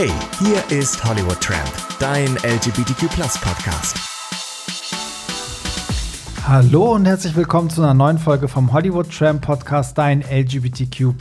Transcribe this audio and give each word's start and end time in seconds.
Hey, 0.00 0.12
hier 0.38 0.62
ist 0.70 1.04
Hollywood 1.04 1.40
Tramp, 1.40 1.72
dein 1.98 2.36
LGBTQ 2.44 3.10
Podcast. 3.40 4.17
Hallo 6.48 6.94
und 6.94 7.04
herzlich 7.04 7.36
willkommen 7.36 7.68
zu 7.68 7.82
einer 7.82 7.92
neuen 7.92 8.16
Folge 8.16 8.48
vom 8.48 8.72
Hollywood 8.72 9.14
Tram 9.14 9.38
Podcast, 9.38 9.98
dein 9.98 10.22
LGBTQ 10.22 11.12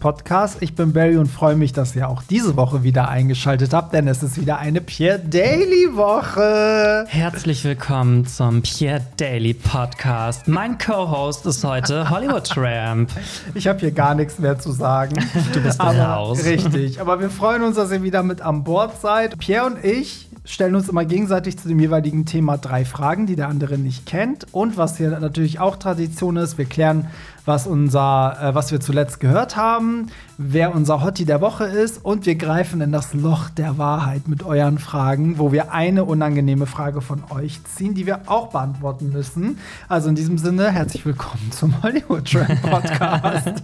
Podcast. 0.00 0.56
Ich 0.58 0.74
bin 0.74 0.92
Barry 0.92 1.18
und 1.18 1.28
freue 1.28 1.54
mich, 1.54 1.72
dass 1.72 1.94
ihr 1.94 2.08
auch 2.08 2.24
diese 2.24 2.56
Woche 2.56 2.82
wieder 2.82 3.08
eingeschaltet 3.08 3.74
habt, 3.74 3.94
denn 3.94 4.08
es 4.08 4.24
ist 4.24 4.40
wieder 4.40 4.58
eine 4.58 4.80
Pierre 4.80 5.20
Daily 5.20 5.94
Woche. 5.94 7.04
Herzlich 7.06 7.62
willkommen 7.62 8.26
zum 8.26 8.62
Pierre 8.62 9.02
Daily 9.18 9.54
Podcast. 9.54 10.48
Mein 10.48 10.78
Co-Host 10.78 11.46
ist 11.46 11.62
heute 11.62 12.10
Hollywood 12.10 12.42
Tramp. 12.42 13.12
Ich 13.54 13.68
habe 13.68 13.78
hier 13.78 13.92
gar 13.92 14.16
nichts 14.16 14.40
mehr 14.40 14.58
zu 14.58 14.72
sagen. 14.72 15.14
Du 15.52 15.60
bist 15.60 15.80
raus. 15.80 16.44
Richtig, 16.44 17.00
aber 17.00 17.20
wir 17.20 17.30
freuen 17.30 17.62
uns, 17.62 17.76
dass 17.76 17.92
ihr 17.92 18.02
wieder 18.02 18.24
mit 18.24 18.40
an 18.40 18.64
Bord 18.64 19.00
seid. 19.00 19.38
Pierre 19.38 19.64
und 19.66 19.84
ich 19.84 20.28
stellen 20.44 20.74
uns 20.74 20.88
immer 20.88 21.04
gegenseitig 21.04 21.58
zu 21.58 21.68
dem 21.68 21.78
jeweiligen 21.78 22.26
Thema 22.26 22.58
drei 22.58 22.84
Fragen, 22.84 23.26
die 23.26 23.36
der 23.36 23.48
andere 23.48 23.78
nicht 23.78 24.06
kennt. 24.06 24.46
Und 24.52 24.71
was 24.76 24.96
hier 24.96 25.18
natürlich 25.18 25.60
auch 25.60 25.76
Tradition 25.76 26.36
ist, 26.36 26.58
wir 26.58 26.64
klären, 26.64 27.08
was, 27.44 27.66
unser, 27.66 28.36
äh, 28.40 28.54
was 28.54 28.70
wir 28.70 28.80
zuletzt 28.80 29.20
gehört 29.20 29.56
haben, 29.56 30.06
wer 30.38 30.74
unser 30.74 31.02
Hottie 31.02 31.24
der 31.24 31.40
Woche 31.40 31.64
ist 31.64 32.04
und 32.04 32.26
wir 32.26 32.36
greifen 32.36 32.80
in 32.80 32.92
das 32.92 33.14
Loch 33.14 33.50
der 33.50 33.78
Wahrheit 33.78 34.28
mit 34.28 34.44
euren 34.44 34.78
Fragen, 34.78 35.38
wo 35.38 35.52
wir 35.52 35.72
eine 35.72 36.04
unangenehme 36.04 36.66
Frage 36.66 37.00
von 37.00 37.22
euch 37.30 37.60
ziehen, 37.64 37.94
die 37.94 38.06
wir 38.06 38.20
auch 38.26 38.48
beantworten 38.48 39.10
müssen. 39.12 39.58
Also 39.88 40.08
in 40.08 40.14
diesem 40.14 40.38
Sinne, 40.38 40.70
herzlich 40.70 41.04
willkommen 41.04 41.50
zum 41.50 41.82
Hollywood 41.82 42.30
Trend 42.30 42.62
Podcast. 42.62 43.62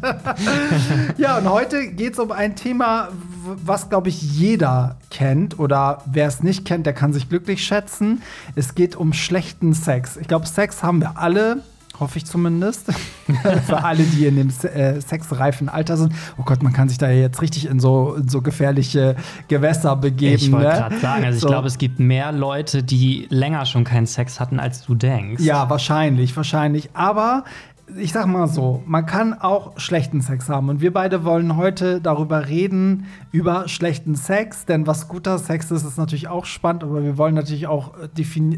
ja, 1.19 1.39
und 1.39 1.49
heute 1.49 1.89
geht 1.93 2.15
es 2.15 2.19
um 2.19 2.33
ein 2.33 2.57
Thema, 2.57 3.09
was, 3.65 3.89
glaube 3.89 4.09
ich, 4.09 4.21
jeder 4.23 4.97
kennt 5.11 5.59
oder 5.59 6.03
wer 6.07 6.27
es 6.27 6.43
nicht 6.43 6.65
kennt, 6.65 6.87
der 6.87 6.93
kann 6.93 7.13
sich 7.13 7.29
glücklich 7.29 7.65
schätzen. 7.65 8.23
Es 8.55 8.75
geht 8.75 8.97
um 8.97 9.13
schlechten 9.13 9.73
Sex. 9.73 10.17
Ich 10.17 10.29
glaube, 10.29 10.47
Sex 10.47 10.83
haben 10.83 11.01
wir 11.01 11.17
alle 11.17 11.63
Hoffe 12.01 12.19
ich 12.19 12.27
zumindest. 12.27 12.93
Für 13.67 13.85
alle, 13.85 14.05
die 14.05 14.27
in 14.27 14.37
dem 14.37 14.49
äh, 14.49 15.01
sexreifen 15.01 15.69
Alter 15.69 15.97
sind. 15.97 16.13
Oh 16.37 16.43
Gott, 16.45 16.63
man 16.63 16.73
kann 16.73 16.89
sich 16.89 16.99
da 16.99 17.11
jetzt 17.11 17.43
richtig 17.43 17.69
in 17.69 17.81
so, 17.81 18.15
in 18.15 18.29
so 18.29 18.41
gefährliche 18.41 19.17
Gewässer 19.49 19.97
begeben. 19.97 20.37
Ich 20.37 20.53
wollte 20.53 20.69
ne? 20.69 20.75
gerade 20.75 20.99
sagen, 20.99 21.25
also 21.25 21.41
so. 21.41 21.47
ich 21.47 21.51
glaube, 21.51 21.67
es 21.67 21.79
gibt 21.79 21.99
mehr 21.99 22.31
Leute, 22.33 22.83
die 22.83 23.27
länger 23.31 23.67
schon 23.67 23.85
keinen 23.85 24.07
Sex 24.07 24.39
hatten, 24.39 24.61
als 24.61 24.85
du 24.85 24.95
denkst. 24.95 25.43
Ja, 25.43 25.69
wahrscheinlich, 25.71 26.37
wahrscheinlich. 26.37 26.91
Aber 26.95 27.45
ich 27.97 28.13
sag 28.13 28.27
mal 28.27 28.49
so, 28.49 28.83
man 28.87 29.07
kann 29.07 29.35
auch 29.35 29.79
schlechten 29.79 30.21
Sex 30.21 30.49
haben. 30.49 30.69
Und 30.69 30.81
wir 30.81 30.93
beide 30.93 31.25
wollen 31.25 31.57
heute 31.57 32.01
darüber 32.01 32.49
reden, 32.49 33.07
über 33.33 33.69
schlechten 33.69 34.15
Sex. 34.15 34.67
Denn 34.67 34.87
was 34.87 35.09
guter 35.09 35.39
Sex 35.39 35.71
ist, 35.71 35.85
ist 35.85 35.99
natürlich 35.99 36.29
auch 36.29 36.45
spannend. 36.45 36.85
Aber 36.85 37.03
wir 37.03 37.19
wollen 37.19 37.35
natürlich 37.35 37.67
auch 37.67 37.95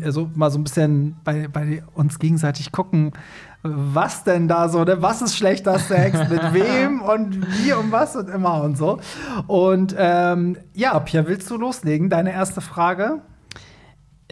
also 0.05 0.31
mal 0.34 0.50
so 0.50 0.59
ein 0.59 0.64
bisschen 0.64 1.17
bei, 1.25 1.48
bei 1.48 1.83
uns 1.95 2.19
gegenseitig 2.19 2.72
gucken, 2.72 3.12
was 3.62 4.25
denn 4.25 4.48
da 4.48 4.69
so, 4.69 4.84
ne? 4.84 5.03
was 5.03 5.22
ist 5.22 5.37
schlechter 5.37 5.78
Sex, 5.78 6.19
mit 6.31 6.55
wem 6.55 7.03
und 7.03 7.47
wie 7.59 7.72
und 7.72 7.92
was 7.92 8.17
und 8.17 8.28
immer 8.28 8.62
und 8.62 8.77
so. 8.77 9.00
Und 9.47 9.94
ähm, 9.98 10.56
ja, 10.75 10.98
Pia, 10.98 11.27
willst 11.27 11.50
du 11.50 11.56
loslegen? 11.56 12.09
Deine 12.09 12.33
erste 12.33 12.61
Frage? 12.61 13.20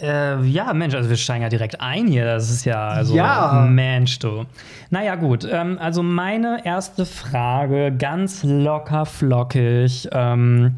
Äh, 0.02 0.42
ja, 0.44 0.72
Mensch, 0.72 0.94
also 0.94 1.08
wir 1.08 1.16
steigen 1.16 1.42
ja 1.42 1.48
direkt 1.48 1.80
ein 1.80 2.06
hier. 2.06 2.24
Das 2.24 2.50
ist 2.50 2.64
ja, 2.64 2.88
also, 2.88 3.14
ja. 3.14 3.66
Mensch, 3.68 4.18
du. 4.18 4.44
Naja, 4.90 5.14
gut. 5.16 5.46
Ähm, 5.50 5.78
also, 5.80 6.02
meine 6.02 6.64
erste 6.64 7.06
Frage, 7.06 7.92
ganz 7.96 8.42
locker 8.44 9.06
flockig. 9.06 10.08
Ähm, 10.12 10.76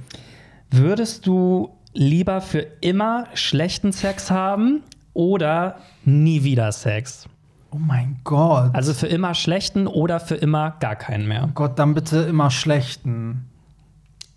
würdest 0.71 1.27
du 1.27 1.71
lieber 1.93 2.41
für 2.41 2.67
immer 2.81 3.27
schlechten 3.35 3.93
Sex 3.93 4.31
haben 4.31 4.83
oder 5.13 5.77
nie 6.05 6.45
wieder 6.45 6.73
Sex? 6.73 7.27
Oh 7.73 7.79
mein 7.79 8.19
Gott. 8.25 8.75
Also 8.75 8.95
für 8.95 9.07
immer 9.07 9.35
schlechten 9.35 9.87
oder 9.87 10.19
für 10.19 10.35
immer 10.35 10.77
gar 10.81 10.97
keinen 10.97 11.29
mehr? 11.29 11.45
Oh 11.45 11.53
Gott, 11.55 11.79
dann 11.79 11.95
bitte 11.95 12.19
immer 12.23 12.51
schlechten. 12.51 13.50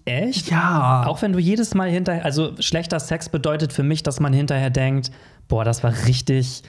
Echt? 0.06 0.52
Ja. 0.52 1.06
Auch 1.08 1.22
wenn 1.22 1.34
du 1.34 1.40
jedes 1.40 1.74
Mal 1.76 1.90
hinterher, 1.90 2.26
also 2.26 2.54
schlechter 2.60 3.00
Sex 3.00 3.30
bedeutet 3.30 3.72
für 3.72 3.84
mich, 3.84 4.04
dass 4.04 4.20
man 4.20 4.34
hinterher 4.34 4.70
denkt, 4.70 5.12
boah, 5.48 5.64
das 5.64 5.84
war 5.84 5.94
richtig, 6.08 6.64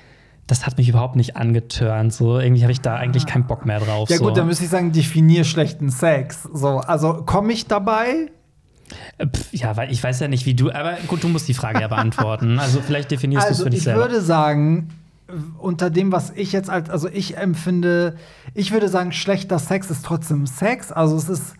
das 0.46 0.66
hat 0.66 0.78
mich 0.78 0.88
überhaupt 0.88 1.16
nicht 1.16 1.36
angetörnt. 1.36 2.12
So, 2.12 2.38
irgendwie 2.38 2.62
habe 2.62 2.72
ich 2.72 2.80
da 2.80 2.96
eigentlich 2.96 3.26
keinen 3.26 3.46
Bock 3.46 3.66
mehr 3.66 3.80
drauf. 3.80 4.08
Ja, 4.08 4.18
so. 4.18 4.24
gut, 4.24 4.36
dann 4.36 4.46
müsste 4.46 4.64
ich 4.64 4.70
sagen, 4.70 4.92
definier 4.92 5.44
schlechten 5.44 5.90
Sex. 5.90 6.48
So, 6.52 6.78
also 6.78 7.22
komme 7.24 7.52
ich 7.52 7.66
dabei? 7.66 8.30
Pff, 9.20 9.52
ja, 9.52 9.76
weil 9.76 9.90
ich 9.90 10.02
weiß 10.02 10.20
ja 10.20 10.28
nicht, 10.28 10.46
wie 10.46 10.54
du, 10.54 10.70
aber 10.70 10.98
gut, 11.08 11.24
du 11.24 11.28
musst 11.28 11.48
die 11.48 11.54
Frage 11.54 11.80
ja 11.80 11.88
beantworten. 11.88 12.58
Also 12.64 12.80
vielleicht 12.80 13.10
definierst 13.10 13.48
also, 13.48 13.56
du 13.56 13.60
es 13.60 13.64
für 13.64 13.70
dich 13.70 13.78
ich 13.78 13.84
selber. 13.84 14.04
Ich 14.04 14.12
würde 14.12 14.24
sagen, 14.24 14.90
unter 15.58 15.90
dem, 15.90 16.12
was 16.12 16.30
ich 16.30 16.52
jetzt 16.52 16.70
als, 16.70 16.90
also 16.90 17.08
ich 17.08 17.36
empfinde, 17.36 18.16
ich 18.52 18.72
würde 18.72 18.88
sagen, 18.88 19.12
schlechter 19.12 19.58
Sex 19.58 19.90
ist 19.90 20.04
trotzdem 20.04 20.46
Sex. 20.46 20.92
Also 20.92 21.16
es 21.16 21.28
ist 21.28 21.54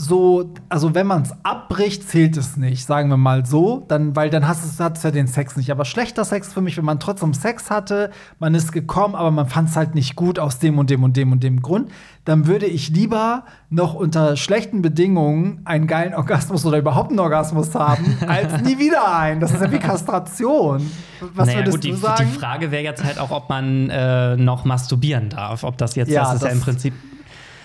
so, 0.00 0.54
also 0.68 0.94
wenn 0.94 1.08
man 1.08 1.22
es 1.22 1.32
abbricht, 1.42 2.08
zählt 2.08 2.36
es 2.36 2.56
nicht, 2.56 2.86
sagen 2.86 3.08
wir 3.10 3.16
mal 3.16 3.44
so, 3.44 3.84
dann, 3.88 4.14
weil 4.14 4.30
dann 4.30 4.46
hast 4.46 4.64
es, 4.64 4.78
ja 4.78 5.10
den 5.10 5.26
Sex 5.26 5.56
nicht. 5.56 5.72
Aber 5.72 5.84
schlechter 5.84 6.24
Sex 6.24 6.52
für 6.52 6.60
mich, 6.60 6.76
wenn 6.76 6.84
man 6.84 7.00
trotzdem 7.00 7.34
Sex 7.34 7.68
hatte, 7.68 8.10
man 8.38 8.54
ist 8.54 8.70
gekommen, 8.70 9.16
aber 9.16 9.32
man 9.32 9.48
fand 9.48 9.70
es 9.70 9.76
halt 9.76 9.96
nicht 9.96 10.14
gut 10.14 10.38
aus 10.38 10.60
dem 10.60 10.78
und 10.78 10.88
dem 10.90 11.02
und 11.02 11.16
dem 11.16 11.32
und 11.32 11.42
dem 11.42 11.62
Grund, 11.62 11.90
dann 12.24 12.46
würde 12.46 12.66
ich 12.66 12.90
lieber 12.90 13.42
noch 13.70 13.94
unter 13.94 14.36
schlechten 14.36 14.82
Bedingungen 14.82 15.62
einen 15.64 15.88
geilen 15.88 16.14
Orgasmus 16.14 16.64
oder 16.64 16.78
überhaupt 16.78 17.10
einen 17.10 17.18
Orgasmus 17.18 17.74
haben, 17.74 18.18
als 18.28 18.62
nie 18.62 18.78
wieder 18.78 19.12
einen. 19.12 19.40
Das 19.40 19.52
ist 19.52 19.60
ja 19.60 19.72
wie 19.72 19.78
Kastration. 19.78 20.88
Was 21.34 21.46
naja, 21.48 21.58
würdest 21.58 21.74
gut, 21.74 21.84
die, 21.84 21.90
du 21.90 21.96
sagen? 21.96 22.28
Die 22.32 22.38
Frage 22.38 22.70
wäre 22.70 22.84
jetzt 22.84 23.02
halt 23.02 23.18
auch, 23.18 23.32
ob 23.32 23.48
man 23.48 23.90
äh, 23.90 24.36
noch 24.36 24.64
masturbieren 24.64 25.28
darf. 25.28 25.64
Ob 25.64 25.76
das 25.76 25.96
jetzt, 25.96 26.10
Ja, 26.12 26.22
das 26.22 26.34
ist 26.34 26.42
ja 26.42 26.48
das- 26.48 26.56
im 26.56 26.62
Prinzip. 26.62 26.94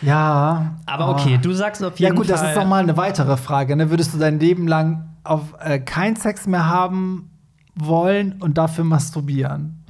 Ja. 0.04 0.76
Aber 0.86 1.10
okay, 1.10 1.40
du 1.42 1.54
sagst 1.54 1.84
auf 1.84 2.00
Ja, 2.00 2.08
jeden 2.10 2.18
gut, 2.18 2.28
Fall. 2.28 2.38
das 2.38 2.50
ist 2.50 2.56
noch 2.56 2.68
mal 2.68 2.84
eine 2.84 2.98
weitere 2.98 3.38
Frage. 3.38 3.76
Ne? 3.76 3.90
Würdest 3.90 4.14
du 4.14 4.18
dein 4.18 4.40
Leben 4.40 4.68
lang 4.68 5.10
auf 5.24 5.54
äh, 5.60 5.80
keinen 5.80 6.16
Sex 6.16 6.46
mehr 6.48 6.68
haben 6.68 7.30
wollen 7.76 8.34
und 8.42 8.58
dafür 8.58 8.84
masturbieren? 8.84 9.84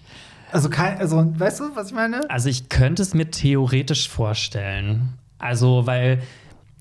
Also 0.52 0.70
kein, 0.70 1.00
also 1.00 1.34
weißt 1.38 1.60
du, 1.62 1.76
was 1.76 1.88
ich 1.88 1.94
meine? 1.96 2.30
Also 2.30 2.48
ich 2.50 2.70
könnte 2.70 3.02
es 3.02 3.14
mir 3.14 3.32
theoretisch 3.32 4.08
vorstellen. 4.08 5.14
Also, 5.40 5.88
weil 5.88 6.22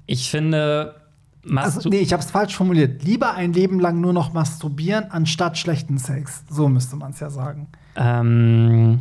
ich 0.06 0.31
finde, 0.31 0.94
Also, 1.56 1.88
nee, 1.88 1.98
ich 2.00 2.12
habe 2.12 2.22
es 2.22 2.31
falsch 2.31 2.54
formuliert. 2.54 3.03
Lieber 3.03 3.34
ein 3.34 3.53
Leben 3.54 3.81
lang 3.81 4.00
nur 4.00 4.12
noch 4.12 4.32
masturbieren 4.34 5.10
anstatt 5.10 5.56
schlechten 5.59 5.97
Sex. 5.98 6.44
So 6.50 6.69
müsste 6.69 6.97
man 6.97 7.12
es 7.12 7.21
ja 7.21 7.31
sagen. 7.31 7.69
ähm, 7.97 9.00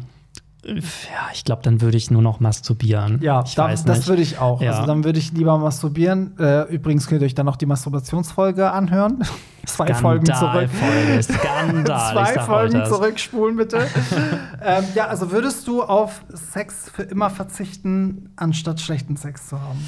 ja, 0.63 1.29
ich 1.33 1.43
glaube, 1.43 1.63
dann 1.63 1.81
würde 1.81 1.97
ich 1.97 2.11
nur 2.11 2.21
noch 2.21 2.39
masturbieren. 2.39 3.19
Ja, 3.21 3.43
ich 3.43 3.55
da, 3.55 3.67
das 3.73 4.07
würde 4.07 4.21
ich 4.21 4.37
auch. 4.37 4.61
Ja. 4.61 4.71
Also 4.71 4.85
dann 4.85 5.03
würde 5.03 5.17
ich 5.17 5.31
lieber 5.31 5.57
masturbieren. 5.57 6.37
Äh, 6.37 6.73
übrigens 6.73 7.07
könnt 7.07 7.21
ihr 7.21 7.25
euch 7.25 7.33
dann 7.33 7.47
noch 7.47 7.55
die 7.55 7.65
Masturbationsfolge 7.65 8.71
anhören. 8.71 9.23
Zwei 9.65 9.93
Folgen 9.93 10.25
zurück. 10.25 10.69
Skandalfolge, 10.69 11.23
Skandal. 11.23 12.13
Zwei 12.25 12.39
Folgen 12.39 12.85
zurückspulen, 12.85 13.57
bitte. 13.57 13.87
ähm, 14.63 14.83
ja, 14.95 15.07
also 15.07 15.31
würdest 15.31 15.67
du 15.67 15.83
auf 15.83 16.23
Sex 16.29 16.89
für 16.93 17.03
immer 17.03 17.29
verzichten, 17.29 18.31
anstatt 18.35 18.81
schlechten 18.81 19.17
Sex 19.17 19.47
zu 19.47 19.59
haben? 19.59 19.87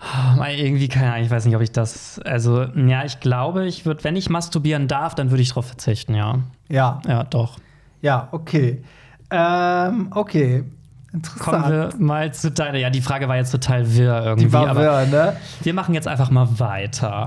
Oh, 0.00 0.44
irgendwie 0.44 0.88
keine 0.88 1.12
Ahnung, 1.12 1.24
ich 1.24 1.30
weiß 1.30 1.44
nicht, 1.46 1.56
ob 1.56 1.62
ich 1.62 1.72
das. 1.72 2.20
Also, 2.24 2.62
ja, 2.62 3.04
ich 3.04 3.18
glaube, 3.18 3.66
ich 3.66 3.84
würde, 3.84 4.04
wenn 4.04 4.14
ich 4.14 4.30
masturbieren 4.30 4.86
darf, 4.86 5.16
dann 5.16 5.30
würde 5.30 5.42
ich 5.42 5.48
darauf 5.48 5.66
verzichten, 5.66 6.14
ja. 6.14 6.38
Ja, 6.68 7.00
Ja, 7.06 7.24
doch. 7.24 7.58
ja, 8.00 8.28
okay. 8.30 8.82
Ähm, 9.30 10.08
okay. 10.10 10.64
Kommen 11.10 11.22
Interessant. 11.64 11.68
wir 11.68 12.06
mal 12.06 12.34
zu 12.34 12.50
deiner. 12.50 12.78
Ja, 12.78 12.90
die 12.90 13.00
Frage 13.00 13.28
war 13.28 13.36
jetzt 13.36 13.50
total 13.50 13.94
wirr 13.96 14.24
irgendwie. 14.24 14.46
Die 14.46 14.52
war 14.52 14.76
wirr, 14.76 15.06
ne? 15.06 15.36
wir 15.62 15.74
machen 15.74 15.94
jetzt 15.94 16.06
einfach 16.06 16.30
mal 16.30 16.58
weiter. 16.58 17.26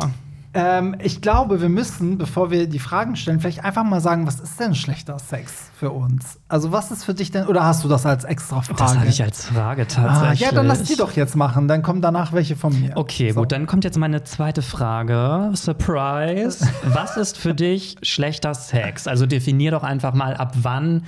Ähm, 0.54 0.98
ich 1.02 1.22
glaube, 1.22 1.62
wir 1.62 1.70
müssen, 1.70 2.18
bevor 2.18 2.52
wir 2.52 2.68
die 2.68 2.80
Fragen 2.80 3.16
stellen, 3.16 3.40
vielleicht 3.40 3.64
einfach 3.64 3.86
mal 3.86 4.02
sagen, 4.02 4.28
was 4.28 4.42
ist 4.42 4.60
denn 4.60 4.76
schlechter 4.76 5.18
Sex 5.18 5.72
für 5.80 5.92
uns? 5.92 6.40
Also, 6.50 6.74
was 6.74 6.92
ist 6.92 7.06
für 7.06 7.14
dich 7.14 7.32
denn, 7.32 7.48
oder 7.48 7.64
hast 7.64 7.86
du 7.86 7.88
das 7.88 8.06
als 8.06 8.26
extra 8.26 8.62
Frage? 8.62 8.78
Das 8.78 8.98
hatte 8.98 9.08
ich 9.08 9.24
als 9.24 9.46
Frage 9.46 9.84
ah, 9.84 9.86
tatsächlich. 9.86 10.42
Ja, 10.42 10.52
dann 10.52 10.68
lass 10.68 10.84
die 10.84 10.98
doch 10.98 11.14
jetzt 11.14 11.38
machen, 11.38 11.70
dann 11.70 11.84
kommen 11.84 12.02
danach 12.02 12.34
welche 12.34 12.58
von 12.58 12.78
mir. 12.80 12.98
Okay, 12.98 13.32
So. 13.32 13.40
gut, 13.40 13.54
dann 13.54 13.66
kommt 13.66 13.86
jetzt 13.86 13.98
meine 13.98 14.26
zweite 14.26 14.62
Frage. 14.62 15.52
Surprise. 15.54 16.68
Was 16.84 17.16
ist 17.16 17.38
für 17.38 17.54
dich 17.54 17.96
schlechter 18.02 18.54
Sex? 18.54 19.08
Also 19.08 19.26
definier 19.26 19.72
doch 19.72 19.84
einfach 19.84 20.14
mal, 20.14 20.36
ab 20.36 20.54
wann 20.62 21.04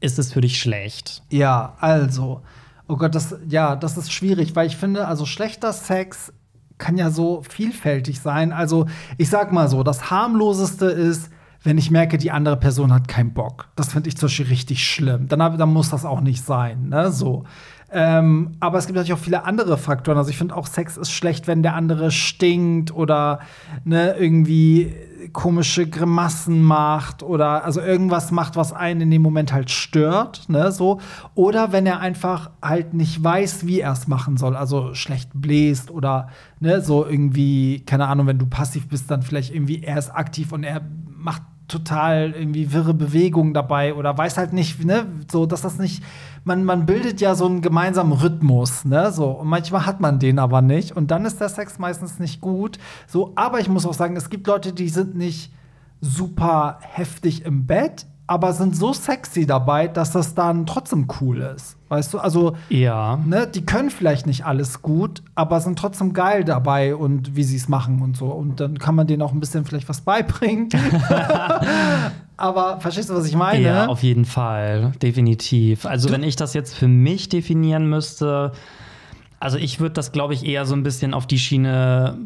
ist 0.00 0.18
es 0.18 0.32
für 0.32 0.40
dich 0.40 0.58
schlecht? 0.58 1.22
Ja, 1.30 1.74
also. 1.80 2.42
Oh 2.86 2.96
Gott, 2.96 3.14
das, 3.14 3.36
ja, 3.48 3.76
das 3.76 3.98
ist 3.98 4.12
schwierig, 4.12 4.56
weil 4.56 4.66
ich 4.66 4.76
finde, 4.76 5.06
also 5.06 5.26
schlechter 5.26 5.72
Sex 5.72 6.32
kann 6.78 6.96
ja 6.96 7.10
so 7.10 7.42
vielfältig 7.48 8.20
sein. 8.20 8.52
Also, 8.52 8.86
ich 9.18 9.28
sag 9.28 9.52
mal 9.52 9.68
so, 9.68 9.82
das 9.82 10.10
harmloseste 10.10 10.86
ist, 10.86 11.30
wenn 11.62 11.76
ich 11.76 11.90
merke, 11.90 12.18
die 12.18 12.30
andere 12.30 12.56
Person 12.56 12.92
hat 12.92 13.08
keinen 13.08 13.34
Bock. 13.34 13.68
Das 13.76 13.92
finde 13.92 14.08
ich 14.08 14.16
zum 14.16 14.28
Beispiel 14.28 14.46
richtig 14.46 14.86
schlimm. 14.86 15.28
Dann, 15.28 15.58
dann 15.58 15.72
muss 15.72 15.90
das 15.90 16.04
auch 16.04 16.20
nicht 16.20 16.44
sein. 16.44 16.88
Ne? 16.88 17.10
So. 17.10 17.44
Ähm, 17.90 18.52
aber 18.60 18.78
es 18.78 18.86
gibt 18.86 18.96
natürlich 18.96 19.18
auch 19.18 19.22
viele 19.22 19.44
andere 19.44 19.78
Faktoren. 19.78 20.18
Also 20.18 20.30
ich 20.30 20.38
finde 20.38 20.56
auch 20.56 20.66
Sex 20.66 20.96
ist 20.96 21.10
schlecht, 21.10 21.46
wenn 21.46 21.62
der 21.62 21.74
andere 21.74 22.10
stinkt 22.10 22.94
oder 22.94 23.40
ne, 23.84 24.14
irgendwie 24.18 24.92
komische 25.32 25.88
Grimassen 25.88 26.62
macht 26.62 27.22
oder 27.22 27.64
also 27.64 27.80
irgendwas 27.80 28.30
macht, 28.30 28.56
was 28.56 28.72
einen 28.72 29.02
in 29.02 29.10
dem 29.10 29.22
Moment 29.22 29.52
halt 29.52 29.70
stört, 29.70 30.48
ne, 30.48 30.70
so. 30.70 31.00
Oder 31.34 31.72
wenn 31.72 31.86
er 31.86 32.00
einfach 32.00 32.50
halt 32.62 32.94
nicht 32.94 33.22
weiß, 33.22 33.66
wie 33.66 33.80
er 33.80 33.92
es 33.92 34.06
machen 34.06 34.36
soll, 34.36 34.56
also 34.56 34.94
schlecht 34.94 35.30
bläst 35.34 35.90
oder 35.90 36.28
ne, 36.60 36.80
so 36.80 37.06
irgendwie, 37.06 37.80
keine 37.80 38.06
Ahnung, 38.06 38.26
wenn 38.26 38.38
du 38.38 38.46
passiv 38.46 38.88
bist, 38.88 39.10
dann 39.10 39.22
vielleicht 39.22 39.54
irgendwie 39.54 39.82
er 39.82 39.98
ist 39.98 40.10
aktiv 40.10 40.52
und 40.52 40.64
er 40.64 40.82
macht 41.16 41.42
total 41.68 42.32
irgendwie 42.32 42.72
wirre 42.72 42.94
Bewegungen 42.94 43.52
dabei 43.52 43.94
oder 43.94 44.16
weiß 44.16 44.38
halt 44.38 44.52
nicht, 44.52 44.84
ne, 44.84 45.06
so 45.30 45.46
dass 45.46 45.62
das 45.62 45.78
nicht 45.78 46.02
man, 46.48 46.64
man 46.64 46.86
bildet 46.86 47.20
ja 47.20 47.36
so 47.36 47.46
einen 47.46 47.60
gemeinsamen 47.60 48.12
Rhythmus, 48.12 48.84
ne? 48.84 49.12
So, 49.12 49.30
und 49.30 49.46
manchmal 49.46 49.86
hat 49.86 50.00
man 50.00 50.18
den 50.18 50.40
aber 50.40 50.62
nicht. 50.62 50.96
Und 50.96 51.12
dann 51.12 51.24
ist 51.24 51.40
der 51.40 51.48
Sex 51.48 51.78
meistens 51.78 52.18
nicht 52.18 52.40
gut. 52.40 52.78
So, 53.06 53.32
aber 53.36 53.60
ich 53.60 53.68
muss 53.68 53.86
auch 53.86 53.94
sagen, 53.94 54.16
es 54.16 54.30
gibt 54.30 54.48
Leute, 54.48 54.72
die 54.72 54.88
sind 54.88 55.14
nicht 55.14 55.52
super 56.00 56.78
heftig 56.80 57.44
im 57.44 57.66
Bett, 57.66 58.06
aber 58.28 58.52
sind 58.52 58.76
so 58.76 58.92
sexy 58.92 59.46
dabei, 59.46 59.88
dass 59.88 60.12
das 60.12 60.34
dann 60.34 60.66
trotzdem 60.66 61.08
cool 61.20 61.38
ist. 61.38 61.76
Weißt 61.88 62.12
du, 62.12 62.18
also 62.18 62.54
ja. 62.68 63.16
ne, 63.24 63.46
die 63.46 63.64
können 63.64 63.88
vielleicht 63.88 64.26
nicht 64.26 64.44
alles 64.44 64.82
gut, 64.82 65.22
aber 65.34 65.60
sind 65.62 65.78
trotzdem 65.78 66.12
geil 66.12 66.44
dabei 66.44 66.94
und 66.94 67.34
wie 67.34 67.42
sie 67.42 67.56
es 67.56 67.68
machen 67.68 68.02
und 68.02 68.18
so. 68.18 68.26
Und 68.26 68.60
dann 68.60 68.78
kann 68.78 68.94
man 68.94 69.06
denen 69.06 69.22
auch 69.22 69.32
ein 69.32 69.40
bisschen 69.40 69.64
vielleicht 69.64 69.88
was 69.88 70.02
beibringen. 70.02 70.68
aber 72.36 72.78
verstehst 72.80 73.08
du, 73.08 73.14
was 73.14 73.24
ich 73.24 73.34
meine? 73.34 73.62
Ja, 73.62 73.86
auf 73.86 74.02
jeden 74.02 74.26
Fall, 74.26 74.92
definitiv. 75.00 75.86
Also, 75.86 76.10
wenn 76.10 76.22
ich 76.22 76.36
das 76.36 76.52
jetzt 76.52 76.74
für 76.74 76.88
mich 76.88 77.30
definieren 77.30 77.88
müsste, 77.88 78.52
also 79.40 79.56
ich 79.56 79.80
würde 79.80 79.94
das, 79.94 80.12
glaube 80.12 80.34
ich, 80.34 80.44
eher 80.44 80.66
so 80.66 80.74
ein 80.74 80.82
bisschen 80.82 81.14
auf 81.14 81.26
die 81.26 81.38
Schiene 81.38 82.18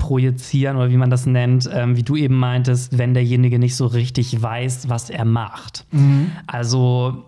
projizieren 0.00 0.76
oder 0.78 0.90
wie 0.90 0.96
man 0.96 1.10
das 1.10 1.26
nennt, 1.26 1.68
ähm, 1.72 1.94
wie 1.94 2.02
du 2.02 2.16
eben 2.16 2.34
meintest, 2.34 2.98
wenn 2.98 3.14
derjenige 3.14 3.58
nicht 3.58 3.76
so 3.76 3.86
richtig 3.86 4.42
weiß, 4.42 4.88
was 4.88 5.10
er 5.10 5.26
macht. 5.26 5.84
Mhm. 5.92 6.32
Also 6.46 7.26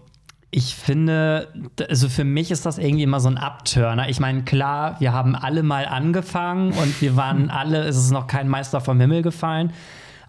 ich 0.51 0.75
finde, 0.75 1.49
also 1.89 2.09
für 2.09 2.25
mich 2.25 2.51
ist 2.51 2.67
das 2.67 2.79
irgendwie 2.79 3.05
immer 3.05 3.21
so 3.21 3.29
ein 3.29 3.37
Abturner. 3.37 4.09
Ich 4.09 4.21
meine, 4.21 4.43
klar, 4.43 4.97
wir 5.01 5.13
haben 5.13 5.37
alle 5.37 5.63
mal 5.63 5.87
angefangen 5.87 6.73
und 6.73 7.01
wir 7.01 7.15
waren 7.23 7.51
alle, 7.51 7.85
es 7.85 7.97
ist 7.97 8.11
noch 8.11 8.27
kein 8.27 8.49
Meister 8.49 8.81
vom 8.81 8.99
Himmel 8.99 9.23
gefallen. 9.23 9.73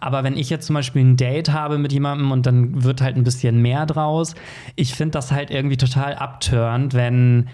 Aber 0.02 0.26
wenn 0.26 0.36
ich 0.36 0.50
jetzt 0.50 0.68
zum 0.68 0.74
Beispiel 0.74 1.02
ein 1.02 1.16
Date 1.16 1.54
habe 1.54 1.78
mit 1.78 1.94
jemandem 1.94 2.32
und 2.32 2.46
dann 2.46 2.84
wird 2.84 3.02
halt 3.02 3.16
ein 3.16 3.24
bisschen 3.24 3.62
mehr 3.62 3.86
draus, 3.86 4.36
ich 4.76 4.96
finde 4.96 5.14
das 5.14 5.32
halt 5.32 5.50
irgendwie 5.50 5.78
total 5.78 6.16
abturnt, 6.16 6.94
wenn 6.94 7.48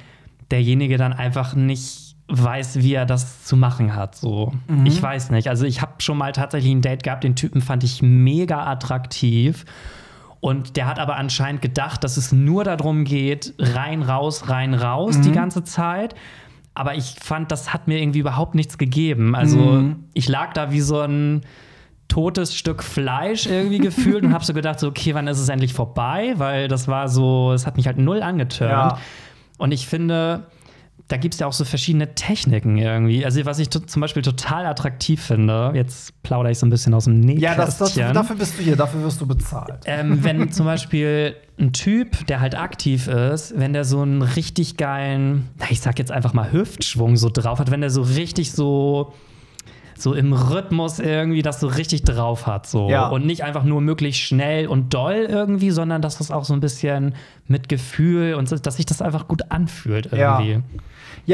derjenige 0.49 0.97
dann 0.97 1.13
einfach 1.13 1.53
nicht 1.53 2.08
weiß, 2.29 2.79
wie 2.81 2.93
er 2.93 3.05
das 3.05 3.43
zu 3.43 3.57
machen 3.57 3.95
hat. 3.95 4.15
So, 4.15 4.53
Mhm. 4.67 4.85
ich 4.85 5.01
weiß 5.01 5.31
nicht. 5.31 5.47
Also 5.49 5.65
ich 5.65 5.81
habe 5.81 5.93
schon 5.99 6.17
mal 6.17 6.31
tatsächlich 6.31 6.71
ein 6.71 6.81
Date 6.81 7.03
gehabt. 7.03 7.23
Den 7.23 7.35
Typen 7.35 7.61
fand 7.61 7.83
ich 7.83 8.01
mega 8.01 8.65
attraktiv. 8.65 9.65
Und 10.39 10.77
der 10.77 10.87
hat 10.87 10.99
aber 10.99 11.17
anscheinend 11.17 11.61
gedacht, 11.61 12.03
dass 12.03 12.15
es 12.17 12.31
nur 12.31 12.63
darum 12.63 13.03
geht, 13.03 13.53
rein, 13.59 14.01
raus, 14.03 14.47
rein, 14.47 14.73
raus 14.73 15.17
Mhm. 15.17 15.21
die 15.23 15.31
ganze 15.31 15.63
Zeit. 15.63 16.15
Aber 16.75 16.95
ich 16.95 17.15
fand, 17.21 17.51
das 17.51 17.73
hat 17.73 17.87
mir 17.89 17.99
irgendwie 17.99 18.19
überhaupt 18.19 18.55
nichts 18.55 18.77
gegeben. 18.77 19.35
Also 19.35 19.57
Mhm. 19.57 20.05
ich 20.13 20.29
lag 20.29 20.53
da 20.53 20.71
wie 20.71 20.79
so 20.81 21.01
ein 21.01 21.41
totes 22.07 22.55
Stück 22.55 22.83
Fleisch 22.83 23.47
irgendwie 23.47 23.79
gefühlt 23.79 24.23
und 24.23 24.33
habe 24.33 24.45
so 24.45 24.53
gedacht, 24.53 24.79
so, 24.79 24.87
okay, 24.87 25.13
wann 25.13 25.27
ist 25.27 25.39
es 25.39 25.49
endlich 25.49 25.73
vorbei? 25.73 26.33
Weil 26.37 26.67
das 26.67 26.87
war 26.87 27.09
so, 27.09 27.51
es 27.53 27.65
hat 27.67 27.75
mich 27.75 27.85
halt 27.87 27.97
null 27.97 28.21
angetörnt. 28.23 28.93
Ja. 28.93 28.99
Und 29.57 29.73
ich 29.73 29.87
finde, 29.87 30.45
da 31.09 31.17
gibt 31.17 31.33
es 31.33 31.39
ja 31.41 31.47
auch 31.47 31.53
so 31.53 31.65
verschiedene 31.65 32.15
Techniken 32.15 32.77
irgendwie. 32.77 33.25
Also, 33.25 33.43
was 33.45 33.59
ich 33.59 33.69
zum 33.69 33.99
Beispiel 33.99 34.21
total 34.21 34.65
attraktiv 34.65 35.21
finde, 35.21 35.71
jetzt 35.73 36.13
plaudere 36.23 36.51
ich 36.51 36.59
so 36.59 36.65
ein 36.65 36.69
bisschen 36.69 36.93
aus 36.93 37.05
dem 37.05 37.27
Ja, 37.39 37.55
das, 37.55 37.77
das, 37.77 37.95
Nähkästchen. 37.95 38.13
dafür 38.13 38.35
bist 38.37 38.57
du 38.59 38.63
hier, 38.63 38.75
dafür 38.75 39.03
wirst 39.03 39.19
du 39.19 39.25
bezahlt. 39.27 39.79
ähm, 39.85 40.23
wenn 40.23 40.51
zum 40.53 40.65
Beispiel 40.65 41.35
ein 41.59 41.73
Typ, 41.73 42.25
der 42.27 42.39
halt 42.39 42.55
aktiv 42.57 43.07
ist, 43.07 43.53
wenn 43.59 43.73
der 43.73 43.83
so 43.83 44.01
einen 44.01 44.21
richtig 44.21 44.77
geilen, 44.77 45.49
ich 45.69 45.81
sag 45.81 45.99
jetzt 45.99 46.11
einfach 46.11 46.33
mal 46.33 46.51
Hüftschwung 46.53 47.17
so 47.17 47.29
drauf 47.29 47.59
hat, 47.59 47.69
wenn 47.71 47.81
der 47.81 47.89
so 47.89 48.01
richtig 48.03 48.51
so 48.53 49.11
so 49.97 50.13
im 50.13 50.31
Rhythmus 50.31 50.99
irgendwie 50.99 51.41
das 51.41 51.59
so 51.59 51.67
richtig 51.67 52.03
drauf 52.05 52.47
hat 52.47 52.65
so 52.67 52.89
Ja. 52.89 53.09
und 53.09 53.25
nicht 53.25 53.43
einfach 53.43 53.65
nur 53.65 53.81
möglichst 53.81 54.21
schnell 54.21 54.67
und 54.67 54.93
doll 54.93 55.27
irgendwie, 55.29 55.71
sondern 55.71 56.01
dass 56.01 56.19
das 56.19 56.31
auch 56.31 56.45
so 56.45 56.53
ein 56.53 56.61
bisschen 56.61 57.15
mit 57.47 57.67
Gefühl 57.67 58.35
und 58.35 58.49
dass 58.65 58.77
sich 58.77 58.85
das 58.85 59.01
einfach 59.01 59.27
gut 59.27 59.51
anfühlt 59.51 60.05
irgendwie. 60.13 60.51
Ja, 60.51 60.61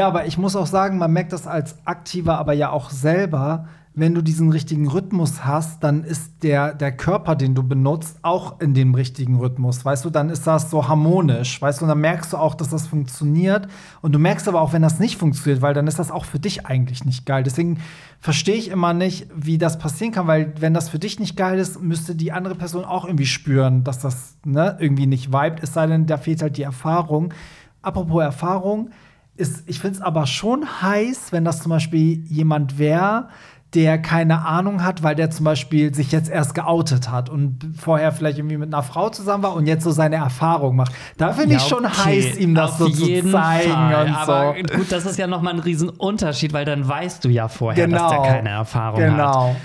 aber 0.08 0.26
ich 0.26 0.38
muss 0.38 0.56
auch 0.56 0.68
sagen, 0.68 0.98
man 0.98 1.12
merkt 1.12 1.34
das 1.34 1.48
als 1.48 1.78
Aktiver, 1.86 2.38
aber 2.38 2.54
ja 2.54 2.70
auch 2.70 2.90
selber. 2.90 3.68
Wenn 3.98 4.14
du 4.14 4.22
diesen 4.22 4.52
richtigen 4.52 4.90
Rhythmus 4.90 5.46
hast, 5.46 5.82
dann 5.82 6.04
ist 6.04 6.44
der, 6.44 6.74
der 6.74 6.92
Körper, 6.92 7.38
den 7.38 7.56
du 7.56 7.64
benutzt, 7.64 8.20
auch 8.24 8.60
in 8.60 8.74
dem 8.74 8.94
richtigen 8.94 9.38
Rhythmus. 9.38 9.86
Weißt 9.86 10.04
du, 10.04 10.10
dann 10.10 10.30
ist 10.30 10.46
das 10.46 10.70
so 10.70 10.90
harmonisch. 10.90 11.62
Weißt 11.62 11.80
du, 11.80 11.86
und 11.86 11.90
dann 11.90 12.02
merkst 12.02 12.34
du 12.34 12.38
auch, 12.38 12.56
dass 12.56 12.68
das 12.68 12.88
funktioniert. 12.88 13.70
Und 14.02 14.12
du 14.12 14.20
merkst 14.20 14.50
aber 14.50 14.60
auch, 14.60 14.74
wenn 14.74 14.82
das 14.82 15.00
nicht 15.00 15.18
funktioniert, 15.18 15.62
weil 15.62 15.74
dann 15.74 15.88
ist 15.88 15.98
das 15.98 16.12
auch 16.12 16.26
für 16.26 16.40
dich 16.40 16.66
eigentlich 16.66 17.06
nicht 17.06 17.26
geil. 17.26 17.44
Deswegen 17.44 17.80
verstehe 18.20 18.56
ich 18.56 18.68
immer 18.70 18.94
nicht, 18.94 19.28
wie 19.34 19.58
das 19.58 19.80
passieren 19.80 20.12
kann, 20.12 20.28
weil 20.28 20.54
wenn 20.60 20.74
das 20.74 20.90
für 20.90 21.00
dich 21.00 21.22
nicht 21.22 21.38
geil 21.38 21.58
ist, 21.58 21.82
müsste 21.82 22.16
die 22.16 22.34
andere 22.34 22.56
Person 22.56 22.84
auch 22.84 23.06
irgendwie 23.06 23.26
spüren, 23.26 23.86
dass 23.86 24.00
das 24.00 24.36
ne, 24.44 24.76
irgendwie 24.78 25.08
nicht 25.08 25.32
vibet. 25.32 25.64
Es 25.64 25.74
sei 25.74 25.88
denn, 25.88 26.06
da 26.06 26.18
fehlt 26.18 26.42
halt 26.42 26.58
die 26.58 26.64
Erfahrung. 26.64 27.34
Apropos 27.82 28.22
Erfahrung, 28.22 28.90
ist, 29.38 29.64
ich 29.68 29.80
finde 29.80 29.98
es 29.98 30.02
aber 30.02 30.26
schon 30.28 30.66
heiß, 30.82 31.32
wenn 31.32 31.44
das 31.46 31.62
zum 31.62 31.70
Beispiel 31.72 32.24
jemand 32.28 32.78
wäre, 32.80 33.28
der 33.74 33.98
keine 34.02 34.46
Ahnung 34.46 34.86
hat, 34.86 35.04
weil 35.04 35.16
der 35.16 35.32
zum 35.32 35.44
Beispiel 35.44 35.94
sich 35.94 36.10
jetzt 36.14 36.30
erst 36.30 36.56
geoutet 36.56 37.12
hat 37.12 37.30
und 37.30 37.60
vorher 37.78 38.14
vielleicht 38.14 38.38
irgendwie 38.38 38.56
mit 38.56 38.74
einer 38.74 38.84
Frau 38.84 39.10
zusammen 39.10 39.44
war 39.44 39.54
und 39.54 39.66
jetzt 39.68 39.84
so 39.84 39.92
seine 39.92 40.16
Erfahrung 40.16 40.78
macht. 40.78 40.94
Da 41.18 41.34
finde 41.34 41.56
ich 41.58 41.62
Ja, 41.64 41.68
schon 41.68 41.86
okay, 41.86 42.22
heiß, 42.24 42.38
ihm 42.38 42.56
das 42.56 42.72
auf 42.74 42.78
so 42.78 42.88
zu 42.90 43.06
zeigen 43.06 43.32
Fall. 43.32 44.06
und 44.08 44.16
Aber 44.16 44.56
so. 44.70 44.78
gut, 44.78 44.92
das 44.94 45.06
ist 45.06 45.18
ja 45.18 45.28
nochmal 45.28 45.56
ein 45.56 45.60
Riesenunterschied, 45.60 46.54
weil 46.54 46.64
dann 46.64 46.88
weißt 46.88 47.26
du 47.26 47.28
ja 47.30 47.50
vorher, 47.50 47.86
Genau. 47.86 47.98
dass 47.98 48.12
der 48.12 48.22
keine 48.22 48.50
Erfahrung 48.50 49.02
hat. 49.02 49.10
Genau. 49.10 49.56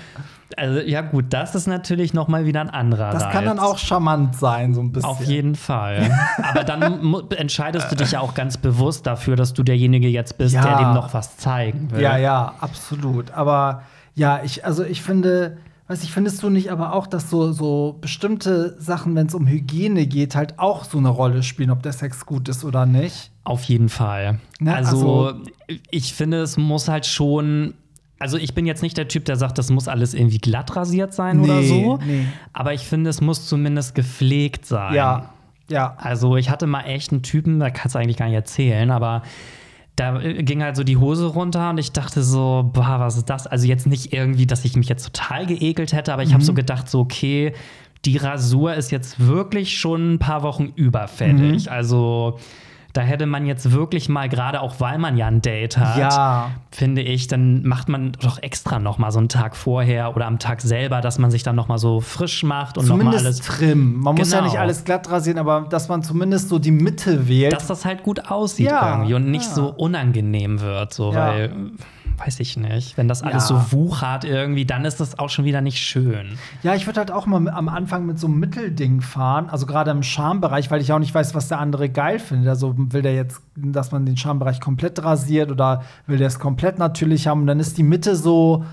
Also 0.57 0.79
ja 0.79 1.01
gut, 1.01 1.25
das 1.29 1.55
ist 1.55 1.67
natürlich 1.67 2.13
nochmal 2.13 2.45
wieder 2.45 2.61
ein 2.61 2.69
anderer 2.69 3.11
Das 3.11 3.29
kann 3.29 3.45
dann 3.45 3.59
auch 3.59 3.77
charmant 3.77 4.35
sein, 4.35 4.73
so 4.73 4.81
ein 4.81 4.91
bisschen. 4.91 5.09
Auf 5.09 5.23
jeden 5.23 5.55
Fall. 5.55 6.11
Aber 6.43 6.63
dann 6.63 7.15
entscheidest 7.37 7.91
du 7.91 7.95
dich 7.95 8.11
ja 8.11 8.19
auch 8.21 8.33
ganz 8.33 8.57
bewusst 8.57 9.07
dafür, 9.07 9.35
dass 9.35 9.53
du 9.53 9.63
derjenige 9.63 10.07
jetzt 10.07 10.37
bist, 10.37 10.53
Ja. 10.55 10.63
der 10.63 10.77
dem 10.77 10.93
noch 10.93 11.13
was 11.13 11.37
zeigen 11.37 11.91
will. 11.91 12.01
Ja, 12.01 12.17
ja, 12.17 12.53
absolut. 12.59 13.31
Aber 13.31 13.83
ja, 14.15 14.41
ich, 14.43 14.65
also 14.65 14.83
ich 14.83 15.01
finde, 15.01 15.57
weiß 15.87 16.03
ich, 16.03 16.11
findest 16.11 16.41
du 16.43 16.49
nicht 16.49 16.71
aber 16.71 16.93
auch, 16.93 17.07
dass 17.07 17.29
so, 17.29 17.51
so 17.51 17.97
bestimmte 18.01 18.75
Sachen, 18.79 19.15
wenn 19.15 19.27
es 19.27 19.33
um 19.35 19.47
Hygiene 19.47 20.05
geht, 20.05 20.35
halt 20.35 20.59
auch 20.59 20.83
so 20.85 20.97
eine 20.97 21.09
Rolle 21.09 21.43
spielen, 21.43 21.71
ob 21.71 21.81
der 21.83 21.93
Sex 21.93 22.25
gut 22.25 22.49
ist 22.49 22.63
oder 22.63 22.85
nicht? 22.85 23.31
Auf 23.43 23.63
jeden 23.63 23.89
Fall. 23.89 24.39
Ne, 24.59 24.75
also, 24.75 25.27
also- 25.27 25.41
ich 25.89 26.13
finde, 26.13 26.41
es 26.41 26.57
muss 26.57 26.87
halt 26.87 27.05
schon. 27.05 27.73
Also 28.21 28.37
ich 28.37 28.53
bin 28.53 28.65
jetzt 28.65 28.81
nicht 28.83 28.97
der 28.97 29.07
Typ, 29.07 29.25
der 29.25 29.35
sagt, 29.35 29.57
das 29.57 29.69
muss 29.69 29.87
alles 29.87 30.13
irgendwie 30.13 30.37
glatt 30.37 30.75
rasiert 30.75 31.13
sein 31.13 31.39
oder 31.39 31.59
Nee, 31.59 31.67
so. 31.67 31.97
nee. 32.05 32.25
Aber 32.53 32.73
ich 32.73 32.81
finde, 32.81 33.09
es 33.09 33.19
muss 33.21 33.47
zumindest 33.47 33.95
gepflegt 33.95 34.65
sein. 34.65 34.93
Ja, 34.93 35.33
ja. 35.69 35.95
Also 35.97 36.37
ich 36.37 36.49
hatte 36.49 36.67
mal 36.67 36.83
echt 36.83 37.11
einen 37.11 37.23
Typen, 37.23 37.59
da 37.59 37.69
kannst 37.69 37.95
du 37.95 37.99
eigentlich 37.99 38.17
gar 38.17 38.27
nicht 38.27 38.35
erzählen, 38.35 38.91
aber 38.91 39.23
da 39.95 40.21
äh, 40.21 40.43
ging 40.43 40.63
halt 40.63 40.75
so 40.77 40.83
die 40.83 40.97
Hose 40.97 41.25
runter 41.25 41.69
und 41.71 41.77
ich 41.77 41.91
dachte 41.91 42.23
so, 42.23 42.69
boah, 42.73 42.99
was 42.99 43.17
ist 43.17 43.29
das? 43.29 43.45
Also 43.47 43.67
jetzt 43.67 43.87
nicht 43.87 44.13
irgendwie, 44.13 44.45
dass 44.45 44.63
ich 44.65 44.75
mich 44.77 44.87
jetzt 44.87 45.05
total 45.13 45.45
geekelt 45.45 45.91
hätte, 45.93 46.13
aber 46.13 46.23
ich 46.23 46.29
Mhm. 46.29 46.33
habe 46.35 46.43
so 46.45 46.53
gedacht, 46.53 46.89
so, 46.89 46.99
okay, 47.01 47.53
die 48.05 48.17
Rasur 48.17 48.73
ist 48.73 48.91
jetzt 48.91 49.19
wirklich 49.27 49.77
schon 49.77 50.13
ein 50.13 50.19
paar 50.19 50.43
Wochen 50.43 50.71
überfällig. 50.75 51.65
Mhm. 51.65 51.71
Also 51.71 52.39
da 52.93 53.01
hätte 53.01 53.25
man 53.25 53.45
jetzt 53.45 53.71
wirklich 53.71 54.09
mal, 54.09 54.27
gerade 54.29 54.61
auch 54.61 54.79
weil 54.79 54.97
man 54.97 55.17
ja 55.17 55.27
ein 55.27 55.41
Date 55.41 55.77
hat, 55.77 55.97
Ja. 55.97 56.51
finde 56.71 57.01
ich, 57.01 57.27
dann 57.27 57.63
macht 57.63 57.89
man 57.89 58.11
doch 58.21 58.41
extra 58.41 58.79
noch 58.79 58.97
mal 58.97 59.11
so 59.11 59.19
einen 59.19 59.29
Tag 59.29 59.55
vorher 59.55 60.15
oder 60.15 60.25
am 60.27 60.39
Tag 60.39 60.61
selber, 60.61 61.01
dass 61.01 61.17
man 61.19 61.31
sich 61.31 61.43
dann 61.43 61.55
noch 61.55 61.67
mal 61.67 61.77
so 61.77 62.01
frisch 62.01 62.43
macht 62.43 62.77
und 62.77 62.87
noch 62.87 62.97
mal 62.97 63.03
Zumindest 63.03 63.25
alles 63.25 63.39
trim. 63.39 63.99
Man 63.99 64.15
muss 64.15 64.31
ja 64.31 64.39
Genau. 64.39 64.49
nicht 64.51 64.59
alles 64.59 64.83
glatt 64.83 65.09
rasieren, 65.09 65.39
aber 65.39 65.61
dass 65.69 65.87
man 65.89 66.03
zumindest 66.03 66.49
so 66.49 66.59
die 66.59 66.71
Mitte 66.71 67.27
wählt. 67.27 67.53
dass 67.53 67.67
das 67.67 67.85
halt 67.85 68.03
gut 68.03 68.29
aussieht 68.29 68.67
Ja, 68.67 68.93
irgendwie 68.95 69.13
und 69.13 69.29
nicht 69.31 69.47
ja. 69.47 69.53
so 69.55 69.69
unangenehm 69.69 70.59
wird, 70.61 70.93
so 70.93 71.13
weil 71.13 71.51
weiß 72.25 72.39
ich 72.39 72.57
nicht, 72.57 72.97
wenn 72.97 73.07
das 73.07 73.23
alles 73.23 73.49
Ja. 73.49 73.61
so 73.61 73.71
wuchert 73.71 74.23
irgendwie, 74.25 74.65
dann 74.65 74.85
ist 74.85 74.99
das 74.99 75.17
auch 75.17 75.29
schon 75.29 75.45
wieder 75.45 75.61
nicht 75.61 75.79
schön. 75.79 76.37
Ja, 76.63 76.75
ich 76.75 76.85
würde 76.85 76.99
halt 76.99 77.11
auch 77.11 77.25
mal 77.25 77.49
am 77.49 77.67
Anfang 77.69 78.05
mit 78.05 78.19
so 78.19 78.27
einem 78.27 78.39
Mittelding 78.39 79.01
fahren, 79.01 79.49
also 79.49 79.65
gerade 79.65 79.91
im 79.91 80.03
Schambereich, 80.03 80.69
weil 80.69 80.81
ich 80.81 80.93
auch 80.93 80.99
nicht 80.99 81.13
weiß, 81.13 81.33
was 81.35 81.47
der 81.47 81.59
andere 81.59 81.89
geil 81.89 82.19
findet. 82.19 82.47
Also 82.49 82.73
will 82.77 83.01
der 83.01 83.15
jetzt, 83.15 83.41
dass 83.55 83.91
man 83.91 84.05
den 84.05 84.17
Schambereich 84.17 84.59
komplett 84.59 85.03
rasiert 85.03 85.51
oder 85.51 85.83
will 86.07 86.17
der 86.17 86.27
es 86.27 86.39
komplett 86.39 86.77
natürlich 86.79 87.27
haben? 87.27 87.41
Und 87.41 87.47
dann 87.47 87.59
ist 87.59 87.77
die 87.77 87.83
Mitte 87.83 88.15
so, 88.15 88.65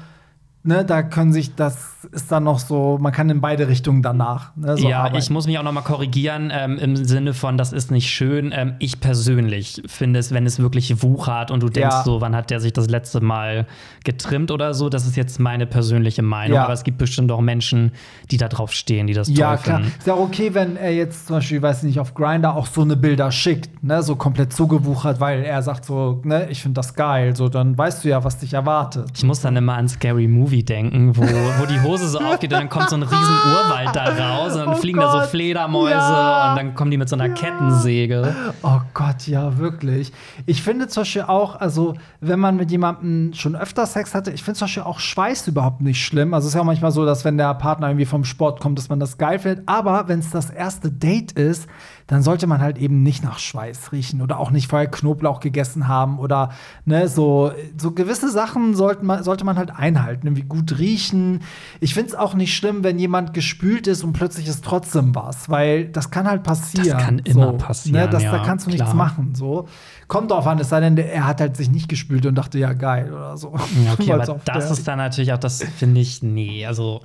ne, 0.63 0.85
da 0.85 1.03
können 1.03 1.33
sich 1.33 1.55
das 1.55 1.95
ist 2.13 2.31
dann 2.31 2.45
noch 2.45 2.61
so, 2.61 2.97
man 3.01 3.13
kann 3.13 3.29
in 3.29 3.41
beide 3.41 3.67
Richtungen 3.69 4.03
danach. 4.03 4.55
Ne, 4.57 4.77
so 4.77 4.89
ja, 4.89 5.01
arbeiten. 5.01 5.17
ich 5.17 5.31
muss 5.31 5.47
mich 5.49 5.59
auch 5.59 5.63
noch 5.65 5.73
mal 5.73 5.81
korrigieren 5.83 6.53
ähm, 6.55 6.79
im 6.79 6.95
Sinne 6.97 7.35
von, 7.35 7.59
das 7.59 7.73
ist 7.73 7.91
nicht 7.91 8.09
schön. 8.09 8.53
Ähm, 8.55 8.75
ich 8.79 9.01
persönlich 9.01 9.83
finde 9.87 10.21
es, 10.21 10.33
wenn 10.33 10.47
es 10.47 10.61
wirklich 10.61 11.03
wuchert 11.03 11.51
und 11.51 11.63
du 11.63 11.69
denkst 11.69 11.95
Ja. 11.97 12.03
so, 12.05 12.21
wann 12.21 12.37
hat 12.37 12.51
der 12.51 12.61
sich 12.61 12.73
das 12.73 12.89
letzte 12.89 13.21
Mal 13.21 13.67
getrimmt 14.05 14.51
oder 14.53 14.75
so, 14.75 14.89
das 14.89 15.07
ist 15.07 15.17
jetzt 15.17 15.41
meine 15.41 15.67
persönliche 15.67 16.23
Meinung. 16.23 16.57
Ja. 16.57 16.65
Aber 16.65 16.73
es 16.73 16.85
gibt 16.85 16.99
bestimmt 16.99 17.33
auch 17.33 17.41
Menschen, 17.41 17.93
die 18.31 18.37
da 18.37 18.49
drauf 18.49 18.73
stehen, 18.73 19.07
die 19.09 19.15
das 19.15 19.29
Ja, 19.29 19.57
toll 19.57 19.65
klar. 19.65 19.77
finden. 19.81 19.93
Ist 19.99 20.07
ja 20.07 20.15
auch 20.15 20.21
okay, 20.21 20.55
wenn 20.55 20.77
er 20.77 20.93
jetzt 20.93 21.27
zum 21.27 21.37
Beispiel, 21.37 21.61
weiß 21.61 21.83
nicht, 21.83 21.99
auf 21.99 22.15
Grinder 22.15 22.55
auch 22.55 22.67
so 22.67 22.83
eine 22.83 22.97
Bilder 22.97 23.33
schickt, 23.33 23.83
ne, 23.83 24.03
so 24.03 24.15
komplett 24.17 24.53
zugewuchert, 24.53 25.19
weil 25.21 25.43
er 25.43 25.63
sagt 25.63 25.85
so, 25.85 26.21
ne, 26.25 26.47
ich 26.51 26.63
finde 26.63 26.75
das 26.79 26.95
geil, 26.95 27.35
so 27.35 27.49
dann 27.49 27.77
weißt 27.77 28.05
du 28.05 28.09
ja, 28.09 28.23
was 28.23 28.39
dich 28.39 28.55
erwartet. 28.55 29.11
Ich 29.17 29.25
muss 29.25 29.41
dann 29.41 29.57
immer 29.57 29.75
an 29.75 29.89
Scary 29.89 30.29
Movie 30.29 30.48
denken, 30.65 31.17
wo, 31.17 31.23
wo 31.23 31.67
die 31.67 31.81
Hose 31.83 32.09
so 32.09 32.19
aufgeht 32.25 32.53
und 32.53 32.59
dann 32.61 32.69
kommt 32.69 32.91
so 32.91 32.97
ein 32.97 33.03
riesen 33.03 33.17
Urwald 33.19 33.95
da 33.95 34.05
raus 34.05 34.53
und 34.55 34.59
dann 34.61 34.69
Oh 34.71 34.75
fliegen 34.75 34.99
da 35.01 35.11
so 35.13 35.19
Gott. 35.19 35.29
Fledermäuse 35.29 35.91
Ja. 35.95 36.51
und 36.51 36.57
dann 36.57 36.75
kommen 36.75 36.91
die 36.91 36.97
mit 36.99 37.09
so 37.09 37.17
einer 37.17 37.29
Kettensäge. 37.29 38.35
Oh 38.63 38.81
Gott, 38.95 39.27
ja, 39.27 39.59
wirklich. 39.59 40.13
Ich 40.47 40.63
finde 40.63 40.89
zum 40.89 41.03
Beispiel 41.03 41.23
auch, 41.23 41.57
also, 41.57 41.95
wenn 42.21 42.39
man 42.41 42.57
mit 42.57 42.71
jemandem 42.71 43.33
schon 43.35 43.57
öfter 43.57 43.87
Sex 43.87 44.15
hatte, 44.15 44.31
ich 44.31 44.43
finde 44.43 44.59
zum 44.59 44.67
Beispiel 44.67 44.83
auch 44.85 44.99
Schweiß 45.01 45.47
überhaupt 45.49 45.81
nicht 45.81 46.05
schlimm. 46.05 46.35
Also, 46.35 46.47
es 46.47 46.51
ist 46.51 46.55
ja 46.55 46.61
auch 46.63 46.67
manchmal 46.67 46.91
so, 46.93 47.05
dass 47.05 47.25
wenn 47.25 47.37
der 47.39 47.55
Partner 47.55 47.89
irgendwie 47.89 48.07
vom 48.07 48.25
Sport 48.25 48.61
kommt, 48.61 48.79
dass 48.79 48.89
man 48.89 49.01
das 49.01 49.19
geil 49.19 49.39
findet. 49.39 49.69
Aber 49.69 50.09
wenn 50.09 50.19
es 50.21 50.31
das 50.31 50.51
erste 50.51 50.91
Date 50.91 51.33
ist, 51.33 51.69
dann 52.09 52.23
sollte 52.23 52.47
man 52.47 52.61
halt 52.61 52.79
eben 52.79 53.03
nicht 53.03 53.23
nach 53.23 53.39
Schweiß 53.39 53.93
riechen 53.93 54.21
oder 54.23 54.41
auch 54.41 54.51
nicht 54.51 54.69
vorher 54.69 54.91
Knoblauch 54.91 55.41
gegessen 55.41 55.87
haben 55.87 56.19
oder 56.19 56.51
ne, 56.85 57.07
so, 57.07 57.53
so 57.77 57.93
gewisse 57.93 58.31
Sachen 58.31 58.75
sollte 58.75 59.05
man, 59.05 59.23
sollte 59.23 59.45
man 59.45 59.57
halt 59.57 59.71
einhalten, 59.71 60.27
irgendwie 60.27 60.43
gut 60.43 60.79
riechen. 60.79 61.43
Ich 61.81 61.95
finde 61.95 62.09
es 62.11 62.15
auch 62.17 62.35
nicht 62.35 62.57
schlimm, 62.57 62.83
wenn 62.83 62.99
jemand 62.99 63.35
gespült 63.35 63.87
ist 63.87 64.03
und 64.03 64.15
plötzlich 64.15 64.49
ist 64.49 64.65
trotzdem 64.65 65.15
was, 65.15 65.49
weil 65.49 65.85
das 65.85 66.11
kann 66.11 66.27
halt 66.27 66.43
passieren. 66.43 66.89
Das 66.89 67.05
kann 67.05 67.19
immer 67.21 67.53
so, 67.53 67.59
passieren, 67.59 68.01
Ne, 68.01 68.09
das, 68.09 68.23
ja, 68.23 68.33
da 68.33 68.45
kannst 68.45 68.67
du 68.67 68.71
nichts 68.71 68.85
klar. 68.85 68.97
machen. 68.97 69.35
So. 69.35 69.69
Kommt 70.09 70.31
drauf 70.31 70.47
an, 70.47 70.59
es 70.59 70.71
sei 70.71 70.81
denn, 70.81 70.97
er 70.97 71.27
hat 71.27 71.41
halt 71.41 71.57
sich 71.57 71.71
nicht 71.71 71.89
gespült 71.89 72.27
und 72.27 72.35
dachte, 72.35 72.59
ja, 72.59 72.73
geil 72.73 73.13
oder 73.13 73.37
so. 73.37 73.55
Ja, 73.85 73.93
okay, 73.93 74.13
aber 74.15 74.41
das 74.45 74.71
ist 74.71 74.89
dann 74.89 74.99
natürlich 74.99 75.33
auch, 75.33 75.39
das 75.39 75.63
finde 75.63 76.01
ich, 76.01 76.23
nee, 76.23 76.67
also 76.67 77.03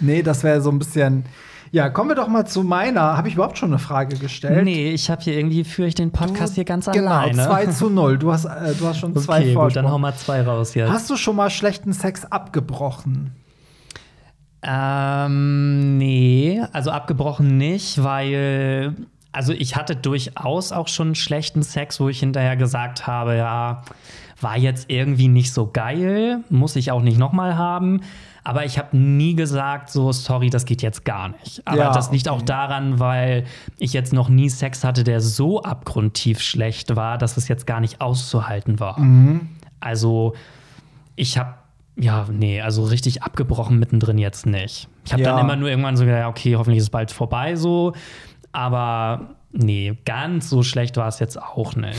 Nee, 0.00 0.22
das 0.22 0.42
wäre 0.44 0.60
so 0.60 0.70
ein 0.70 0.78
bisschen. 0.78 1.24
Ja, 1.72 1.88
kommen 1.88 2.10
wir 2.10 2.14
doch 2.16 2.28
mal 2.28 2.46
zu 2.46 2.62
meiner. 2.62 3.16
Habe 3.16 3.28
ich 3.28 3.34
überhaupt 3.34 3.58
schon 3.58 3.70
eine 3.70 3.78
Frage 3.78 4.16
gestellt? 4.16 4.64
Nee, 4.64 4.90
ich 4.92 5.10
habe 5.10 5.22
hier 5.22 5.36
irgendwie, 5.36 5.64
führe 5.64 5.88
ich 5.88 5.94
den 5.94 6.12
Podcast 6.12 6.54
hier 6.54 6.64
ganz 6.64 6.86
genau, 6.86 7.10
alleine. 7.10 7.44
2 7.46 7.66
zu 7.66 7.90
0. 7.90 8.18
Du 8.18 8.32
hast, 8.32 8.44
äh, 8.44 8.74
du 8.78 8.86
hast 8.86 8.98
schon 8.98 9.16
zwei 9.16 9.38
okay, 9.38 9.46
gut, 9.46 9.54
Vorsprung. 9.54 9.84
dann 9.84 9.92
hau 9.92 9.98
mal 9.98 10.14
zwei 10.14 10.42
raus 10.42 10.74
jetzt. 10.74 10.90
Hast 10.90 11.10
du 11.10 11.16
schon 11.16 11.36
mal 11.36 11.50
schlechten 11.50 11.92
Sex 11.92 12.24
abgebrochen? 12.24 13.32
Ähm, 14.62 15.98
nee, 15.98 16.62
also 16.72 16.90
abgebrochen 16.90 17.56
nicht, 17.56 18.02
weil, 18.02 18.96
also 19.32 19.52
ich 19.52 19.76
hatte 19.76 19.94
durchaus 19.94 20.72
auch 20.72 20.88
schon 20.88 21.14
schlechten 21.14 21.62
Sex, 21.62 22.00
wo 22.00 22.08
ich 22.08 22.20
hinterher 22.20 22.56
gesagt 22.56 23.06
habe, 23.06 23.36
ja, 23.36 23.82
war 24.40 24.58
jetzt 24.58 24.90
irgendwie 24.90 25.28
nicht 25.28 25.52
so 25.52 25.70
geil, 25.72 26.40
muss 26.50 26.74
ich 26.76 26.90
auch 26.90 27.02
nicht 27.02 27.18
nochmal 27.18 27.56
haben. 27.56 28.00
Aber 28.48 28.64
ich 28.64 28.78
habe 28.78 28.96
nie 28.96 29.34
gesagt, 29.34 29.90
so, 29.90 30.12
sorry, 30.12 30.50
das 30.50 30.66
geht 30.66 30.80
jetzt 30.80 31.04
gar 31.04 31.30
nicht. 31.30 31.62
Aber 31.64 31.78
Ja, 31.78 31.92
das 31.92 32.12
liegt 32.12 32.28
okay. 32.28 32.36
auch 32.36 32.42
daran, 32.42 33.00
weil 33.00 33.44
ich 33.80 33.92
jetzt 33.92 34.12
noch 34.12 34.28
nie 34.28 34.48
Sex 34.48 34.84
hatte, 34.84 35.02
der 35.02 35.20
so 35.20 35.62
abgrundtief 35.62 36.40
schlecht 36.40 36.94
war, 36.94 37.18
dass 37.18 37.36
es 37.36 37.48
jetzt 37.48 37.66
gar 37.66 37.80
nicht 37.80 38.00
auszuhalten 38.00 38.78
war. 38.78 39.00
Mhm. 39.00 39.48
Also, 39.80 40.34
ich 41.16 41.38
habe 41.38 41.54
ja, 41.96 42.26
nee, 42.30 42.60
also 42.60 42.84
richtig 42.84 43.24
abgebrochen 43.24 43.80
mittendrin 43.80 44.16
jetzt 44.18 44.46
nicht. 44.46 44.86
Ich 45.04 45.12
habe 45.12 45.22
Ja. 45.24 45.30
dann 45.32 45.40
immer 45.40 45.56
nur 45.56 45.68
irgendwann 45.68 45.96
so 45.96 46.04
gedacht, 46.04 46.20
ja, 46.20 46.28
okay, 46.28 46.54
hoffentlich 46.54 46.78
ist 46.78 46.84
es 46.84 46.90
bald 46.90 47.10
vorbei 47.10 47.56
so. 47.56 47.94
Aber 48.52 49.34
nee, 49.50 49.98
ganz 50.04 50.48
so 50.50 50.62
schlecht 50.62 50.96
war 50.98 51.08
es 51.08 51.18
jetzt 51.18 51.40
auch 51.42 51.74
nicht. 51.74 51.98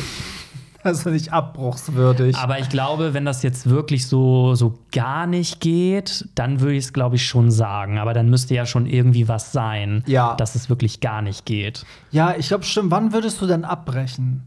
Also 0.88 1.10
nicht 1.10 1.34
abbruchswürdig. 1.34 2.36
Aber 2.38 2.60
ich 2.60 2.70
glaube, 2.70 3.14
wenn 3.14 3.26
das 3.26 3.44
jetzt 3.44 3.70
wirklich 3.70 4.08
so, 4.08 4.56
so 4.56 4.80
gar 4.92 5.28
nicht 5.28 5.60
geht, 5.60 6.28
dann 6.36 6.60
würde 6.62 6.76
ich 6.76 6.86
es, 6.86 6.94
glaube 6.94 7.16
ich, 7.18 7.26
schon 7.26 7.52
sagen. 7.52 7.98
Aber 8.00 8.14
dann 8.14 8.30
müsste 8.30 8.56
ja 8.56 8.66
schon 8.66 8.86
irgendwie 8.86 9.28
was 9.28 9.52
sein, 9.52 10.04
Ja. 10.08 10.36
dass 10.36 10.56
es 10.56 10.70
wirklich 10.70 11.00
gar 11.02 11.22
nicht 11.22 11.46
geht. 11.46 11.86
ja, 12.12 12.34
ich 12.38 12.48
glaube, 12.48 12.64
stimmt. 12.64 12.92
Wann 12.92 13.14
würdest 13.14 13.42
du 13.42 13.48
denn 13.48 13.66
abbrechen? 13.66 14.44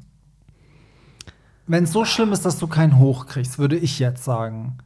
Wenn 1.66 1.85
es 1.85 1.92
so 1.92 2.04
schlimm 2.04 2.32
ist, 2.32 2.44
dass 2.44 2.59
du 2.59 2.66
keinen 2.66 2.99
Hoch 2.99 3.26
kriegst, 3.26 3.59
würde 3.59 3.76
ich 3.76 3.99
jetzt 3.99 4.25
sagen. 4.25 4.78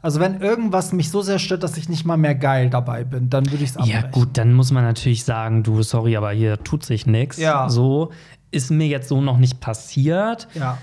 Also, 0.00 0.20
wenn 0.20 0.40
irgendwas 0.40 0.92
mich 0.92 1.10
so 1.10 1.22
sehr 1.22 1.40
stört, 1.40 1.64
dass 1.64 1.76
ich 1.76 1.88
nicht 1.88 2.04
mal 2.04 2.16
mehr 2.16 2.36
geil 2.36 2.70
dabei 2.70 3.02
bin, 3.02 3.28
dann 3.30 3.46
würde 3.50 3.64
ich 3.64 3.70
es 3.70 3.76
abbrechen. 3.76 4.00
Ja, 4.04 4.08
gut, 4.10 4.28
dann 4.34 4.52
muss 4.52 4.70
man 4.70 4.84
natürlich 4.84 5.24
sagen, 5.24 5.64
du, 5.64 5.82
sorry, 5.82 6.16
aber 6.16 6.30
hier 6.30 6.62
tut 6.62 6.84
sich 6.84 7.06
nichts. 7.06 7.36
Ja. 7.38 7.68
So 7.68 8.12
ist 8.52 8.70
mir 8.70 8.86
jetzt 8.86 9.08
so 9.08 9.20
noch 9.20 9.38
nicht 9.38 9.60
passiert. 9.60 10.46
Ja, 10.54 10.78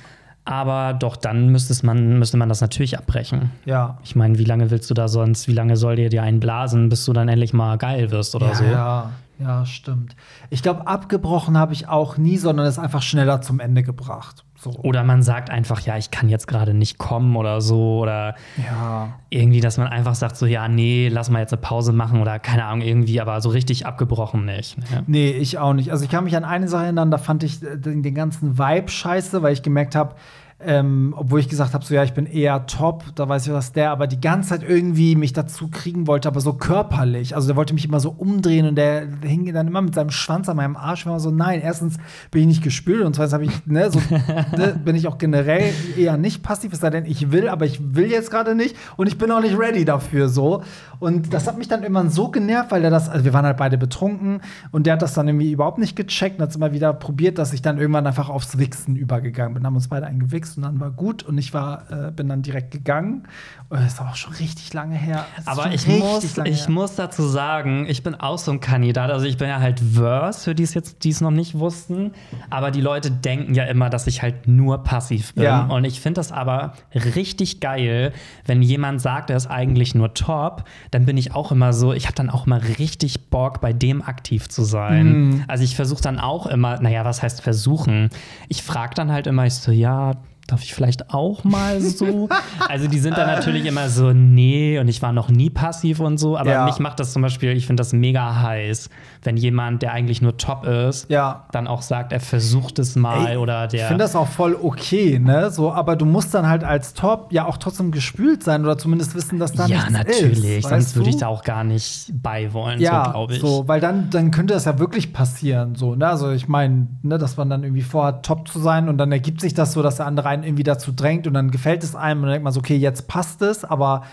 Aber 0.45 0.93
doch, 0.93 1.15
dann 1.15 1.49
müsste 1.49 1.85
man, 1.85 2.19
müsste 2.19 2.37
man 2.37 2.49
das 2.49 2.61
natürlich 2.61 2.97
abbrechen. 2.97 3.51
ja. 3.65 3.97
Ich 4.03 4.15
meine, 4.15 4.37
wie 4.37 4.43
lange 4.43 4.69
willst 4.69 4.89
du 4.89 4.93
da 4.93 5.07
sonst, 5.07 5.47
wie 5.47 5.53
lange 5.53 5.75
soll 5.75 5.95
dir 5.95 6.09
dir 6.09 6.21
einen 6.21 6.39
blasen, 6.39 6.87
bis 6.89 7.05
du 7.05 7.13
dann 7.13 7.27
endlich 7.27 7.51
mal 7.51 7.77
geil 7.77 8.11
wirst 8.11 8.35
oder 8.35 8.47
ja, 8.47 8.55
so? 8.55 8.63
Ja, 8.63 9.09
ja, 9.39 9.65
stimmt. 9.65 10.15
Ich 10.49 10.63
glaube, 10.63 10.87
abgebrochen 10.87 11.57
habe 11.57 11.73
ich 11.73 11.87
auch 11.87 12.17
nie, 12.17 12.37
sondern 12.37 12.65
es 12.65 12.79
einfach 12.79 13.01
schneller 13.01 13.41
zum 13.41 13.59
Ende 13.59 13.83
gebracht. 13.83 14.43
So. 14.57 14.71
Oder 14.71 15.03
man 15.03 15.21
sagt 15.21 15.49
einfach, 15.49 15.81
ja, 15.81 15.97
ich 15.97 16.09
kann 16.11 16.29
jetzt 16.29 16.47
gerade 16.47 16.73
nicht 16.73 16.97
kommen 16.97 17.35
oder 17.35 17.59
so. 17.61 17.99
Oder 17.99 18.35
Ja. 18.57 19.13
irgendwie, 19.29 19.59
dass 19.59 19.77
man 19.77 19.87
einfach 19.87 20.15
sagt, 20.15 20.37
so, 20.37 20.45
ja, 20.45 20.67
nee, 20.67 21.09
lass 21.11 21.29
mal 21.29 21.39
jetzt 21.39 21.53
eine 21.53 21.61
Pause 21.61 21.91
machen 21.91 22.21
oder 22.21 22.39
keine 22.39 22.63
Ahnung, 22.65 22.81
irgendwie, 22.81 23.19
aber 23.21 23.41
so 23.41 23.49
richtig 23.49 23.85
abgebrochen 23.85 24.45
nicht. 24.45 24.77
ne? 24.77 25.03
Nee, 25.07 25.31
ich 25.31 25.57
auch 25.59 25.73
nicht. 25.73 25.91
Also 25.91 26.05
ich 26.05 26.09
kann 26.09 26.23
mich 26.23 26.35
an 26.37 26.45
eine 26.45 26.67
Sache 26.67 26.85
erinnern, 26.85 27.11
da 27.11 27.17
fand 27.17 27.43
ich 27.43 27.61
äh, 27.61 27.77
den, 27.77 28.01
den 28.01 28.15
ganzen 28.15 28.57
Vibe 28.57 28.89
scheiße, 28.89 29.43
weil 29.43 29.53
ich 29.53 29.61
gemerkt 29.61 29.93
habe, 29.95 30.15
ähm, 30.61 31.13
obwohl 31.17 31.41
ich 31.41 31.49
gesagt 31.49 31.73
habe, 31.73 31.83
so 31.83 31.93
ja, 31.93 32.03
ich 32.03 32.13
bin 32.13 32.25
eher 32.25 32.65
top, 32.65 33.03
da 33.15 33.27
weiß 33.27 33.45
ich 33.45 33.51
was 33.51 33.73
der, 33.73 33.91
aber 33.91 34.07
die 34.07 34.21
ganze 34.21 34.49
Zeit 34.49 34.63
irgendwie 34.63 35.17
mich 35.17 35.33
dazu 35.33 35.67
kriegen 35.67 36.07
wollte, 36.07 36.29
aber 36.29 36.39
so 36.39 36.53
körperlich. 36.53 37.35
Also 37.35 37.47
der 37.47 37.57
wollte 37.57 37.73
mich 37.73 37.83
immer 37.83 37.99
so 37.99 38.09
umdrehen 38.09 38.65
und 38.65 38.75
der 38.75 39.05
hing 39.21 39.53
dann 39.53 39.67
immer 39.67 39.81
mit 39.81 39.95
seinem 39.95 40.11
Schwanz 40.11 40.47
an 40.47 40.55
meinem 40.55 40.77
Arsch. 40.77 41.01
Ich 41.01 41.05
war 41.07 41.19
so, 41.19 41.29
nein, 41.29 41.59
erstens 41.61 41.97
bin 42.31 42.41
ich 42.41 42.47
nicht 42.47 42.63
gespült 42.63 43.03
und 43.03 43.15
zweitens 43.15 43.33
habe 43.33 43.43
ich, 43.43 43.65
ne, 43.65 43.91
so, 43.91 43.99
ne, 44.57 44.79
bin 44.83 44.95
ich 44.95 45.07
auch 45.07 45.17
generell 45.17 45.73
eher 45.97 46.15
nicht 46.15 46.41
passiv, 46.41 46.71
es 46.71 46.79
sei 46.79 46.89
denn, 46.89 47.05
ich 47.05 47.31
will, 47.31 47.49
aber 47.49 47.65
ich 47.65 47.79
will 47.93 48.09
jetzt 48.09 48.31
gerade 48.31 48.55
nicht 48.55 48.77
und 48.95 49.07
ich 49.07 49.17
bin 49.17 49.31
auch 49.31 49.41
nicht 49.41 49.59
ready 49.59 49.83
dafür 49.83 50.29
so. 50.29 50.63
Und 50.99 51.33
das 51.33 51.47
hat 51.47 51.57
mich 51.57 51.67
dann 51.67 51.81
irgendwann 51.81 52.09
so 52.09 52.29
genervt, 52.29 52.71
weil 52.71 52.83
er 52.83 52.89
das, 52.89 53.09
also 53.09 53.25
wir 53.25 53.33
waren 53.33 53.45
halt 53.45 53.57
beide 53.57 53.77
betrunken 53.77 54.39
und 54.71 54.85
der 54.85 54.93
hat 54.93 55.01
das 55.01 55.13
dann 55.13 55.27
irgendwie 55.27 55.51
überhaupt 55.51 55.79
nicht 55.79 55.97
gecheckt 55.97 56.37
und 56.37 56.43
hat 56.43 56.51
es 56.51 56.55
immer 56.55 56.71
wieder 56.71 56.93
probiert, 56.93 57.37
dass 57.37 57.51
ich 57.51 57.61
dann 57.61 57.77
irgendwann 57.77 58.07
einfach 58.07 58.29
aufs 58.29 58.57
Wichsen 58.57 58.95
übergegangen 58.95 59.53
bin. 59.53 59.65
Haben 59.65 59.75
uns 59.75 59.89
beide 59.89 60.07
eingewichst 60.07 60.54
und 60.57 60.63
dann 60.63 60.79
war 60.79 60.91
gut 60.91 61.23
und 61.23 61.37
ich 61.37 61.53
war, 61.53 61.91
äh, 61.91 62.11
bin 62.11 62.29
dann 62.29 62.41
direkt 62.41 62.71
gegangen. 62.71 63.23
Und 63.69 63.79
das 63.79 63.93
ist 63.93 64.01
auch 64.01 64.15
schon 64.15 64.33
richtig 64.33 64.73
lange 64.73 64.95
her. 64.95 65.25
Aber 65.45 65.73
ich 65.73 65.87
muss, 65.87 66.23
ich 66.23 66.61
her. 66.61 66.69
muss 66.69 66.95
dazu 66.95 67.23
sagen, 67.23 67.85
ich 67.87 68.03
bin 68.03 68.13
auch 68.15 68.37
so 68.37 68.51
ein 68.51 68.59
Kandidat. 68.59 69.09
Also 69.09 69.25
ich 69.25 69.37
bin 69.37 69.47
ja 69.47 69.59
halt 69.59 69.79
Verse, 69.79 70.43
für 70.43 70.53
die 70.53 70.63
es 70.63 70.73
jetzt, 70.73 71.03
die 71.03 71.09
es 71.09 71.21
noch 71.21 71.31
nicht 71.31 71.57
wussten. 71.57 72.11
Aber 72.49 72.71
die 72.71 72.81
Leute 72.81 73.09
denken 73.09 73.55
ja 73.55 73.63
immer, 73.63 73.89
dass 73.89 74.05
ich 74.07 74.21
halt 74.21 74.47
nur 74.47 74.83
passiv 74.83 75.33
bin. 75.33 75.45
Ja. 75.45 75.65
Und 75.65 75.83
ich 75.85 75.99
finde 75.99 76.19
das 76.19 76.31
aber 76.31 76.73
richtig 76.93 77.59
geil, 77.59 78.13
wenn 78.45 78.61
jemand 78.61 79.01
sagt, 79.01 79.29
er 79.29 79.37
ist 79.37 79.47
eigentlich 79.47 79.95
nur 79.95 80.13
top, 80.13 80.65
dann 80.91 81.05
bin 81.05 81.17
ich 81.17 81.33
auch 81.33 81.51
immer 81.51 81.73
so, 81.73 81.93
ich 81.93 82.05
habe 82.05 82.15
dann 82.15 82.29
auch 82.29 82.45
immer 82.45 82.61
richtig 82.77 83.29
Bock, 83.29 83.61
bei 83.61 83.73
dem 83.73 84.01
aktiv 84.01 84.47
zu 84.49 84.63
sein. 84.63 85.29
Mhm. 85.29 85.43
Also 85.47 85.63
ich 85.63 85.75
versuche 85.75 86.01
dann 86.01 86.19
auch 86.19 86.45
immer, 86.45 86.79
naja, 86.79 87.03
was 87.03 87.23
heißt 87.23 87.41
versuchen? 87.41 88.09
Ich 88.47 88.63
frage 88.63 88.93
dann 88.95 89.11
halt 89.11 89.27
immer, 89.27 89.45
ich 89.45 89.55
so, 89.55 89.71
ja, 89.71 90.13
darf 90.47 90.61
ich 90.63 90.73
vielleicht 90.73 91.11
auch 91.13 91.43
mal 91.43 91.81
so? 91.81 92.29
also 92.69 92.87
die 92.87 92.99
sind 92.99 93.17
dann 93.17 93.27
natürlich 93.27 93.65
immer 93.65 93.89
so, 93.89 94.13
nee, 94.13 94.77
und 94.79 94.87
ich 94.87 95.01
war 95.01 95.11
noch 95.11 95.29
nie 95.29 95.49
passiv 95.49 95.99
und 95.99 96.17
so, 96.19 96.37
aber 96.37 96.51
Ja. 96.51 96.65
mich 96.65 96.79
macht 96.79 96.99
das 96.99 97.13
zum 97.13 97.21
Beispiel, 97.21 97.51
ich 97.57 97.65
finde 97.65 97.81
das 97.81 97.93
mega 97.93 98.41
heiß, 98.41 98.89
wenn 99.23 99.37
jemand, 99.37 99.81
der 99.81 99.93
eigentlich 99.93 100.21
nur 100.21 100.37
top 100.37 100.65
ist, 100.65 101.09
Ja. 101.09 101.45
dann 101.51 101.67
auch 101.67 101.81
sagt, 101.81 102.11
er 102.13 102.19
versucht 102.19 102.77
es 102.79 102.95
mal 102.95 103.27
Ey, 103.27 103.37
oder 103.37 103.67
der. 103.67 103.81
Ich 103.81 103.87
finde 103.87 104.03
das 104.03 104.15
auch 104.15 104.27
voll 104.27 104.55
okay, 104.61 105.17
ne? 105.19 105.49
So, 105.49 105.71
aber 105.73 105.95
du 105.95 106.05
musst 106.05 106.33
dann 106.33 106.47
halt 106.47 106.63
als 106.63 106.93
Top 106.93 107.31
ja 107.33 107.45
auch 107.45 107.57
trotzdem 107.57 107.91
gespült 107.91 108.43
sein 108.43 108.63
oder 108.63 108.77
zumindest 108.77 109.15
wissen, 109.15 109.39
dass 109.39 109.53
da 109.53 109.65
ja, 109.65 109.77
nichts 109.77 109.91
natürlich, 109.91 110.43
ist. 110.57 110.61
sonst 110.69 110.71
weißt 110.71 110.95
würde 110.95 111.09
ich 111.09 111.17
da 111.17 111.27
auch 111.27 111.43
gar 111.43 111.63
nicht 111.63 112.11
beiwollen, 112.21 112.79
ja, 112.79 113.05
so 113.05 113.11
glaube 113.11 113.33
ich. 113.33 113.41
so, 113.41 113.67
weil 113.67 113.79
dann, 113.81 114.09
dann 114.11 114.31
könnte 114.31 114.53
das 114.53 114.65
ja 114.65 114.77
wirklich 114.79 115.11
passieren, 115.13 115.75
so, 115.75 115.95
ne? 115.95 116.07
Also 116.07 116.31
ich 116.31 116.47
meine, 116.47 116.87
ne, 117.01 117.17
dass 117.17 117.37
man 117.37 117.49
dann 117.49 117.63
irgendwie 117.63 117.81
vorhat, 117.81 118.23
top 118.25 118.47
zu 118.47 118.59
sein 118.59 118.89
und 118.89 118.97
dann 118.97 119.11
ergibt 119.11 119.41
sich 119.41 119.53
das 119.53 119.73
so, 119.73 119.81
dass 119.81 119.95
der 119.97 120.05
andere 120.05 120.29
einen 120.35 120.43
irgendwie 120.43 120.63
dazu 120.63 120.91
drängt 120.91 121.25
und 121.27 121.33
dann 121.33 121.49
gefällt 121.51 121.83
es 121.83 121.95
einem 121.95 122.19
und 122.21 122.27
dann 122.27 122.33
denkt 122.33 122.43
man 122.43 122.53
so, 122.53 122.59
okay, 122.59 122.75
jetzt 122.77 123.07
passt 123.07 123.41
es, 123.41 123.65
aber 123.65 124.03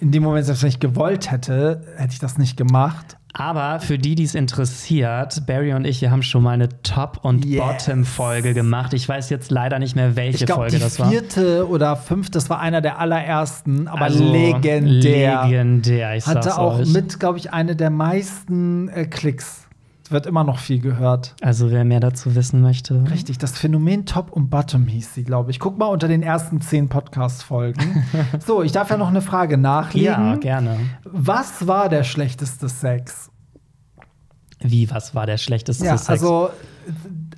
in 0.00 0.12
dem 0.12 0.22
Moment, 0.22 0.46
selbst 0.46 0.62
wenn 0.62 0.68
ich 0.68 0.80
gewollt 0.80 1.30
hätte, 1.30 1.82
hätte 1.96 2.12
ich 2.12 2.18
das 2.18 2.38
nicht 2.38 2.56
gemacht. 2.56 3.16
Aber 3.36 3.80
für 3.80 3.98
die, 3.98 4.14
die 4.14 4.22
es 4.22 4.36
interessiert, 4.36 5.44
Barry 5.46 5.72
und 5.74 5.84
ich, 5.84 6.00
wir 6.00 6.12
haben 6.12 6.22
schon 6.22 6.44
mal 6.44 6.52
eine 6.52 6.68
Top- 6.82 7.18
und 7.24 7.44
Yes. 7.44 7.60
Bottom-Folge 7.64 8.54
gemacht. 8.54 8.92
Ich 8.94 9.08
weiß 9.08 9.28
jetzt 9.30 9.50
leider 9.50 9.80
nicht 9.80 9.96
mehr, 9.96 10.14
welche 10.14 10.38
Ich 10.38 10.46
glaube, 10.46 10.62
Folge 10.62 10.76
die 10.76 10.82
das 10.82 11.00
war. 11.00 11.08
vierte 11.10 11.68
oder 11.68 11.96
fünfte, 11.96 12.32
das 12.32 12.48
war 12.48 12.60
einer 12.60 12.80
der 12.80 13.00
allerersten, 13.00 13.88
aber 13.88 14.02
Also, 14.02 14.22
legendär. 14.30 15.44
Legendär, 15.46 16.14
ich 16.16 16.26
Hatte 16.26 16.56
auch 16.58 16.78
euch. 16.78 16.92
mit, 16.92 17.18
glaube 17.18 17.38
ich, 17.38 17.52
eine 17.52 17.74
der 17.74 17.90
meisten 17.90 18.88
äh, 18.90 19.04
Klicks. 19.06 19.63
Wird 20.14 20.26
immer 20.26 20.44
noch 20.44 20.60
viel 20.60 20.78
gehört. 20.78 21.34
Also, 21.40 21.72
wer 21.72 21.84
mehr 21.84 21.98
dazu 21.98 22.36
wissen 22.36 22.60
möchte. 22.60 23.02
Richtig, 23.10 23.38
das 23.38 23.58
Phänomen 23.58 24.06
Top 24.06 24.30
und 24.30 24.48
Bottom 24.48 24.86
hieß 24.86 25.12
sie, 25.12 25.24
glaube 25.24 25.50
ich. 25.50 25.58
Guck 25.58 25.76
mal 25.76 25.86
unter 25.86 26.06
den 26.06 26.22
ersten 26.22 26.60
zehn 26.60 26.88
Podcast-Folgen. 26.88 28.04
so, 28.46 28.62
ich 28.62 28.70
darf 28.70 28.90
ja 28.90 28.96
noch 28.96 29.08
eine 29.08 29.22
Frage 29.22 29.58
nachlegen. 29.58 30.06
Ja, 30.06 30.36
gerne. 30.36 30.76
Was 31.02 31.66
war 31.66 31.88
der 31.88 32.04
schlechteste 32.04 32.68
Sex? 32.68 33.28
Wie, 34.60 34.88
was 34.88 35.16
war 35.16 35.26
der 35.26 35.36
schlechteste 35.36 35.84
Ja, 35.84 35.98
Sex? 35.98 36.08
also 36.08 36.50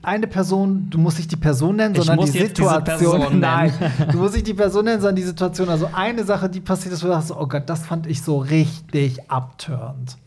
eine 0.02 0.26
Person, 0.26 0.90
du 0.90 0.98
musst 0.98 1.16
nicht 1.16 1.32
die 1.32 1.36
Person 1.36 1.76
nennen, 1.76 1.94
sondern 1.94 2.26
die 2.26 2.30
Situation. 2.30 3.40
Nein, 3.40 3.72
du 4.12 4.18
musst 4.18 4.34
nicht 4.34 4.48
die 4.48 4.54
Person 4.54 4.84
nennen, 4.84 5.00
sondern 5.00 5.16
die 5.16 5.22
Situation. 5.22 5.70
Also 5.70 5.88
eine 5.94 6.24
Sache, 6.24 6.50
die 6.50 6.60
passiert 6.60 6.92
ist, 6.92 7.02
wo 7.02 7.06
du 7.06 7.14
sagst, 7.14 7.30
oh 7.30 7.46
Gott, 7.46 7.70
das 7.70 7.86
fand 7.86 8.06
ich 8.06 8.20
so 8.20 8.36
richtig 8.36 9.30
abturnt. 9.30 10.18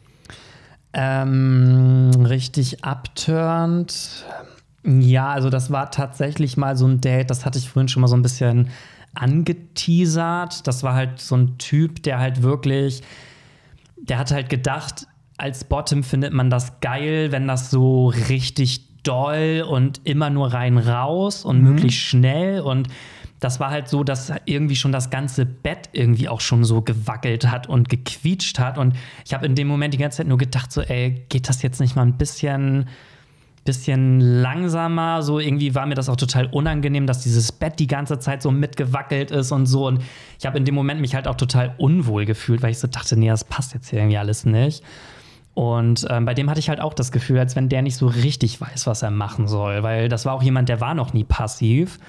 Ähm, 0.94 2.12
richtig 2.28 2.84
abturnt. 2.84 4.26
Ja, 4.84 5.30
also 5.30 5.50
das 5.50 5.72
war 5.72 5.92
tatsächlich 5.92 6.58
mal 6.58 6.76
so 6.76 6.88
ein 6.88 7.02
Date, 7.02 7.30
das 7.30 7.46
hatte 7.46 7.60
ich 7.60 7.70
vorhin 7.70 7.90
schon 7.90 8.02
mal 8.02 8.08
so 8.08 8.16
ein 8.16 8.22
bisschen 8.22 8.70
angeteasert. 9.14 10.66
Das 10.68 10.84
war 10.84 10.96
halt 10.96 11.20
so 11.20 11.36
ein 11.36 11.58
Typ, 11.58 12.02
der 12.04 12.20
halt 12.20 12.42
wirklich, 12.42 13.02
der 13.98 14.18
hat 14.18 14.32
halt 14.32 14.50
gedacht, 14.50 15.08
als 15.38 15.64
Bottom 15.64 16.04
findet 16.04 16.34
man 16.34 16.50
das 16.50 16.80
geil, 16.80 17.32
wenn 17.32 17.48
das 17.48 17.70
so 17.70 18.08
richtig 18.08 19.02
doll 19.04 19.66
und 19.68 20.02
immer 20.04 20.30
nur 20.30 20.54
rein 20.54 20.78
raus 20.78 21.46
und 21.46 21.62
möglichst 21.62 22.00
schnell 22.00 22.62
und 22.62 22.90
das 23.40 23.60
war 23.60 23.70
halt 23.70 23.88
so, 23.88 24.04
dass 24.04 24.32
irgendwie 24.46 24.76
schon 24.76 24.92
das 24.92 25.10
ganze 25.10 25.46
Bett 25.46 25.90
irgendwie 25.94 26.28
auch 26.28 26.42
schon 26.42 26.64
so 26.64 26.82
gewackelt 26.82 27.50
hat 27.50 27.68
und 27.68 27.88
gequietscht 27.88 28.60
hat. 28.60 28.78
Und 28.78 28.96
ich 29.26 29.34
habe 29.34 29.46
in 29.46 29.56
dem 29.56 29.68
Moment 29.68 29.94
die 29.94 29.98
ganze 29.98 30.18
Zeit 30.18 30.28
nur 30.28 30.38
gedacht, 30.38 30.72
so, 30.72 30.82
ey, 30.82 31.24
geht 31.30 31.48
das 31.48 31.62
jetzt 31.62 31.80
nicht 31.80 31.96
mal 31.96 32.02
ein 32.02 32.18
bisschen, 32.18 32.88
bisschen 33.64 34.20
langsamer? 34.20 35.24
So 35.24 35.40
irgendwie 35.40 35.74
war 35.74 35.86
mir 35.86 35.96
das 35.96 36.10
auch 36.10 36.18
total 36.18 36.48
unangenehm, 36.48 37.08
dass 37.08 37.22
dieses 37.22 37.52
Bett 37.54 37.80
die 37.80 37.88
ganze 37.88 38.20
Zeit 38.20 38.42
so 38.42 38.52
mitgewackelt 38.52 39.32
ist 39.32 39.54
und 39.54 39.68
so. 39.68 39.88
Und 39.88 40.02
ich 40.38 40.46
habe 40.46 40.58
in 40.58 40.66
dem 40.66 40.76
Moment 40.76 41.00
mich 41.00 41.16
halt 41.16 41.28
auch 41.28 41.36
total 41.36 41.76
unwohl 41.78 42.26
gefühlt, 42.26 42.62
weil 42.62 42.72
ich 42.72 42.80
so 42.80 42.88
dachte, 42.88 43.18
nee, 43.18 43.30
das 43.30 43.46
passt 43.46 43.74
jetzt 43.74 43.90
hier 43.90 44.00
irgendwie 44.00 44.18
alles 44.18 44.46
nicht. 44.46 44.84
Und 45.54 46.06
ähm, 46.10 46.26
bei 46.26 46.34
dem 46.34 46.50
hatte 46.50 46.60
ich 46.60 46.70
halt 46.70 46.82
auch 46.82 46.94
das 46.94 47.12
Gefühl, 47.12 47.40
als 47.40 47.56
wenn 47.56 47.70
der 47.70 47.82
nicht 47.82 47.96
so 47.96 48.08
richtig 48.08 48.60
weiß, 48.60 48.86
was 48.86 49.02
er 49.02 49.12
machen 49.12 49.48
soll, 49.48 49.82
weil 49.84 50.10
das 50.10 50.26
war 50.26 50.34
auch 50.34 50.44
jemand, 50.44 50.70
der 50.70 50.82
war 50.82 50.94
noch 50.94 51.14
nie 51.14 51.24
passiv. 51.24 52.00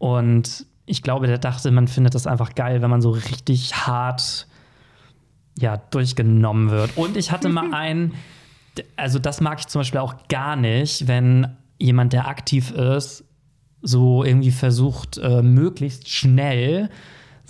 Und 0.00 0.64
ich 0.86 1.02
glaube, 1.02 1.26
der 1.26 1.36
dachte, 1.36 1.70
man 1.70 1.86
findet 1.86 2.14
das 2.14 2.26
einfach 2.26 2.54
geil, 2.54 2.80
wenn 2.80 2.88
man 2.88 3.02
so 3.02 3.10
richtig 3.10 3.86
hart 3.86 4.46
ja, 5.58 5.76
durchgenommen 5.76 6.70
wird. 6.70 6.96
Und 6.96 7.18
ich 7.18 7.30
hatte 7.30 7.50
mal 7.50 7.70
einen, 7.74 8.14
also 8.96 9.18
das 9.18 9.42
mag 9.42 9.60
ich 9.60 9.66
zum 9.66 9.80
Beispiel 9.80 10.00
auch 10.00 10.14
gar 10.28 10.56
nicht, 10.56 11.06
wenn 11.06 11.54
jemand, 11.78 12.14
der 12.14 12.28
aktiv 12.28 12.70
ist, 12.70 13.24
so 13.82 14.24
irgendwie 14.24 14.50
versucht, 14.50 15.18
äh, 15.18 15.42
möglichst 15.42 16.08
schnell 16.08 16.88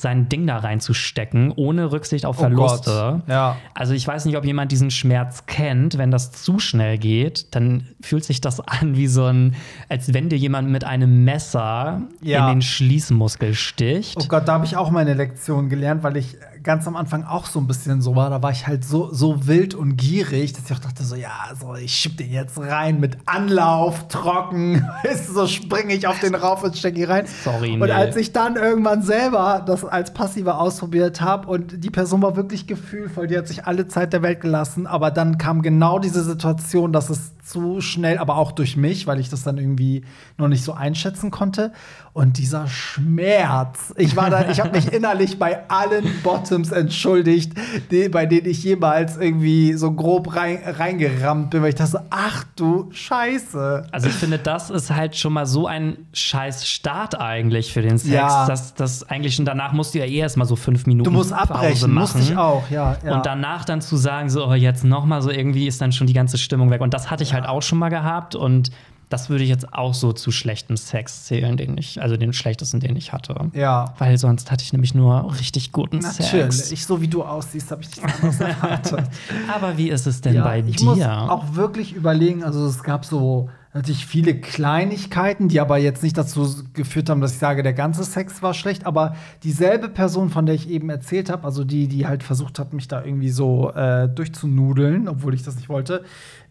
sein 0.00 0.28
Ding 0.28 0.46
da 0.46 0.58
reinzustecken, 0.58 1.52
ohne 1.54 1.92
Rücksicht 1.92 2.26
auf 2.26 2.38
Oh. 2.38 2.40
Verluste. 2.42 3.22
Ja. 3.26 3.56
Also 3.74 3.92
ich 3.94 4.06
weiß 4.06 4.24
nicht, 4.24 4.36
ob 4.36 4.44
jemand 4.44 4.72
diesen 4.72 4.90
Schmerz 4.90 5.46
kennt. 5.46 5.98
Wenn 5.98 6.10
das 6.10 6.32
zu 6.32 6.58
schnell 6.58 6.98
geht, 6.98 7.54
dann 7.54 7.86
fühlt 8.00 8.24
sich 8.24 8.40
das 8.40 8.60
an 8.60 8.96
wie 8.96 9.06
so 9.06 9.24
ein, 9.24 9.54
als 9.88 10.12
wenn 10.14 10.28
dir 10.28 10.36
jemand 10.38 10.68
mit 10.70 10.84
einem 10.84 11.24
Messer 11.24 12.02
Ja. 12.22 12.48
in 12.48 12.56
den 12.56 12.62
Schließmuskel 12.62 13.54
sticht. 13.54 14.16
Oh 14.20 14.24
Gott, 14.28 14.48
da 14.48 14.54
habe 14.54 14.64
ich 14.64 14.76
auch 14.76 14.90
meine 14.90 15.14
Lektion 15.14 15.68
gelernt, 15.68 16.02
weil 16.02 16.16
ich 16.16 16.36
ganz 16.62 16.86
am 16.86 16.96
Anfang 16.96 17.24
auch 17.24 17.46
so 17.46 17.58
ein 17.58 17.66
bisschen 17.66 18.02
so 18.02 18.16
war. 18.16 18.30
Da 18.30 18.42
war 18.42 18.50
ich 18.50 18.66
halt 18.66 18.84
so, 18.84 19.12
so 19.12 19.46
wild 19.46 19.74
und 19.74 19.96
gierig, 19.96 20.52
dass 20.52 20.64
ich 20.66 20.76
auch 20.76 20.80
dachte 20.80 21.04
so, 21.04 21.14
ja, 21.14 21.30
so, 21.58 21.74
ich 21.74 21.94
schieb 21.94 22.16
den 22.16 22.30
jetzt 22.30 22.58
rein 22.58 23.00
mit 23.00 23.18
Anlauf, 23.26 24.08
trocken. 24.08 24.86
So 25.30 25.46
springe 25.46 25.94
ich 25.94 26.06
auf 26.06 26.20
den 26.20 26.34
rauf 26.34 26.62
und 26.62 26.76
stecke 26.76 27.00
ihn 27.00 27.06
rein. 27.06 27.26
Sorry, 27.44 27.72
Und 27.72 27.80
nee. 27.80 27.90
als 27.90 28.16
ich 28.16 28.32
dann 28.32 28.56
irgendwann 28.56 29.02
selber 29.02 29.62
das 29.64 29.84
als 29.84 30.12
Passiver 30.12 30.60
ausprobiert 30.60 31.20
habe 31.20 31.48
und 31.48 31.84
die 31.84 31.90
Person 31.90 32.22
war 32.22 32.36
wirklich 32.36 32.66
gefühlvoll, 32.66 33.26
die 33.26 33.36
hat 33.36 33.48
sich 33.48 33.66
alle 33.66 33.88
Zeit 33.88 34.12
der 34.12 34.22
Welt 34.22 34.40
gelassen, 34.40 34.86
aber 34.86 35.10
dann 35.10 35.38
kam 35.38 35.62
genau 35.62 35.98
diese 35.98 36.22
Situation, 36.22 36.92
dass 36.92 37.10
es 37.10 37.32
zu 37.50 37.80
schnell, 37.80 38.18
aber 38.18 38.36
auch 38.36 38.52
durch 38.52 38.76
mich, 38.76 39.06
weil 39.06 39.20
ich 39.20 39.28
das 39.28 39.42
dann 39.42 39.58
irgendwie 39.58 40.04
noch 40.38 40.48
nicht 40.48 40.64
so 40.64 40.72
einschätzen 40.72 41.30
konnte. 41.30 41.72
Und 42.12 42.38
dieser 42.38 42.66
Schmerz, 42.66 43.94
ich 43.96 44.16
war 44.16 44.30
da, 44.30 44.50
ich 44.50 44.60
habe 44.60 44.72
mich 44.72 44.86
innerlich 44.92 45.38
bei 45.38 45.68
allen 45.68 46.04
Bottoms 46.22 46.72
entschuldigt, 46.72 47.52
die, 47.90 48.08
bei 48.08 48.26
denen 48.26 48.48
ich 48.48 48.64
jemals 48.64 49.16
irgendwie 49.16 49.74
so 49.74 49.92
grob 49.92 50.34
rein, 50.34 50.58
reingerammt 50.64 51.50
bin, 51.50 51.62
weil 51.62 51.68
ich 51.68 51.76
dachte, 51.76 51.92
so, 51.92 51.98
ach 52.10 52.44
du 52.56 52.88
Scheiße. 52.90 53.86
Also 53.92 54.08
ich 54.08 54.14
finde, 54.14 54.38
das 54.38 54.70
ist 54.70 54.90
halt 54.90 55.16
schon 55.16 55.32
mal 55.32 55.46
so 55.46 55.66
ein 55.66 55.98
scheiß 56.12 56.66
Start 56.66 57.20
eigentlich 57.20 57.72
für 57.72 57.82
den 57.82 57.98
Sex. 57.98 58.10
Ja. 58.10 58.46
dass 58.46 58.74
das 58.74 59.08
eigentlich 59.08 59.36
schon 59.36 59.44
danach 59.44 59.72
musst 59.72 59.94
du 59.94 59.98
ja 59.98 60.04
eh 60.04 60.18
erstmal 60.18 60.46
so 60.46 60.56
fünf 60.56 60.86
Minuten 60.86 61.04
Du 61.04 61.16
musst 61.16 61.32
abbrechen, 61.32 61.92
musste 61.92 62.18
ich 62.18 62.36
auch, 62.36 62.68
ja. 62.70 62.96
ja. 63.04 63.16
Und 63.16 63.26
danach 63.26 63.64
dann 63.64 63.80
zu 63.80 63.96
sagen, 63.96 64.30
so, 64.30 64.46
oh, 64.46 64.54
jetzt 64.54 64.84
noch 64.84 65.04
mal 65.04 65.22
so 65.22 65.30
irgendwie 65.30 65.66
ist 65.66 65.80
dann 65.80 65.92
schon 65.92 66.06
die 66.06 66.12
ganze 66.12 66.38
Stimmung 66.38 66.70
weg. 66.70 66.80
Und 66.80 66.92
das 66.92 67.10
hatte 67.10 67.22
ich 67.22 67.32
halt 67.34 67.39
auch 67.44 67.62
schon 67.62 67.78
mal 67.78 67.88
gehabt. 67.88 68.34
Und 68.34 68.70
das 69.10 69.28
würde 69.28 69.42
ich 69.42 69.50
jetzt 69.50 69.74
auch 69.74 69.92
so 69.92 70.12
zu 70.12 70.30
schlechtem 70.30 70.76
Sex 70.76 71.24
zählen, 71.24 71.56
den 71.56 71.76
ich, 71.76 72.00
also 72.00 72.16
den 72.16 72.32
schlechtesten, 72.32 72.78
den 72.78 72.94
ich 72.94 73.12
hatte. 73.12 73.34
ja. 73.54 73.92
Weil 73.98 74.16
sonst 74.18 74.52
hatte 74.52 74.62
ich 74.62 74.72
nämlich 74.72 74.94
nur 74.94 75.36
richtig 75.38 75.72
guten 75.72 76.00
Sex. 76.00 76.32
Natürlich, 76.32 76.86
so 76.86 77.02
wie 77.02 77.08
du 77.08 77.24
aussiehst, 77.24 77.72
habe 77.72 77.82
ich 77.82 77.88
nichts 77.88 78.04
anderes 78.04 78.40
erwartet. 78.40 79.04
Aber 79.52 79.76
wie 79.76 79.90
ist 79.90 80.06
es 80.06 80.20
denn 80.20 80.40
bei 80.42 80.60
ich 80.60 80.76
dir? 80.76 80.84
muss 80.84 81.02
auch 81.02 81.54
wirklich 81.56 81.92
überlegen, 81.92 82.44
also 82.44 82.64
es 82.66 82.84
gab 82.84 83.04
so 83.04 83.50
natürlich 83.74 84.06
viele 84.06 84.34
Kleinigkeiten, 84.34 85.48
die 85.48 85.60
aber 85.60 85.78
jetzt 85.78 86.02
nicht 86.02 86.16
dazu 86.16 86.64
geführt 86.72 87.10
haben, 87.10 87.20
dass 87.20 87.32
ich 87.32 87.38
sage, 87.38 87.62
der 87.62 87.72
ganze 87.72 88.04
Sex 88.04 88.42
war 88.42 88.54
schlecht, 88.54 88.86
aber 88.86 89.14
dieselbe 89.42 89.88
Person, 89.88 90.30
von 90.30 90.46
der 90.46 90.54
ich 90.54 90.68
eben 90.68 90.90
erzählt 90.90 91.30
habe, 91.30 91.44
also 91.44 91.64
die, 91.64 91.88
die 91.88 92.06
halt 92.06 92.22
versucht 92.22 92.58
hat, 92.58 92.72
mich 92.72 92.88
da 92.88 93.04
irgendwie 93.04 93.30
so 93.30 93.72
äh, 93.72 94.08
durchzunudeln, 94.08 95.08
obwohl 95.08 95.34
ich 95.34 95.42
das 95.42 95.56
nicht 95.56 95.68
wollte, 95.68 96.04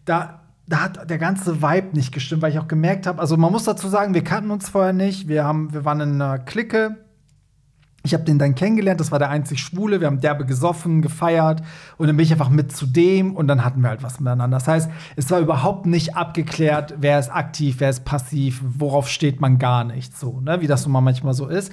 da 0.04 0.39
da 0.70 0.82
hat 0.82 1.10
der 1.10 1.18
ganze 1.18 1.60
Vibe 1.62 1.96
nicht 1.96 2.12
gestimmt, 2.12 2.42
weil 2.42 2.52
ich 2.52 2.58
auch 2.60 2.68
gemerkt 2.68 3.08
habe, 3.08 3.20
also 3.20 3.36
man 3.36 3.50
muss 3.50 3.64
dazu 3.64 3.88
sagen, 3.88 4.14
wir 4.14 4.22
kannten 4.22 4.52
uns 4.52 4.68
vorher 4.68 4.92
nicht, 4.92 5.26
wir 5.26 5.44
haben 5.44 5.72
wir 5.72 5.84
waren 5.84 6.00
in 6.00 6.22
einer 6.22 6.38
Clique, 6.38 6.96
ich 8.04 8.14
habe 8.14 8.22
den 8.22 8.38
dann 8.38 8.54
kennengelernt, 8.54 9.00
das 9.00 9.10
war 9.10 9.18
der 9.18 9.30
einzig 9.30 9.58
Schwule, 9.58 10.00
wir 10.00 10.06
haben 10.06 10.20
derbe 10.20 10.46
gesoffen, 10.46 11.02
gefeiert 11.02 11.60
und 11.98 12.06
dann 12.06 12.16
bin 12.16 12.24
ich 12.24 12.30
einfach 12.30 12.50
mit 12.50 12.70
zu 12.70 12.86
dem 12.86 13.34
und 13.34 13.48
dann 13.48 13.64
hatten 13.64 13.82
wir 13.82 13.88
halt 13.88 14.04
was 14.04 14.20
miteinander. 14.20 14.58
Das 14.58 14.68
heißt, 14.68 14.88
es 15.16 15.28
war 15.32 15.40
überhaupt 15.40 15.86
nicht 15.86 16.16
abgeklärt, 16.16 16.94
wer 16.98 17.18
ist 17.18 17.30
aktiv, 17.30 17.76
wer 17.80 17.90
ist 17.90 18.04
passiv, 18.04 18.62
worauf 18.62 19.08
steht 19.08 19.40
man 19.40 19.58
gar 19.58 19.82
nicht 19.82 20.16
so, 20.16 20.40
ne? 20.40 20.60
wie 20.60 20.68
das 20.68 20.84
so 20.84 20.88
mal 20.88 21.00
manchmal 21.00 21.34
so 21.34 21.48
ist. 21.48 21.72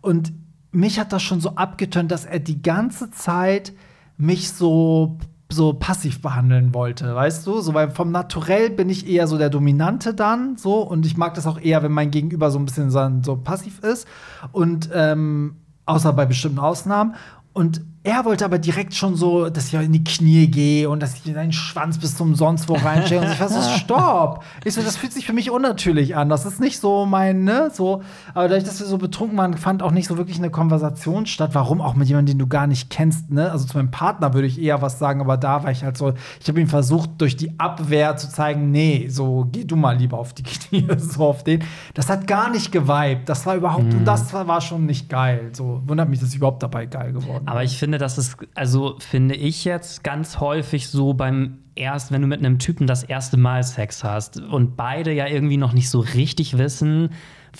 Und 0.00 0.32
mich 0.72 0.98
hat 0.98 1.12
das 1.12 1.22
schon 1.22 1.40
so 1.40 1.54
abgetönt, 1.56 2.10
dass 2.10 2.24
er 2.24 2.38
die 2.38 2.62
ganze 2.62 3.10
Zeit 3.10 3.74
mich 4.16 4.52
so 4.52 5.18
so 5.50 5.72
passiv 5.72 6.20
behandeln 6.20 6.74
wollte, 6.74 7.14
weißt 7.14 7.46
du? 7.46 7.60
So, 7.60 7.72
weil 7.74 7.90
vom 7.90 8.10
Naturell 8.10 8.70
bin 8.70 8.90
ich 8.90 9.08
eher 9.08 9.26
so 9.26 9.38
der 9.38 9.48
Dominante 9.48 10.12
dann, 10.12 10.56
so, 10.56 10.80
und 10.80 11.06
ich 11.06 11.16
mag 11.16 11.34
das 11.34 11.46
auch 11.46 11.58
eher, 11.58 11.82
wenn 11.82 11.92
mein 11.92 12.10
Gegenüber 12.10 12.50
so 12.50 12.58
ein 12.58 12.66
bisschen 12.66 12.90
so, 12.90 13.10
so 13.22 13.36
passiv 13.36 13.78
ist. 13.80 14.06
Und 14.52 14.90
ähm, 14.92 15.56
außer 15.86 16.12
bei 16.12 16.26
bestimmten 16.26 16.58
Ausnahmen. 16.58 17.14
Und 17.54 17.80
er 18.08 18.24
wollte 18.24 18.46
aber 18.46 18.58
direkt 18.58 18.94
schon 18.94 19.16
so, 19.16 19.50
dass 19.50 19.66
ich 19.66 19.74
in 19.74 19.92
die 19.92 20.02
Knie 20.02 20.48
gehe 20.48 20.88
und 20.88 21.02
dass 21.02 21.14
ich 21.14 21.30
seinen 21.30 21.52
Schwanz 21.52 21.98
bis 21.98 22.16
zum 22.16 22.34
sonst 22.34 22.66
wo 22.66 22.72
reinstecke. 22.72 23.20
Und 23.20 23.30
ich 23.30 23.38
war 23.38 23.50
so, 23.50 23.60
stopp! 23.78 24.42
Ich 24.64 24.72
so, 24.72 24.80
das 24.80 24.96
fühlt 24.96 25.12
sich 25.12 25.26
für 25.26 25.34
mich 25.34 25.50
unnatürlich 25.50 26.16
an. 26.16 26.30
Das 26.30 26.46
ist 26.46 26.58
nicht 26.58 26.80
so 26.80 27.04
mein, 27.04 27.44
ne, 27.44 27.70
so. 27.70 28.02
Aber 28.32 28.48
dadurch, 28.48 28.64
dass 28.64 28.80
wir 28.80 28.86
so 28.86 28.96
betrunken 28.96 29.36
waren, 29.36 29.58
fand 29.58 29.82
auch 29.82 29.90
nicht 29.90 30.08
so 30.08 30.16
wirklich 30.16 30.38
eine 30.38 30.48
Konversation 30.48 31.26
statt. 31.26 31.50
Warum 31.52 31.82
auch 31.82 31.96
mit 31.96 32.08
jemandem, 32.08 32.36
den 32.36 32.38
du 32.38 32.46
gar 32.46 32.66
nicht 32.66 32.88
kennst, 32.88 33.30
ne? 33.30 33.52
Also 33.52 33.66
zu 33.66 33.76
meinem 33.76 33.90
Partner 33.90 34.32
würde 34.32 34.46
ich 34.46 34.58
eher 34.58 34.80
was 34.80 34.98
sagen, 34.98 35.20
aber 35.20 35.36
da 35.36 35.64
war 35.64 35.70
ich 35.70 35.84
halt 35.84 35.98
so, 35.98 36.14
ich 36.40 36.48
habe 36.48 36.62
ihm 36.62 36.68
versucht, 36.68 37.10
durch 37.18 37.36
die 37.36 37.60
Abwehr 37.60 38.16
zu 38.16 38.30
zeigen, 38.30 38.70
nee, 38.70 39.08
so, 39.10 39.46
geh 39.52 39.64
du 39.64 39.76
mal 39.76 39.98
lieber 39.98 40.18
auf 40.18 40.32
die 40.32 40.44
Knie, 40.44 40.88
so 40.96 41.26
auf 41.26 41.44
den. 41.44 41.62
Das 41.92 42.08
hat 42.08 42.26
gar 42.26 42.48
nicht 42.48 42.72
geweibt. 42.72 43.28
Das 43.28 43.44
war 43.44 43.54
überhaupt, 43.54 43.92
und 43.92 44.06
das 44.06 44.32
war, 44.32 44.62
schon 44.62 44.86
nicht 44.86 45.10
geil. 45.10 45.50
So, 45.52 45.82
wundert 45.84 46.08
mich, 46.08 46.20
dass 46.20 46.30
ich 46.30 46.36
überhaupt 46.36 46.62
dabei 46.62 46.86
geil 46.86 47.12
geworden. 47.12 47.46
Aber 47.46 47.62
ich 47.64 47.76
finde, 47.76 47.97
das 47.98 48.18
ist, 48.18 48.36
also 48.54 48.96
finde 49.00 49.34
ich 49.34 49.64
jetzt 49.64 50.02
ganz 50.04 50.40
häufig 50.40 50.88
so 50.88 51.12
beim 51.14 51.58
erst, 51.74 52.10
wenn 52.10 52.22
du 52.22 52.26
mit 52.26 52.40
einem 52.40 52.58
Typen 52.58 52.86
das 52.86 53.02
erste 53.04 53.36
Mal 53.36 53.62
Sex 53.62 54.02
hast 54.02 54.40
und 54.40 54.76
beide 54.76 55.12
ja 55.12 55.26
irgendwie 55.26 55.56
noch 55.56 55.72
nicht 55.72 55.90
so 55.90 56.00
richtig 56.00 56.58
wissen, 56.58 57.10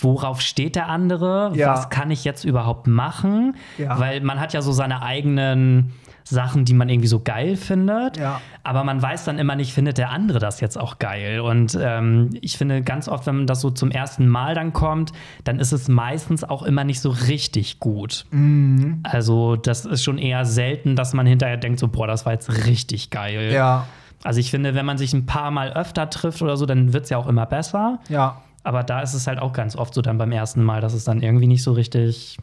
worauf 0.01 0.41
steht 0.41 0.75
der 0.77 0.89
andere, 0.89 1.53
Ja. 1.55 1.73
was 1.73 1.89
kann 1.91 2.11
ich 2.11 2.25
jetzt 2.25 2.45
überhaupt 2.45 2.87
machen, 2.89 3.57
Ja. 3.79 3.99
weil 4.01 4.21
man 4.21 4.41
hat 4.41 4.53
ja 4.53 4.61
so 4.63 4.73
seine 4.73 5.03
eigenen 5.03 5.93
Sachen, 6.29 6.65
die 6.65 6.75
man 6.75 6.89
irgendwie 6.89 7.09
so 7.09 7.21
geil 7.21 7.57
findet. 7.57 8.17
Ja. 8.17 8.41
Aber 8.63 8.85
man 8.85 9.01
weiß 9.01 9.25
dann 9.25 9.39
immer 9.39 9.57
nicht, 9.57 9.73
findet 9.73 9.99
der 9.99 10.11
andere 10.11 10.39
das 10.39 10.61
jetzt 10.61 10.79
auch 10.79 10.99
geil. 10.99 11.41
Und 11.41 11.79
ähm, 11.81 12.31
ich 12.41 12.57
finde 12.59 12.83
ganz 12.83 13.09
oft, 13.09 13.27
wenn 13.27 13.47
das 13.47 13.61
so 13.61 13.71
zum 13.71 13.91
ersten 13.91 14.29
Mal 14.29 14.55
dann 14.55 14.73
kommt, 14.73 15.13
dann 15.45 15.59
ist 15.59 15.73
es 15.73 15.89
meistens 15.89 16.45
auch 16.45 16.63
immer 16.63 16.85
nicht 16.85 17.01
so 17.01 17.11
richtig 17.11 17.81
gut. 17.81 18.27
Mhm. 18.31 19.01
Also 19.05 19.57
das 19.57 19.85
ist 19.87 20.05
schon 20.05 20.19
eher 20.19 20.45
selten, 20.45 20.97
dass 20.97 21.15
man 21.15 21.27
hinterher 21.27 21.57
denkt, 21.57 21.79
so, 21.79 21.89
boah, 21.89 22.07
das 22.07 22.27
war 22.27 22.33
jetzt 22.33 22.67
richtig 22.67 23.11
geil. 23.11 23.53
Ja, 23.53 23.87
Also 24.25 24.41
ich 24.41 24.51
finde, 24.51 24.75
wenn 24.75 24.87
man 24.87 24.99
sich 24.99 25.13
ein 25.15 25.27
paar 25.27 25.51
Mal 25.51 25.73
öfter 25.73 26.11
trifft 26.11 26.43
oder 26.43 26.57
so, 26.57 26.67
dann 26.67 26.93
wird 26.93 27.05
es 27.05 27.11
ja 27.11 27.17
auch 27.19 27.27
immer 27.27 27.47
besser. 27.47 28.01
ja. 28.09 28.43
Aber 28.65 28.83
da 28.83 29.01
ist 29.01 29.15
es 29.15 29.27
halt 29.27 29.39
auch 29.39 29.55
ganz 29.55 29.77
oft 29.77 29.95
so 29.95 30.03
dann 30.03 30.19
beim 30.19 30.33
ersten 30.33 30.63
Mal, 30.63 30.83
dass 30.83 30.93
es 30.93 31.05
dann 31.05 31.23
irgendwie 31.23 31.47
nicht 31.47 31.63
so 31.63 31.73
richtig 31.73 32.37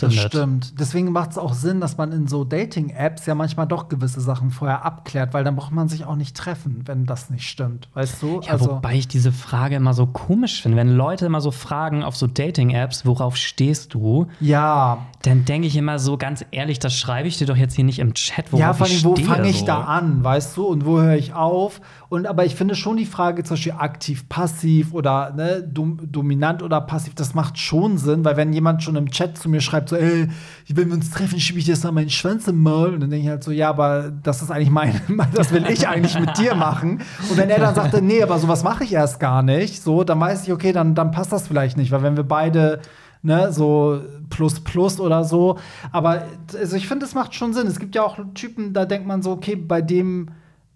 Das 0.00 0.10
zündet. 0.10 0.32
stimmt. 0.32 0.80
Deswegen 0.80 1.12
macht 1.12 1.32
es 1.32 1.38
auch 1.38 1.54
Sinn, 1.54 1.80
dass 1.80 1.96
man 1.96 2.12
in 2.12 2.26
so 2.26 2.44
Dating-Apps 2.44 3.26
ja 3.26 3.34
manchmal 3.34 3.66
doch 3.66 3.88
gewisse 3.88 4.20
Sachen 4.20 4.50
vorher 4.50 4.84
abklärt, 4.84 5.34
weil 5.34 5.44
dann 5.44 5.56
braucht 5.56 5.72
man 5.72 5.88
sich 5.88 6.04
auch 6.04 6.16
nicht 6.16 6.36
treffen, 6.36 6.82
wenn 6.86 7.06
das 7.06 7.30
nicht 7.30 7.48
stimmt. 7.48 7.88
Weißt 7.94 8.22
du? 8.22 8.40
Ja, 8.42 8.60
wobei 8.60 8.94
ich 8.94 9.08
diese 9.08 9.32
Frage 9.32 9.76
immer 9.76 9.94
so 9.94 10.06
komisch 10.06 10.62
finde. 10.62 10.76
Wenn 10.76 10.90
Leute 10.90 11.26
immer 11.26 11.40
so 11.40 11.50
fragen 11.50 12.02
auf 12.02 12.16
so 12.16 12.26
Dating-Apps, 12.26 13.06
worauf 13.06 13.36
stehst 13.36 13.94
du? 13.94 14.26
ja, 14.40 15.06
Dann 15.24 15.46
denke 15.46 15.66
ich 15.66 15.76
immer 15.76 15.98
so, 15.98 16.18
ganz 16.18 16.44
ehrlich, 16.50 16.78
das 16.78 16.94
schreibe 16.94 17.26
ich 17.28 17.38
dir 17.38 17.46
doch 17.46 17.56
jetzt 17.56 17.74
hier 17.74 17.84
nicht 17.84 17.98
im 17.98 18.12
Chat, 18.12 18.52
worauf 18.52 18.60
ja, 18.60 18.72
vor 18.74 18.86
allem, 18.86 19.04
wo 19.04 19.16
fange 19.16 19.48
ich 19.48 19.60
so. 19.60 19.66
da 19.66 19.80
an, 19.80 20.22
weißt 20.22 20.54
du? 20.54 20.66
Und 20.66 20.84
wo 20.84 21.00
höre 21.00 21.16
ich 21.16 21.32
auf? 21.32 21.80
Und 22.10 22.26
aber 22.26 22.44
ich 22.44 22.54
finde 22.54 22.74
schon 22.74 22.98
die 22.98 23.06
Frage 23.06 23.42
zum 23.42 23.54
Beispiel 23.54 23.72
aktiv, 23.72 24.28
passiv 24.28 24.92
oder 24.92 25.32
ne, 25.34 25.62
dom 25.66 25.98
dominant 26.12 26.62
oder 26.62 26.78
passiv, 26.82 27.14
das 27.14 27.32
macht 27.32 27.58
schon 27.58 27.96
Sinn, 27.96 28.22
weil 28.22 28.36
wenn 28.36 28.52
jemand 28.52 28.82
schon 28.82 28.96
im 28.96 29.10
Chat 29.10 29.38
zu 29.38 29.48
mir 29.48 29.62
schreibt, 29.62 29.88
so, 29.88 29.96
ey, 29.96 30.28
wenn 30.68 30.88
wir 30.88 30.94
uns 30.94 31.10
treffen, 31.10 31.40
schiebe 31.40 31.58
ich 31.58 31.64
dir 31.64 31.72
jetzt 31.72 31.84
mal 31.84 31.92
meinen 31.92 32.10
Schwanz 32.10 32.46
im 32.46 32.62
Maul. 32.62 32.92
Und 32.92 33.00
dann 33.00 33.08
denke 33.08 33.24
ich 33.24 33.30
halt 33.30 33.42
so, 33.42 33.50
ja, 33.50 33.70
aber 33.70 34.12
das 34.22 34.42
ist 34.42 34.50
eigentlich 34.50 34.70
mein, 34.70 35.00
das 35.34 35.52
will 35.52 35.64
ich 35.70 35.88
eigentlich 35.88 36.20
mit 36.20 36.36
dir 36.36 36.54
machen. 36.54 37.00
Und 37.30 37.36
wenn 37.38 37.48
er 37.48 37.60
dann 37.60 37.74
sagte, 37.74 38.02
nee, 38.02 38.22
aber 38.22 38.38
sowas 38.38 38.62
mache 38.62 38.84
ich 38.84 38.92
erst 38.92 39.20
gar 39.20 39.42
nicht, 39.42 39.82
so, 39.82 40.04
dann 40.04 40.20
weiß 40.20 40.44
ich, 40.44 40.52
okay, 40.52 40.72
dann, 40.72 40.94
dann 40.94 41.12
passt 41.12 41.32
das 41.32 41.48
vielleicht 41.48 41.78
nicht, 41.78 41.90
weil 41.92 42.02
wenn 42.02 42.18
wir 42.18 42.24
beide 42.24 42.80
ne, 43.24 43.52
so 43.52 44.00
plus 44.30 44.60
plus 44.60 45.00
oder 45.00 45.24
so. 45.24 45.58
Aber 45.90 46.24
also 46.56 46.76
ich 46.76 46.86
finde, 46.86 47.06
es 47.06 47.14
macht 47.14 47.34
schon 47.34 47.52
Sinn. 47.54 47.66
Es 47.66 47.80
gibt 47.80 47.94
ja 47.96 48.04
auch 48.04 48.18
Typen, 48.34 48.72
da 48.72 48.84
denkt 48.84 49.06
man 49.06 49.22
so, 49.22 49.32
okay, 49.32 49.56
bei 49.56 49.82
dem 49.82 50.28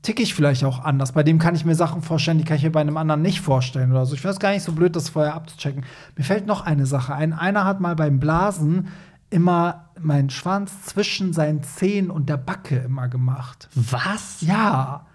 ticke 0.02 0.22
ich 0.22 0.34
vielleicht 0.34 0.64
auch 0.64 0.84
anders. 0.84 1.12
Bei 1.12 1.22
dem 1.22 1.38
kann 1.38 1.54
ich 1.54 1.64
mir 1.64 1.74
Sachen 1.74 2.02
vorstellen, 2.02 2.38
die 2.38 2.44
kann 2.44 2.56
ich 2.56 2.62
mir 2.62 2.70
bei 2.70 2.80
einem 2.80 2.96
anderen 2.96 3.22
nicht 3.22 3.40
vorstellen 3.40 3.90
oder 3.90 4.06
so. 4.06 4.14
Ich 4.14 4.20
finde 4.20 4.32
es 4.32 4.40
gar 4.40 4.52
nicht 4.52 4.62
so 4.62 4.72
blöd, 4.72 4.96
das 4.96 5.10
vorher 5.10 5.34
abzuchecken. 5.34 5.84
Mir 6.16 6.24
fällt 6.24 6.46
noch 6.46 6.64
eine 6.64 6.86
Sache 6.86 7.14
ein. 7.14 7.32
Einer 7.32 7.64
hat 7.64 7.80
mal 7.80 7.94
beim 7.94 8.18
Blasen 8.18 8.88
immer 9.30 9.90
meinen 10.00 10.30
Schwanz 10.30 10.84
zwischen 10.84 11.32
seinen 11.32 11.62
Zehen 11.62 12.10
und 12.10 12.28
der 12.30 12.38
Backe 12.38 12.76
immer 12.76 13.08
gemacht. 13.08 13.68
Was? 13.74 14.40
Ja. 14.40 15.06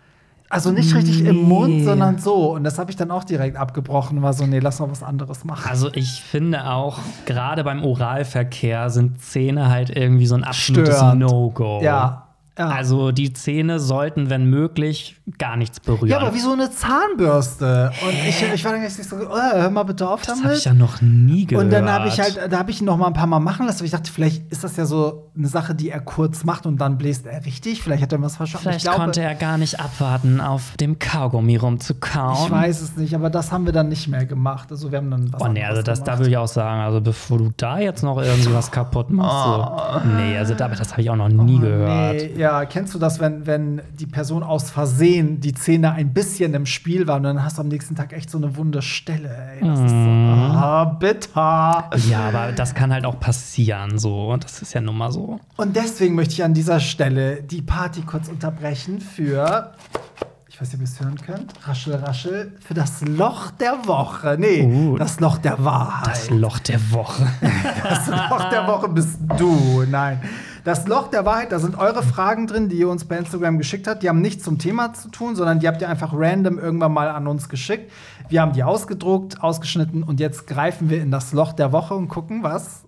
Also 0.53 0.69
nicht 0.71 0.93
richtig 0.93 1.25
im 1.25 1.43
Mund, 1.43 1.83
sondern 1.83 2.19
so. 2.19 2.53
Und 2.53 2.63
das 2.63 2.77
habe 2.77 2.91
ich 2.91 2.95
dann 2.95 3.09
auch 3.09 3.23
direkt 3.23 3.57
abgebrochen 3.57 4.21
war 4.21 4.33
so, 4.33 4.45
nee, 4.45 4.59
lass 4.59 4.79
mal 4.79 4.91
was 4.91 5.01
anderes 5.01 5.43
machen. 5.45 5.67
Also 5.67 5.89
ich 5.93 6.21
finde 6.21 6.69
auch, 6.69 6.99
gerade 7.25 7.63
beim 7.63 7.83
Oralverkehr 7.83 8.91
sind 8.91 9.19
Zähne 9.19 9.69
halt 9.69 9.89
irgendwie 9.89 10.27
so 10.27 10.35
ein 10.35 10.43
absolutes. 10.43 11.01
No-Go. 11.15 11.81
Ja. 11.81 12.22
Ja. 12.57 12.67
Also 12.67 13.11
die 13.11 13.33
Zähne 13.33 13.79
sollten, 13.79 14.29
wenn 14.29 14.45
möglich, 14.45 15.19
gar 15.39 15.57
nichts 15.57 15.79
berühren. 15.79 16.09
Ja, 16.09 16.19
aber 16.19 16.35
wie 16.35 16.39
so 16.39 16.51
eine 16.51 16.69
Zahnbürste. 16.69 17.91
Und 18.05 18.13
ich, 18.27 18.43
ich 18.43 18.63
war 18.63 18.73
dann 18.73 18.83
jetzt 18.83 18.99
nicht 18.99 19.09
so, 19.09 19.15
oh, 19.15 19.35
hör 19.35 19.69
mal 19.71 19.83
bitte 19.83 20.07
auf 20.07 20.21
das 20.21 20.43
habe 20.43 20.53
ich 20.53 20.63
damit. 20.63 20.79
ja 20.79 20.85
noch 20.85 21.01
nie 21.01 21.47
gehört. 21.47 21.65
und 21.65 21.71
dann 21.71 21.89
habe 21.89 22.09
ich 22.09 22.19
halt, 22.19 22.39
da 22.51 22.59
habe 22.59 22.69
ich 22.69 22.79
ihn 22.79 22.85
noch 22.85 22.97
mal 22.97 23.07
ein 23.07 23.13
paar 23.13 23.25
Mal 23.25 23.39
machen 23.39 23.65
lassen. 23.65 23.79
Aber 23.79 23.85
ich 23.85 23.91
dachte, 23.91 24.11
vielleicht 24.11 24.51
ist 24.51 24.63
das 24.63 24.77
ja 24.77 24.85
so 24.85 25.31
eine 25.35 25.47
Sache, 25.47 25.73
die 25.73 25.89
er 25.89 25.99
kurz 25.99 26.43
macht 26.43 26.67
und 26.67 26.77
dann 26.79 26.99
bläst 26.99 27.25
er 27.25 27.43
richtig. 27.43 27.81
Vielleicht 27.81 28.03
hat 28.03 28.11
er 28.11 28.21
was 28.21 28.35
verstanden. 28.35 28.63
Vielleicht 28.63 28.77
ich 28.77 28.83
glaube, 28.83 28.99
konnte 28.99 29.21
er 29.21 29.33
gar 29.33 29.57
nicht 29.57 29.79
abwarten, 29.79 30.39
auf 30.39 30.75
dem 30.79 30.99
Kaugummi 30.99 31.55
rumzukauen. 31.55 32.45
ich 32.45 32.51
weiß 32.51 32.81
es 32.81 32.97
nicht, 32.97 33.15
aber 33.15 33.31
das 33.31 33.51
haben 33.51 33.65
wir 33.65 33.73
dann 33.73 33.89
nicht 33.89 34.07
mehr 34.07 34.27
gemacht. 34.27 34.69
Also 34.69 34.91
wir 34.91 34.99
haben 34.99 35.09
dann 35.09 35.33
was 35.33 35.41
Oh 35.41 35.47
nee, 35.47 35.63
also 35.63 35.81
das, 35.81 36.03
da 36.03 36.19
würde 36.19 36.29
ich 36.29 36.37
auch 36.37 36.47
sagen, 36.47 36.81
also 36.81 37.01
bevor 37.01 37.39
du 37.39 37.51
da 37.57 37.79
jetzt 37.79 38.03
noch 38.03 38.21
irgendwie 38.21 38.53
was 38.53 38.69
kaputt 38.69 39.09
machst, 39.09 40.03
so. 40.03 40.09
Nee, 40.17 40.37
also 40.37 40.53
da, 40.53 40.67
das 40.67 40.91
habe 40.91 41.01
ich 41.01 41.09
auch 41.09 41.15
noch 41.15 41.29
nie 41.29 41.57
gehört. 41.57 42.21
Oh. 42.21 42.25
Nee, 42.25 42.42
ja, 42.42 42.42
kennst 42.69 42.93
du 42.93 42.99
das, 42.99 43.19
wenn, 43.19 43.45
wenn 43.45 43.81
die 43.99 44.05
Person 44.05 44.43
aus 44.43 44.69
Versehen 44.71 45.39
die 45.39 45.53
Zähne 45.53 45.91
ein 45.93 46.13
bisschen 46.13 46.53
im 46.53 46.65
Spiel 46.65 47.07
war 47.07 47.17
und 47.17 47.23
dann 47.23 47.43
hast 47.43 47.57
du 47.57 47.61
am 47.61 47.67
nächsten 47.67 47.95
Tag 47.95 48.13
echt 48.13 48.29
so 48.29 48.37
eine 48.37 48.55
wunde 48.57 48.81
Stelle, 48.81 49.29
ey. 49.59 49.65
Das 49.67 49.79
ist 49.79 49.89
so, 49.89 49.95
ah, 49.95 50.85
bitter. 50.99 51.89
Ja, 52.09 52.27
aber 52.29 52.51
das 52.51 52.73
kann 52.73 52.91
halt 52.93 53.05
auch 53.05 53.19
passieren, 53.19 53.97
so. 53.97 54.35
Das 54.37 54.61
ist 54.61 54.73
ja 54.73 54.81
nun 54.81 54.97
mal 54.97 55.11
so. 55.11 55.39
Und 55.57 55.75
deswegen 55.75 56.15
möchte 56.15 56.33
ich 56.33 56.43
an 56.43 56.53
dieser 56.53 56.79
Stelle 56.79 57.41
die 57.43 57.61
Party 57.61 58.01
kurz 58.01 58.27
unterbrechen 58.29 58.99
für, 58.99 59.71
ich 60.49 60.59
weiß 60.61 60.67
nicht, 60.67 60.75
ob 60.75 60.81
ihr 60.81 60.83
es 60.85 60.99
hören 60.99 61.15
könnt, 61.25 61.53
raschel, 61.67 61.95
raschel, 61.95 62.51
für 62.59 62.73
das 62.73 63.01
Loch 63.01 63.51
der 63.51 63.85
Woche. 63.85 64.37
Nee, 64.39 64.63
Uh. 64.63 64.97
das 64.97 65.19
Loch 65.19 65.37
der 65.37 65.63
Wahrheit. 65.63 66.07
Das 66.07 66.29
Loch 66.29 66.59
der 66.59 66.91
Woche. 66.91 67.27
Das 67.83 68.07
Loch 68.07 68.49
der 68.49 68.67
Woche 68.67 68.89
bist 68.89 69.19
du. 69.37 69.83
Nein. 69.89 70.19
Das 70.63 70.87
Loch 70.87 71.09
der 71.09 71.25
Wahrheit, 71.25 71.51
da 71.51 71.59
sind 71.59 71.77
eure 71.77 72.03
Fragen 72.03 72.47
drin, 72.47 72.69
die 72.69 72.77
ihr 72.77 72.87
uns 72.87 73.03
bei 73.03 73.17
Instagram 73.17 73.57
geschickt 73.57 73.85
habt. 73.85 74.01
Die 74.01 74.07
haben 74.07 74.21
nichts 74.21 74.45
zum 74.45 74.59
Thema 74.59 74.93
zu 74.93 75.09
tun, 75.09 75.35
sondern 75.35 75.59
die 75.59 75.67
habt 75.67 75.81
ihr 75.81 75.89
einfach 75.89 76.13
random 76.13 76.57
irgendwann 76.57 76.93
mal 76.93 77.09
an 77.09 77.27
uns 77.27 77.49
geschickt. 77.49 77.91
Wir 78.29 78.41
haben 78.41 78.53
die 78.53 78.63
ausgedruckt, 78.63 79.43
ausgeschnitten 79.43 80.03
und 80.03 80.21
jetzt 80.21 80.47
greifen 80.47 80.89
wir 80.89 81.01
in 81.01 81.11
das 81.11 81.33
Loch 81.33 81.51
der 81.51 81.73
Woche 81.73 81.95
und 81.95 82.07
gucken, 82.07 82.43
was 82.43 82.83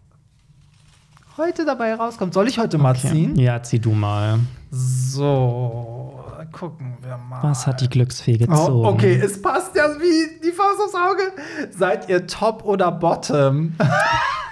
heute 1.36 1.66
dabei 1.66 1.96
rauskommt. 1.96 2.34
Soll 2.34 2.48
ich 2.48 2.60
heute 2.60 2.78
mal 2.78 2.96
ziehen? 2.96 3.36
Ja, 3.36 3.62
zieh 3.62 3.80
du 3.80 3.92
mal. 3.92 4.40
So, 4.72 6.24
gucken 6.54 6.98
wir 7.02 7.18
mal. 7.18 7.44
Was 7.44 7.68
hat 7.68 7.82
die 7.82 7.90
Glücksfee 7.90 8.38
gezogen? 8.38 8.86
Oh, 8.86 8.88
okay, 8.88 9.16
es 9.16 9.42
passt 9.42 9.76
ja 9.76 9.84
wie 10.00 10.40
die 10.42 10.54
Faust 10.54 10.80
aufs 10.80 10.96
Auge. 10.96 11.24
Seid 11.72 12.08
ihr 12.08 12.26
Top 12.26 12.64
oder 12.64 12.90
Bottom? 12.90 13.74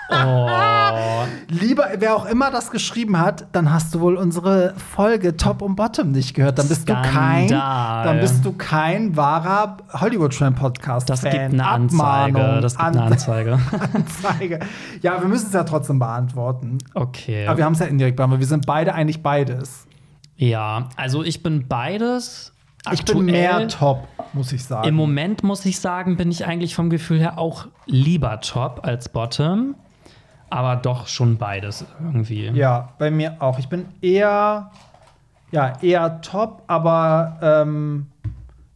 Oh. 0.09 1.23
Lieber, 1.49 1.87
wer 1.97 2.15
auch 2.15 2.25
immer 2.25 2.51
das 2.51 2.71
geschrieben 2.71 3.19
hat, 3.19 3.45
dann 3.51 3.71
hast 3.71 3.93
du 3.95 3.99
wohl 3.99 4.15
unsere 4.17 4.73
Folge 4.77 5.37
Top 5.37 5.61
und 5.61 5.75
Bottom 5.75 6.11
nicht 6.11 6.33
gehört. 6.33 6.59
Dann 6.59 6.67
bist 6.67 6.87
du 6.89 6.93
kein, 6.93 7.47
dann 7.47 8.19
bist 8.19 8.43
du 8.45 8.53
kein 8.53 9.15
wahrer 9.15 9.77
Hollywood 9.93 10.37
Tramp 10.37 10.59
Podcast. 10.59 11.09
Das 11.09 11.21
gibt 11.21 11.33
eine 11.35 11.65
Anzeige. 11.65 12.03
Abmahnung, 12.03 12.61
Das 12.61 12.73
gibt 12.77 12.85
eine 12.87 13.01
An- 13.01 13.11
Anzeige. 13.13 13.59
Anzeige. 13.93 14.59
Ja, 15.01 15.21
wir 15.21 15.27
müssen 15.27 15.47
es 15.47 15.53
ja 15.53 15.63
trotzdem 15.63 15.99
beantworten. 15.99 16.77
Okay. 16.93 17.47
Aber 17.47 17.57
wir 17.57 17.65
haben 17.65 17.73
es 17.73 17.79
ja 17.79 17.85
indirekt 17.85 18.17
beantwortet. 18.17 18.41
Wir 18.41 18.47
sind 18.49 18.65
beide 18.65 18.93
eigentlich 18.93 19.21
beides. 19.23 19.85
Ja, 20.35 20.89
also 20.95 21.23
ich 21.23 21.43
bin 21.43 21.67
beides. 21.67 22.51
Ich 22.91 23.05
bin 23.05 23.25
mehr 23.25 23.65
Top, 23.69 24.07
muss 24.33 24.51
ich 24.51 24.63
sagen. 24.65 24.87
Im 24.89 24.95
Moment 24.95 25.41
muss 25.43 25.65
ich 25.65 25.79
sagen, 25.79 26.17
bin 26.17 26.29
ich 26.31 26.45
eigentlich 26.45 26.75
vom 26.75 26.89
Gefühl 26.89 27.19
her 27.19 27.37
auch 27.37 27.67
lieber 27.85 28.41
Top 28.41 28.81
als 28.83 29.07
Bottom. 29.07 29.75
Aber 30.53 30.75
doch 30.75 31.07
schon 31.07 31.37
beides 31.37 31.83
irgendwie. 31.99 32.47
Ja, 32.49 32.89
bei 32.99 33.09
mir 33.09 33.37
auch. 33.39 33.57
Ich 33.57 33.69
bin 33.69 33.87
eher, 34.01 34.69
ja, 35.51 35.73
eher 35.81 36.21
top, 36.21 36.61
aber 36.67 37.37
ähm, 37.41 38.05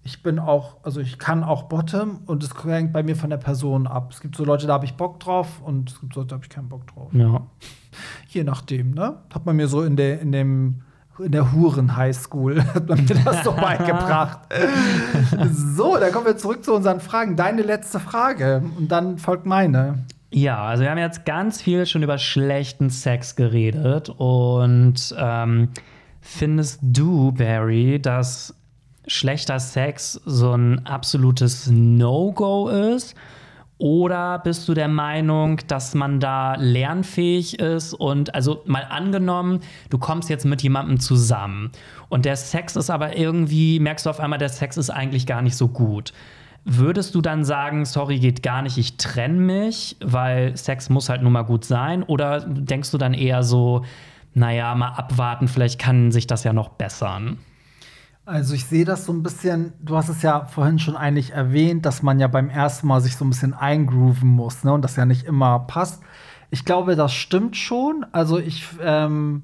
ich 0.01 0.23
bin 0.23 0.39
auch, 0.39 0.77
also 0.81 0.99
ich 1.01 1.19
kann 1.19 1.43
auch 1.43 1.63
Bottom 1.63 2.21
und 2.25 2.43
es 2.43 2.49
hängt 2.63 2.93
bei 2.93 3.03
mir 3.03 3.15
von 3.15 3.29
der 3.29 3.37
Person 3.37 3.85
ab. 3.85 4.09
Es 4.11 4.21
gibt 4.21 4.35
so 4.35 4.43
Leute, 4.43 4.65
da 4.65 4.73
habe 4.73 4.85
ich 4.85 4.95
Bock 4.95 5.19
drauf 5.19 5.61
und 5.63 5.91
es 5.91 6.01
gibt 6.01 6.15
so 6.15 6.21
Leute, 6.21 6.29
da 6.29 6.35
habe 6.37 6.45
ich 6.45 6.49
keinen 6.49 6.67
Bock 6.67 6.87
drauf. 6.87 7.13
Ja. 7.13 7.41
Je 8.29 8.43
nachdem, 8.43 8.95
ne? 8.95 9.17
Hat 9.31 9.45
man 9.45 9.55
mir 9.55 9.67
so 9.67 9.83
in 9.83 9.95
der, 9.97 10.19
in 10.19 10.31
dem, 10.31 10.81
in 11.19 11.31
der 11.31 11.51
Huren-Highschool 11.51 12.63
hat 12.73 12.89
man 12.89 13.05
mir 13.05 13.21
das 13.23 13.43
so 13.43 13.51
beigebracht. 13.55 14.39
so, 15.51 15.95
dann 15.97 16.11
kommen 16.11 16.25
wir 16.25 16.37
zurück 16.37 16.65
zu 16.65 16.73
unseren 16.73 17.01
Fragen. 17.01 17.35
Deine 17.35 17.61
letzte 17.61 17.99
Frage 17.99 18.63
und 18.79 18.91
dann 18.91 19.19
folgt 19.19 19.45
meine. 19.45 20.05
Ja, 20.29 20.65
also 20.65 20.83
wir 20.83 20.91
haben 20.91 20.97
jetzt 20.97 21.25
ganz 21.25 21.61
viel 21.61 21.85
schon 21.85 22.03
über 22.03 22.17
schlechten 22.17 22.89
Sex 22.89 23.35
geredet. 23.35 24.09
Und 24.09 25.15
ähm, 25.17 25.69
findest 26.21 26.79
du, 26.81 27.31
Barry, 27.31 28.01
dass 28.01 28.53
schlechter 29.07 29.59
Sex 29.59 30.21
so 30.25 30.51
ein 30.53 30.85
absolutes 30.85 31.67
No-Go 31.71 32.67
ist? 32.69 33.15
Oder 33.79 34.39
bist 34.39 34.67
du 34.67 34.73
der 34.73 34.87
Meinung, 34.87 35.61
dass 35.67 35.93
man 35.93 36.19
da 36.19 36.55
lernfähig 36.55 37.59
ist 37.59 37.93
und 37.93 38.33
also 38.33 38.63
mal 38.65 38.87
angenommen, 38.89 39.59
du 39.91 39.99
kommst 39.99 40.31
jetzt 40.31 40.45
mit 40.45 40.63
jemandem 40.63 40.99
zusammen 40.99 41.71
und 42.09 42.25
der 42.25 42.37
Sex 42.37 42.75
ist 42.75 42.89
aber 42.89 43.15
irgendwie, 43.15 43.79
merkst 43.79 44.07
du 44.07 44.09
auf 44.09 44.19
einmal, 44.19 44.39
der 44.39 44.49
Sex 44.49 44.77
ist 44.77 44.89
eigentlich 44.89 45.27
gar 45.27 45.43
nicht 45.43 45.55
so 45.55 45.67
gut. 45.67 46.11
Würdest 46.69 47.15
du 47.15 47.21
dann 47.21 47.45
sagen, 47.45 47.85
sorry, 47.85 48.19
geht 48.19 48.43
gar 48.43 48.61
nicht, 48.61 48.77
ich 48.77 48.97
trenne 48.97 49.39
mich, 49.39 49.95
weil 50.03 50.57
Sex 50.57 50.89
muss 50.89 51.07
halt 51.07 51.21
nun 51.21 51.31
mal 51.31 51.43
gut 51.43 51.63
sein? 51.63 52.03
Oder 52.03 52.41
denkst 52.41 52.91
du 52.91 52.97
dann 52.97 53.13
eher 53.13 53.41
so, 53.43 53.85
naja, 54.33 54.75
mal 54.75 54.89
abwarten, 54.89 55.47
vielleicht 55.47 55.79
kann 55.79 56.11
sich 56.11 56.27
das 56.27 56.43
ja 56.43 56.51
noch 56.51 56.67
bessern? 56.67 57.37
Also 58.25 58.53
ich 58.53 58.65
sehe 58.65 58.83
das 58.83 59.05
so 59.05 59.13
ein 59.13 59.23
bisschen, 59.23 59.71
du 59.79 59.95
hast 59.95 60.09
es 60.09 60.21
ja 60.21 60.43
vorhin 60.43 60.77
schon 60.77 60.97
eigentlich 60.97 61.31
erwähnt, 61.31 61.85
dass 61.85 62.03
man 62.03 62.19
ja 62.19 62.27
beim 62.27 62.49
ersten 62.49 62.85
Mal 62.87 62.99
sich 62.99 63.15
so 63.15 63.23
ein 63.23 63.29
bisschen 63.29 63.53
eingrooven 63.53 64.27
muss, 64.27 64.65
ne? 64.65 64.73
Und 64.73 64.81
das 64.81 64.97
ja 64.97 65.05
nicht 65.05 65.23
immer 65.23 65.59
passt. 65.59 66.03
Ich 66.49 66.65
glaube, 66.65 66.97
das 66.97 67.13
stimmt 67.13 67.55
schon. 67.55 68.05
Also 68.11 68.37
ich, 68.37 68.65
ähm, 68.81 69.43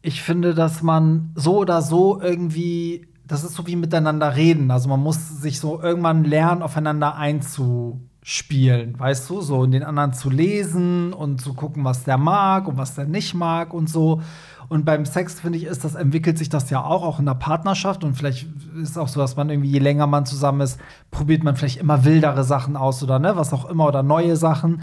ich 0.00 0.22
finde, 0.22 0.54
dass 0.54 0.82
man 0.82 1.32
so 1.34 1.58
oder 1.58 1.82
so 1.82 2.18
irgendwie, 2.18 3.06
das 3.30 3.44
ist 3.44 3.54
so 3.54 3.66
wie 3.68 3.76
miteinander 3.76 4.34
reden. 4.34 4.72
Also 4.72 4.88
man 4.88 5.00
muss 5.00 5.40
sich 5.40 5.60
so 5.60 5.80
irgendwann 5.80 6.24
lernen, 6.24 6.62
aufeinander 6.62 7.14
einzuspielen, 7.14 8.98
weißt 8.98 9.30
du, 9.30 9.40
so 9.40 9.58
und 9.60 9.70
den 9.70 9.84
anderen 9.84 10.12
zu 10.12 10.30
lesen 10.30 11.12
und 11.12 11.40
zu 11.40 11.54
gucken, 11.54 11.84
was 11.84 12.02
der 12.02 12.18
mag 12.18 12.66
und 12.66 12.76
was 12.76 12.96
der 12.96 13.04
nicht 13.04 13.34
mag 13.34 13.72
und 13.72 13.88
so. 13.88 14.20
Und 14.68 14.84
beim 14.84 15.04
Sex, 15.04 15.38
finde 15.40 15.58
ich, 15.58 15.64
ist 15.64 15.84
das, 15.84 15.94
entwickelt 15.94 16.38
sich 16.38 16.48
das 16.48 16.70
ja 16.70 16.82
auch, 16.82 17.04
auch 17.04 17.20
in 17.20 17.26
der 17.26 17.34
Partnerschaft. 17.34 18.02
Und 18.02 18.14
vielleicht 18.14 18.48
ist 18.82 18.90
es 18.90 18.98
auch 18.98 19.08
so, 19.08 19.20
dass 19.20 19.36
man 19.36 19.48
irgendwie, 19.48 19.70
je 19.70 19.78
länger 19.78 20.08
man 20.08 20.26
zusammen 20.26 20.60
ist, 20.62 20.80
probiert 21.12 21.44
man 21.44 21.54
vielleicht 21.54 21.78
immer 21.78 22.04
wildere 22.04 22.42
Sachen 22.42 22.76
aus 22.76 23.00
oder 23.02 23.20
ne, 23.20 23.36
was 23.36 23.52
auch 23.52 23.70
immer 23.70 23.86
oder 23.86 24.02
neue 24.02 24.36
Sachen. 24.36 24.82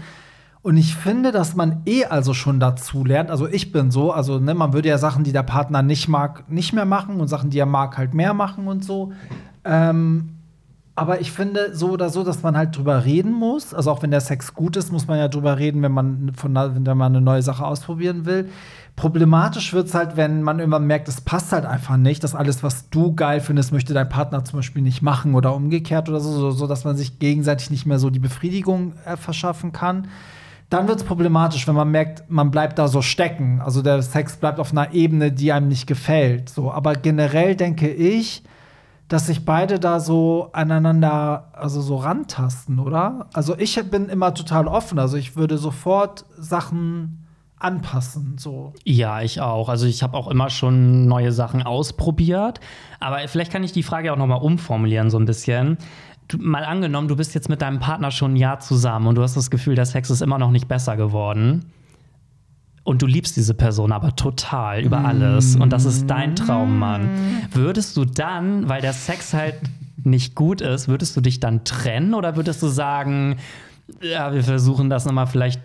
Und 0.62 0.76
ich 0.76 0.94
finde, 0.96 1.30
dass 1.32 1.54
man 1.54 1.82
eh 1.86 2.04
also 2.04 2.34
schon 2.34 2.58
dazu 2.58 3.04
lernt. 3.04 3.30
Also 3.30 3.46
ich 3.46 3.72
bin 3.72 3.90
so, 3.90 4.12
also 4.12 4.38
ne, 4.38 4.54
man 4.54 4.72
würde 4.72 4.88
ja 4.88 4.98
Sachen, 4.98 5.24
die 5.24 5.32
der 5.32 5.44
Partner 5.44 5.82
nicht 5.82 6.08
mag, 6.08 6.50
nicht 6.50 6.72
mehr 6.72 6.84
machen 6.84 7.20
und 7.20 7.28
Sachen, 7.28 7.50
die 7.50 7.58
er 7.58 7.66
mag, 7.66 7.96
halt 7.96 8.12
mehr 8.12 8.34
machen 8.34 8.66
und 8.66 8.84
so. 8.84 9.12
Ähm, 9.64 10.30
aber 10.98 11.20
ich 11.20 11.30
finde 11.30 11.76
so 11.76 11.90
oder 11.90 12.10
so, 12.10 12.24
dass 12.24 12.42
man 12.42 12.56
halt 12.56 12.76
drüber 12.76 13.04
reden 13.04 13.30
muss. 13.30 13.72
Also 13.72 13.92
auch 13.92 14.02
wenn 14.02 14.10
der 14.10 14.20
Sex 14.20 14.54
gut 14.54 14.76
ist, 14.76 14.90
muss 14.90 15.06
man 15.06 15.16
ja 15.16 15.28
drüber 15.28 15.56
reden, 15.56 15.80
wenn 15.82 15.92
man 15.92 16.32
von 16.34 16.56
wenn 16.56 16.98
man 16.98 17.14
eine 17.14 17.20
neue 17.20 17.40
Sache 17.40 17.64
ausprobieren 17.64 18.26
will. 18.26 18.48
Problematisch 18.96 19.72
wird 19.72 19.86
es 19.86 19.94
halt, 19.94 20.16
wenn 20.16 20.42
man 20.42 20.58
irgendwann 20.58 20.88
merkt, 20.88 21.06
es 21.06 21.20
passt 21.20 21.52
halt 21.52 21.66
einfach 21.66 21.96
nicht. 21.96 22.24
dass 22.24 22.34
alles, 22.34 22.64
was 22.64 22.90
du 22.90 23.14
geil 23.14 23.40
findest, 23.40 23.70
möchte 23.70 23.94
dein 23.94 24.08
Partner 24.08 24.44
zum 24.44 24.58
Beispiel 24.58 24.82
nicht 24.82 25.00
machen 25.00 25.36
oder 25.36 25.54
umgekehrt 25.54 26.08
oder 26.08 26.18
so, 26.18 26.32
so, 26.32 26.50
so 26.50 26.66
dass 26.66 26.84
man 26.84 26.96
sich 26.96 27.20
gegenseitig 27.20 27.70
nicht 27.70 27.86
mehr 27.86 28.00
so 28.00 28.10
die 28.10 28.18
Befriedigung 28.18 28.94
äh, 29.04 29.16
verschaffen 29.16 29.70
kann. 29.70 30.08
Dann 30.70 30.86
wird 30.86 30.98
es 30.98 31.04
problematisch, 31.04 31.66
wenn 31.66 31.74
man 31.74 31.90
merkt, 31.90 32.30
man 32.30 32.50
bleibt 32.50 32.78
da 32.78 32.88
so 32.88 33.00
stecken. 33.00 33.60
Also 33.62 33.80
der 33.80 34.02
Sex 34.02 34.36
bleibt 34.36 34.60
auf 34.60 34.70
einer 34.72 34.92
Ebene, 34.92 35.32
die 35.32 35.52
einem 35.52 35.68
nicht 35.68 35.86
gefällt. 35.86 36.50
So, 36.50 36.70
aber 36.70 36.94
generell 36.94 37.56
denke 37.56 37.88
ich, 37.90 38.42
dass 39.08 39.26
sich 39.26 39.46
beide 39.46 39.80
da 39.80 40.00
so 40.00 40.50
aneinander, 40.52 41.48
also 41.54 41.80
so 41.80 41.96
rantasten, 41.96 42.78
oder? 42.78 43.28
Also 43.32 43.58
ich 43.58 43.82
bin 43.90 44.10
immer 44.10 44.34
total 44.34 44.68
offen. 44.68 44.98
Also 44.98 45.16
ich 45.16 45.34
würde 45.34 45.56
sofort 45.56 46.26
Sachen 46.36 47.26
anpassen. 47.58 48.36
So. 48.38 48.74
Ja, 48.84 49.22
ich 49.22 49.40
auch. 49.40 49.70
Also 49.70 49.86
ich 49.86 50.02
habe 50.02 50.16
auch 50.16 50.28
immer 50.28 50.50
schon 50.50 51.06
neue 51.06 51.32
Sachen 51.32 51.62
ausprobiert. 51.62 52.60
Aber 53.00 53.26
vielleicht 53.26 53.50
kann 53.50 53.64
ich 53.64 53.72
die 53.72 53.82
Frage 53.82 54.12
auch 54.12 54.16
noch 54.16 54.26
mal 54.26 54.36
umformulieren 54.36 55.08
so 55.10 55.18
ein 55.18 55.24
bisschen. 55.24 55.78
Du, 56.28 56.38
mal 56.38 56.64
angenommen, 56.64 57.08
du 57.08 57.16
bist 57.16 57.34
jetzt 57.34 57.48
mit 57.48 57.62
deinem 57.62 57.80
Partner 57.80 58.10
schon 58.10 58.34
ein 58.34 58.36
Jahr 58.36 58.60
zusammen 58.60 59.06
und 59.06 59.14
du 59.14 59.22
hast 59.22 59.36
das 59.36 59.50
Gefühl, 59.50 59.74
der 59.74 59.86
Sex 59.86 60.10
ist 60.10 60.20
immer 60.20 60.38
noch 60.38 60.50
nicht 60.50 60.68
besser 60.68 60.96
geworden. 60.96 61.72
Und 62.84 63.02
du 63.02 63.06
liebst 63.06 63.36
diese 63.36 63.52
Person 63.52 63.92
aber 63.92 64.16
total 64.16 64.82
über 64.82 65.04
alles. 65.04 65.56
Und 65.56 65.74
das 65.74 65.84
ist 65.84 66.06
dein 66.06 66.36
Traummann. 66.36 67.10
Würdest 67.52 67.96
du 67.98 68.06
dann, 68.06 68.68
weil 68.68 68.80
der 68.80 68.94
Sex 68.94 69.34
halt 69.34 69.56
nicht 70.04 70.34
gut 70.34 70.60
ist, 70.62 70.88
würdest 70.88 71.14
du 71.16 71.20
dich 71.20 71.38
dann 71.38 71.64
trennen 71.64 72.14
oder 72.14 72.36
würdest 72.36 72.62
du 72.62 72.68
sagen, 72.68 73.36
ja, 74.00 74.32
wir 74.32 74.42
versuchen 74.42 74.88
das 74.88 75.04
nochmal 75.04 75.26
vielleicht 75.26 75.60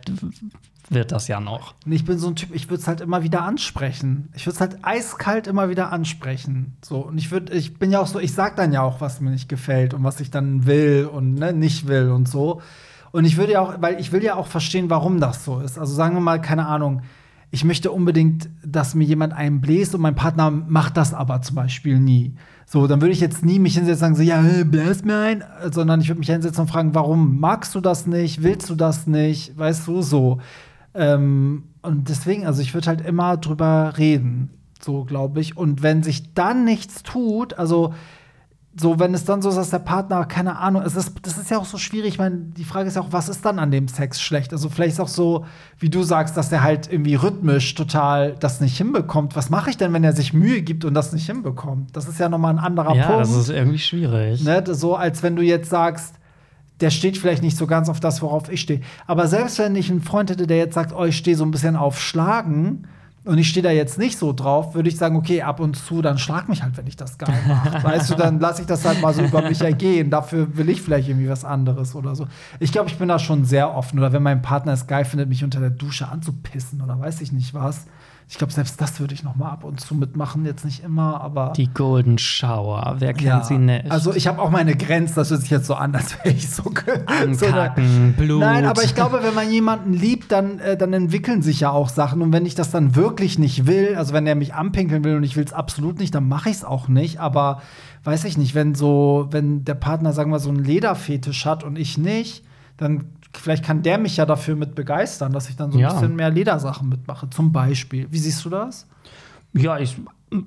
wird 0.93 1.11
das 1.11 1.27
ja 1.27 1.39
noch. 1.39 1.73
Ich 1.85 2.05
bin 2.05 2.17
so 2.17 2.27
ein 2.27 2.35
Typ, 2.35 2.53
ich 2.53 2.69
würde 2.69 2.81
es 2.81 2.87
halt 2.87 3.01
immer 3.01 3.23
wieder 3.23 3.43
ansprechen. 3.43 4.29
Ich 4.35 4.45
würde 4.45 4.55
es 4.55 4.61
halt 4.61 4.77
eiskalt 4.81 5.47
immer 5.47 5.69
wieder 5.69 5.91
ansprechen. 5.91 6.77
So, 6.83 6.97
und 6.97 7.17
ich 7.17 7.31
würde, 7.31 7.53
ich 7.53 7.77
bin 7.79 7.91
ja 7.91 7.99
auch 7.99 8.07
so, 8.07 8.19
ich 8.19 8.33
sag 8.33 8.55
dann 8.55 8.71
ja 8.71 8.81
auch, 8.81 9.01
was 9.01 9.21
mir 9.21 9.31
nicht 9.31 9.49
gefällt 9.49 9.93
und 9.93 10.03
was 10.03 10.19
ich 10.19 10.31
dann 10.31 10.65
will 10.65 11.09
und 11.11 11.35
ne, 11.35 11.53
nicht 11.53 11.87
will 11.87 12.09
und 12.09 12.27
so. 12.27 12.61
Und 13.11 13.25
ich 13.25 13.37
würde 13.37 13.53
ja 13.53 13.61
auch, 13.61 13.75
weil 13.79 13.99
ich 13.99 14.11
will 14.11 14.23
ja 14.23 14.35
auch 14.35 14.47
verstehen, 14.47 14.89
warum 14.89 15.19
das 15.19 15.45
so 15.45 15.59
ist. 15.59 15.77
Also 15.77 15.93
sagen 15.93 16.15
wir 16.15 16.21
mal, 16.21 16.41
keine 16.41 16.65
Ahnung, 16.65 17.03
ich 17.51 17.63
möchte 17.63 17.91
unbedingt, 17.91 18.49
dass 18.65 18.95
mir 18.95 19.03
jemand 19.03 19.33
einen 19.33 19.61
bläst 19.61 19.93
und 19.93 20.01
mein 20.01 20.15
Partner 20.15 20.49
macht 20.49 20.97
das 20.97 21.13
aber 21.13 21.43
zum 21.43 21.55
Beispiel 21.55 21.99
nie. 21.99 22.33
So, 22.65 22.87
dann 22.87 22.99
würde 22.99 23.13
ich 23.13 23.19
jetzt 23.19 23.45
nie 23.45 23.59
mich 23.59 23.75
hinsetzen 23.75 24.07
und 24.07 24.15
sagen, 24.15 24.15
so, 24.15 24.23
ja, 24.23 24.63
bläst 24.63 25.05
mir 25.05 25.19
ein, 25.19 25.43
sondern 25.69 26.01
ich 26.01 26.07
würde 26.07 26.17
mich 26.17 26.29
hinsetzen 26.29 26.61
und 26.61 26.67
fragen, 26.67 26.95
warum 26.95 27.39
magst 27.39 27.75
du 27.75 27.81
das 27.81 28.07
nicht, 28.07 28.41
willst 28.41 28.71
du 28.71 28.75
das 28.75 29.05
nicht, 29.05 29.55
weißt 29.55 29.87
du, 29.87 30.01
so. 30.01 30.39
Ähm, 30.95 31.63
und 31.81 32.09
deswegen, 32.09 32.45
also 32.45 32.61
ich 32.61 32.73
würde 32.73 32.87
halt 32.87 33.01
immer 33.01 33.37
drüber 33.37 33.93
reden, 33.97 34.49
so 34.81 35.03
glaube 35.03 35.39
ich. 35.41 35.57
Und 35.57 35.83
wenn 35.83 36.03
sich 36.03 36.33
dann 36.33 36.65
nichts 36.65 37.03
tut, 37.03 37.53
also 37.55 37.93
so, 38.75 38.99
wenn 38.99 39.13
es 39.13 39.25
dann 39.25 39.41
so 39.41 39.49
ist, 39.49 39.55
dass 39.55 39.69
der 39.69 39.79
Partner, 39.79 40.25
keine 40.25 40.57
Ahnung, 40.57 40.81
es 40.81 40.95
ist, 40.95 41.13
das 41.21 41.37
ist 41.37 41.51
ja 41.51 41.59
auch 41.59 41.65
so 41.65 41.77
schwierig. 41.77 42.13
Ich 42.13 42.17
meine, 42.17 42.37
die 42.37 42.63
Frage 42.63 42.87
ist 42.87 42.95
ja 42.95 43.03
auch, 43.03 43.11
was 43.11 43.29
ist 43.29 43.45
dann 43.45 43.59
an 43.59 43.69
dem 43.69 43.87
Sex 43.87 44.19
schlecht? 44.19 44.51
Also, 44.51 44.67
vielleicht 44.69 44.93
ist 44.93 44.99
auch 44.99 45.07
so, 45.07 45.45
wie 45.77 45.89
du 45.89 46.01
sagst, 46.01 46.35
dass 46.37 46.51
er 46.51 46.63
halt 46.63 46.91
irgendwie 46.91 47.13
rhythmisch 47.13 47.75
total 47.75 48.35
das 48.39 48.61
nicht 48.61 48.75
hinbekommt. 48.75 49.35
Was 49.35 49.51
mache 49.51 49.69
ich 49.69 49.77
denn, 49.77 49.93
wenn 49.93 50.03
er 50.03 50.13
sich 50.13 50.33
Mühe 50.33 50.63
gibt 50.63 50.85
und 50.85 50.95
das 50.95 51.13
nicht 51.13 51.27
hinbekommt? 51.27 51.95
Das 51.95 52.07
ist 52.07 52.19
ja 52.19 52.29
nochmal 52.29 52.53
ein 52.53 52.59
anderer 52.59 52.95
ja, 52.95 53.05
Punkt. 53.05 53.27
Ja, 53.27 53.31
das 53.33 53.35
ist 53.35 53.49
irgendwie 53.49 53.79
schwierig. 53.79 54.43
Ne? 54.43 54.63
So, 54.67 54.95
als 54.95 55.21
wenn 55.21 55.35
du 55.35 55.43
jetzt 55.43 55.69
sagst, 55.69 56.15
der 56.83 56.89
steht 56.89 57.17
vielleicht 57.17 57.41
nicht 57.41 57.55
so 57.55 57.65
ganz 57.65 57.87
auf 57.87 58.01
das, 58.01 58.21
worauf 58.21 58.51
ich 58.51 58.59
stehe. 58.59 58.81
Aber 59.07 59.25
selbst 59.27 59.57
wenn 59.57 59.73
ich 59.77 59.89
einen 59.89 60.01
Freund 60.01 60.29
hätte, 60.29 60.47
der 60.47 60.57
jetzt 60.57 60.73
sagt, 60.73 60.93
oh, 60.93 61.05
ich 61.05 61.15
stehe 61.15 61.37
so 61.37 61.45
ein 61.45 61.51
bisschen 61.51 61.77
auf 61.77 61.97
Schlagen 61.97 62.89
und 63.23 63.37
ich 63.37 63.47
stehe 63.47 63.63
da 63.63 63.71
jetzt 63.71 63.97
nicht 63.97 64.17
so 64.17 64.33
drauf, 64.33 64.75
würde 64.75 64.89
ich 64.89 64.97
sagen, 64.97 65.15
okay, 65.15 65.43
ab 65.43 65.61
und 65.61 65.77
zu, 65.77 66.01
dann 66.01 66.17
schlag 66.17 66.49
mich 66.49 66.61
halt, 66.61 66.75
wenn 66.75 66.85
ich 66.85 66.97
das 66.97 67.17
geil 67.17 67.33
mache. 67.47 67.81
weißt 67.83 68.09
du, 68.09 68.15
dann 68.15 68.41
lasse 68.41 68.63
ich 68.63 68.67
das 68.67 68.83
halt 68.83 69.01
mal 69.01 69.13
so 69.13 69.21
über 69.21 69.41
mich 69.47 69.61
ergehen. 69.61 70.09
Dafür 70.09 70.57
will 70.57 70.67
ich 70.67 70.81
vielleicht 70.81 71.07
irgendwie 71.07 71.29
was 71.29 71.45
anderes 71.45 71.95
oder 71.95 72.17
so. 72.17 72.27
Ich 72.59 72.73
glaube, 72.73 72.89
ich 72.89 72.97
bin 72.97 73.07
da 73.07 73.17
schon 73.17 73.45
sehr 73.45 73.73
offen. 73.73 73.97
Oder 73.97 74.11
wenn 74.11 74.23
mein 74.23 74.41
Partner 74.41 74.73
es 74.73 74.85
geil 74.85 75.05
findet, 75.05 75.29
mich 75.29 75.45
unter 75.45 75.61
der 75.61 75.69
Dusche 75.69 76.09
anzupissen 76.09 76.81
oder 76.81 76.99
weiß 76.99 77.21
ich 77.21 77.31
nicht 77.31 77.53
was 77.53 77.85
ich 78.29 78.37
glaube, 78.37 78.53
selbst 78.53 78.79
das 78.81 78.99
würde 78.99 79.13
ich 79.13 79.23
noch 79.23 79.35
mal 79.35 79.49
ab 79.49 79.63
und 79.63 79.79
zu 79.79 79.95
mitmachen. 79.95 80.45
Jetzt 80.45 80.65
nicht 80.65 80.83
immer, 80.83 81.21
aber. 81.21 81.53
Die 81.55 81.67
Golden 81.67 82.17
Shower, 82.17 82.95
wer 82.99 83.13
kennt 83.13 83.25
ja, 83.25 83.43
sie 83.43 83.57
nicht? 83.57 83.91
Also, 83.91 84.13
ich 84.13 84.27
habe 84.27 84.41
auch 84.41 84.49
meine 84.49 84.75
Grenzen. 84.75 85.15
Das 85.15 85.29
hört 85.29 85.41
sich 85.41 85.49
jetzt 85.49 85.67
so 85.67 85.75
an, 85.75 85.93
als 85.93 86.17
wäre 86.23 86.35
ich 86.35 86.49
so. 86.49 86.63
Ankacken, 87.05 88.13
Blut. 88.17 88.39
Nein, 88.39 88.65
aber 88.65 88.83
ich 88.83 88.95
glaube, 88.95 89.19
wenn 89.23 89.33
man 89.33 89.51
jemanden 89.51 89.93
liebt, 89.93 90.31
dann, 90.31 90.59
äh, 90.59 90.77
dann 90.77 90.93
entwickeln 90.93 91.41
sich 91.41 91.59
ja 91.59 91.69
auch 91.69 91.89
Sachen. 91.89 92.21
Und 92.21 92.31
wenn 92.33 92.45
ich 92.45 92.55
das 92.55 92.71
dann 92.71 92.95
wirklich 92.95 93.37
nicht 93.37 93.67
will, 93.67 93.95
also 93.95 94.13
wenn 94.13 94.25
er 94.25 94.35
mich 94.35 94.53
anpinkeln 94.53 95.03
will 95.03 95.15
und 95.15 95.23
ich 95.23 95.35
will 95.35 95.43
es 95.43 95.53
absolut 95.53 95.99
nicht, 95.99 96.15
dann 96.15 96.27
mache 96.27 96.49
ich 96.49 96.57
es 96.57 96.65
auch 96.65 96.87
nicht. 96.87 97.19
Aber 97.19 97.61
weiß 98.03 98.25
ich 98.25 98.37
nicht, 98.37 98.55
wenn 98.55 98.75
so, 98.75 99.27
wenn 99.31 99.63
der 99.63 99.75
Partner, 99.75 100.13
sagen 100.13 100.31
wir, 100.31 100.39
so 100.39 100.49
einen 100.49 100.63
Lederfetisch 100.63 101.45
hat 101.45 101.63
und 101.63 101.77
ich 101.77 101.97
nicht, 101.97 102.43
dann 102.77 103.05
vielleicht 103.35 103.63
kann 103.63 103.81
der 103.81 103.97
mich 103.97 104.17
ja 104.17 104.25
dafür 104.25 104.55
mit 104.55 104.75
begeistern, 104.75 105.31
dass 105.31 105.49
ich 105.49 105.55
dann 105.55 105.71
so 105.71 105.77
ein 105.77 105.81
ja. 105.81 105.93
bisschen 105.93 106.15
mehr 106.15 106.29
Ledersachen 106.29 106.89
mitmache, 106.89 107.29
zum 107.29 107.51
Beispiel. 107.51 108.07
Wie 108.11 108.19
siehst 108.19 108.43
du 108.45 108.49
das? 108.49 108.87
Ja, 109.53 109.79
ich, 109.79 109.97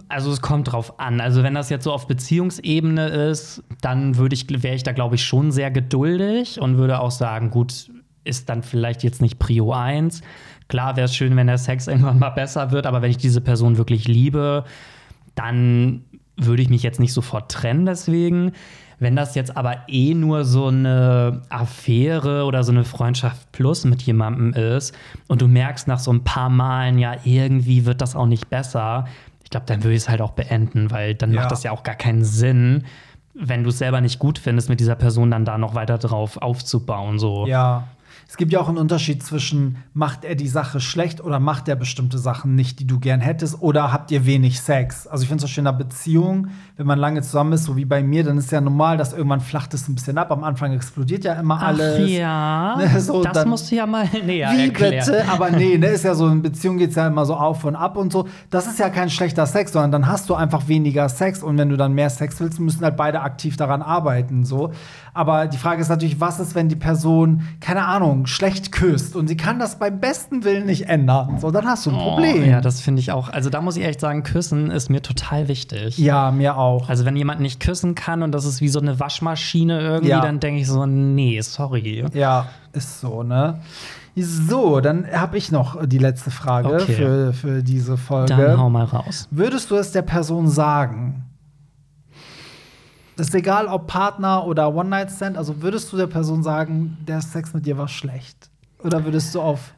also 0.09 0.31
es 0.33 0.40
kommt 0.40 0.72
drauf 0.72 0.99
an. 0.99 1.20
Also 1.20 1.42
wenn 1.42 1.55
das 1.55 1.70
jetzt 1.70 1.85
so 1.85 1.92
auf 1.92 2.07
Beziehungsebene 2.07 3.09
ist, 3.09 3.62
dann 3.81 4.16
würde 4.16 4.35
ich, 4.35 4.46
wäre 4.62 4.75
ich 4.75 4.83
da, 4.83 4.92
glaube 4.92 5.14
ich, 5.14 5.25
schon 5.25 5.53
sehr 5.53 5.70
geduldig 5.70 6.61
und 6.61 6.77
würde 6.79 7.01
auch 7.01 7.11
sagen, 7.11 7.51
gut, 7.51 7.90
ist 8.25 8.49
dann 8.49 8.62
vielleicht 8.62 9.03
jetzt 9.03 9.22
nicht 9.22 9.38
Prio 9.38 9.72
1. 9.72 10.22
Klar 10.68 10.96
wäre 10.96 11.05
es 11.05 11.14
schön, 11.14 11.37
wenn 11.37 11.46
der 11.46 11.59
Sex 11.59 11.87
irgendwann 11.87 12.18
mal 12.18 12.31
besser 12.31 12.72
wird, 12.72 12.87
aber 12.87 13.03
wenn 13.03 13.11
ich 13.11 13.18
diese 13.18 13.40
Person 13.40 13.79
wirklich 13.79 14.09
liebe, 14.09 14.64
dann 15.35 16.05
würde 16.37 16.62
ich 16.62 16.68
mich 16.68 16.83
jetzt 16.83 17.01
nicht 17.01 17.12
sofort 17.12 17.51
trennen 17.51 17.87
deswegen. 17.87 18.53
Wenn 18.99 19.15
das 19.15 19.35
jetzt 19.35 19.57
aber 19.57 19.77
eh 19.89 20.15
nur 20.15 20.45
so 20.45 20.69
eine 20.69 21.43
Affäre 21.51 22.45
oder 22.45 22.65
so 22.65 22.73
eine 22.73 22.85
Freundschaft 22.85 23.53
plus 23.53 23.85
mit 23.85 24.03
jemandem 24.03 24.55
ist 24.55 24.95
und 25.29 25.43
du 25.43 25.49
merkst 25.49 25.87
nach 25.87 25.99
so 25.99 26.13
ein 26.13 26.25
paar 26.25 26.49
Malen, 26.49 26.99
ja, 26.99 27.17
irgendwie 27.25 27.85
wird 27.85 28.01
das 28.01 28.17
auch 28.17 28.27
nicht 28.27 28.49
besser, 28.49 29.07
ich 29.45 29.51
glaube, 29.51 29.67
dann 29.67 29.85
würde 29.85 29.95
ich 29.95 30.03
es 30.03 30.09
halt 30.09 30.21
auch 30.21 30.33
beenden, 30.33 30.91
weil 30.91 31.15
dann 31.15 31.33
ja. 31.33 31.41
macht 31.41 31.53
das 31.53 31.63
ja 31.63 31.71
auch 31.71 31.83
gar 31.83 31.95
keinen 31.95 32.25
Sinn, 32.25 32.85
wenn 33.33 33.63
du 33.63 33.69
es 33.69 33.79
selber 33.79 34.01
nicht 34.01 34.19
gut 34.19 34.39
findest, 34.39 34.69
mit 34.69 34.81
dieser 34.81 34.97
Person 34.97 35.31
dann 35.31 35.45
da 35.45 35.59
noch 35.59 35.75
weiter 35.75 35.99
drauf 35.99 36.39
aufzubauen. 36.39 37.19
So. 37.19 37.47
Ja, 37.47 37.85
es 38.29 38.37
gibt 38.37 38.53
ja 38.53 38.61
auch 38.61 38.69
einen 38.69 38.79
Unterschied 38.79 39.23
zwischen, 39.23 39.77
macht 39.95 40.25
er 40.25 40.35
die 40.35 40.49
Sache 40.49 40.81
schlecht 40.81 41.23
oder 41.23 41.41
macht 41.41 41.69
er 41.69 41.77
bestimmte 41.77 42.19
Sachen 42.19 42.55
nicht, 42.55 42.81
die 42.81 42.87
du 42.87 42.99
gern 42.99 43.21
hättest, 43.21 43.63
oder 43.63 43.93
habt 43.93 44.11
ihr 44.11 44.27
wenig 44.27 44.61
Sex? 44.61 45.07
Also 45.07 45.23
ich 45.23 45.29
finde 45.29 45.45
es 45.45 45.51
so 45.51 45.61
in 45.61 45.67
einer 45.67 45.77
Beziehung, 45.77 46.49
wenn 46.77 46.87
man 46.87 46.99
lange 46.99 47.23
zusammen 47.23 47.53
ist, 47.53 47.65
so 47.65 47.77
wie 47.77 47.85
bei 47.85 48.03
mir, 48.03 48.25
dann 48.25 48.37
ist 48.37 48.53
ja 48.53 48.61
normal, 48.61 48.97
dass 48.97 49.13
irgendwann 49.13 49.41
flacht 49.41 49.73
es 49.75 49.89
ein 49.89 49.95
bisschen 49.95 50.19
ab. 50.19 50.31
Am 50.33 50.45
Anfang 50.45 50.73
explodiert 50.73 51.25
ja 51.25 51.35
immer 51.35 51.63
alles. 51.63 52.01
Ach 52.03 52.09
ja, 52.09 52.77
ne, 52.79 53.01
so, 53.01 53.23
das 53.23 53.33
dann, 53.33 53.49
musst 53.49 53.71
du 53.71 53.77
ja 53.77 53.87
mal 53.87 54.09
näher 54.27 54.51
Wie 54.53 54.67
erklären. 54.67 55.07
bitte? 55.07 55.29
Aber 55.29 55.51
nee, 55.51 55.79
ne, 55.79 55.87
ist 55.87 56.05
ja 56.05 56.15
so, 56.15 56.29
in 56.29 56.43
Beziehung 56.43 56.79
geht 56.79 56.91
es 56.91 56.97
ja 56.97 57.07
immer 57.07 57.25
so 57.25 57.35
auf 57.35 57.65
und 57.65 57.77
ab 57.77 57.97
und 57.97 58.13
so. 58.13 58.29
Das 58.51 58.67
ist 58.67 58.79
ja 58.79 58.91
kein 58.91 59.09
schlechter 59.09 59.47
Sex, 59.47 59.73
sondern 59.73 59.93
dann 59.93 60.07
hast 60.09 60.29
du 60.29 60.35
einfach 60.35 60.69
weniger 60.69 61.09
Sex 61.09 61.43
und 61.43 61.57
wenn 61.59 61.71
du 61.71 61.77
dann 61.77 61.93
mehr 61.93 62.11
Sex 62.11 62.41
willst, 62.41 62.61
müssen 62.61 62.83
halt 62.83 62.97
beide 62.97 63.21
aktiv 63.21 63.57
daran 63.57 63.83
arbeiten, 63.83 64.45
so. 64.45 64.73
Aber 65.15 65.47
die 65.47 65.57
Frage 65.57 65.81
ist 65.81 65.89
natürlich, 65.89 66.21
was 66.21 66.41
ist, 66.41 66.55
wenn 66.55 66.69
die 66.69 66.77
Person, 66.77 67.43
keine 67.61 67.87
Ahnung, 67.87 68.06
schlecht 68.25 68.73
küsst 68.73 69.16
und 69.16 69.29
sie 69.29 69.37
kann 69.37 69.59
das 69.59 69.79
beim 69.79 70.01
besten 70.01 70.45
Willen 70.45 70.66
nicht 70.66 70.88
ändern? 70.88 71.38
So, 71.40 71.51
dann 71.51 71.66
hast 71.66 71.87
du 71.87 71.90
ein 71.90 71.97
oh, 71.97 72.11
Problem. 72.11 72.49
Ja, 72.49 72.61
das 72.61 72.81
finde 72.81 73.01
ich 73.01 73.12
auch. 73.12 73.29
Also 73.29 73.51
da 73.51 73.61
muss 73.61 73.77
ich 73.77 73.85
echt 73.85 74.01
sagen, 74.01 74.23
küssen 74.23 74.71
ist 74.71 74.88
mir 74.88 75.03
total 75.03 75.49
wichtig. 75.49 75.99
Ja, 75.99 76.31
mir 76.31 76.57
auch. 76.57 76.88
Also 76.88 77.05
wenn 77.05 77.16
jemand 77.16 77.40
nicht 77.40 77.61
küssen 77.61 77.95
kann 77.95 78.23
und 78.23 78.33
das 78.33 78.45
ist 78.45 78.61
wie 78.61 78.69
so 78.69 78.81
eine 78.81 78.99
Waschmaschine 79.01 79.81
irgendwie, 79.81 80.11
ja. 80.11 80.21
dann 80.21 80.40
denke 80.40 80.61
ich 80.61 80.69
so, 80.69 80.87
nee, 80.87 81.40
sorry. 81.40 82.05
Ja, 82.14 82.47
ist 82.73 83.01
so, 83.01 83.23
ne? 83.23 83.61
So, 84.19 84.81
dann 84.81 85.07
habe 85.12 85.37
ich 85.37 85.53
noch 85.53 85.85
die 85.85 85.99
letzte 85.99 86.31
Frage 86.31 86.69
Okay. 86.69 86.95
für, 86.95 87.33
für 87.35 87.62
diese 87.62 87.99
Folge. 87.99 88.35
Dann 88.35 88.59
hau 88.59 88.71
mal 88.71 88.85
raus. 88.85 89.29
Würdest 89.31 89.71
du 89.71 89.77
es 89.77 89.92
der 89.92 90.03
Person 90.03 90.49
sagen? 90.49 91.26
Ist 93.17 93.35
egal, 93.35 93.67
ob 93.67 93.87
Partner 93.87 94.47
oder 94.47 94.75
One-Night-Stand. 94.75 95.39
Also 95.39 95.63
würdest 95.63 95.93
du 95.93 95.97
der 95.97 96.07
Person 96.07 96.43
sagen, 96.43 96.99
der 97.07 97.23
Sex 97.23 97.55
mit 97.55 97.65
dir 97.65 97.79
war 97.79 97.89
schlecht? 97.89 98.51
Oder 98.83 99.05
würdest 99.05 99.35
du 99.35 99.41
auf 99.41 99.73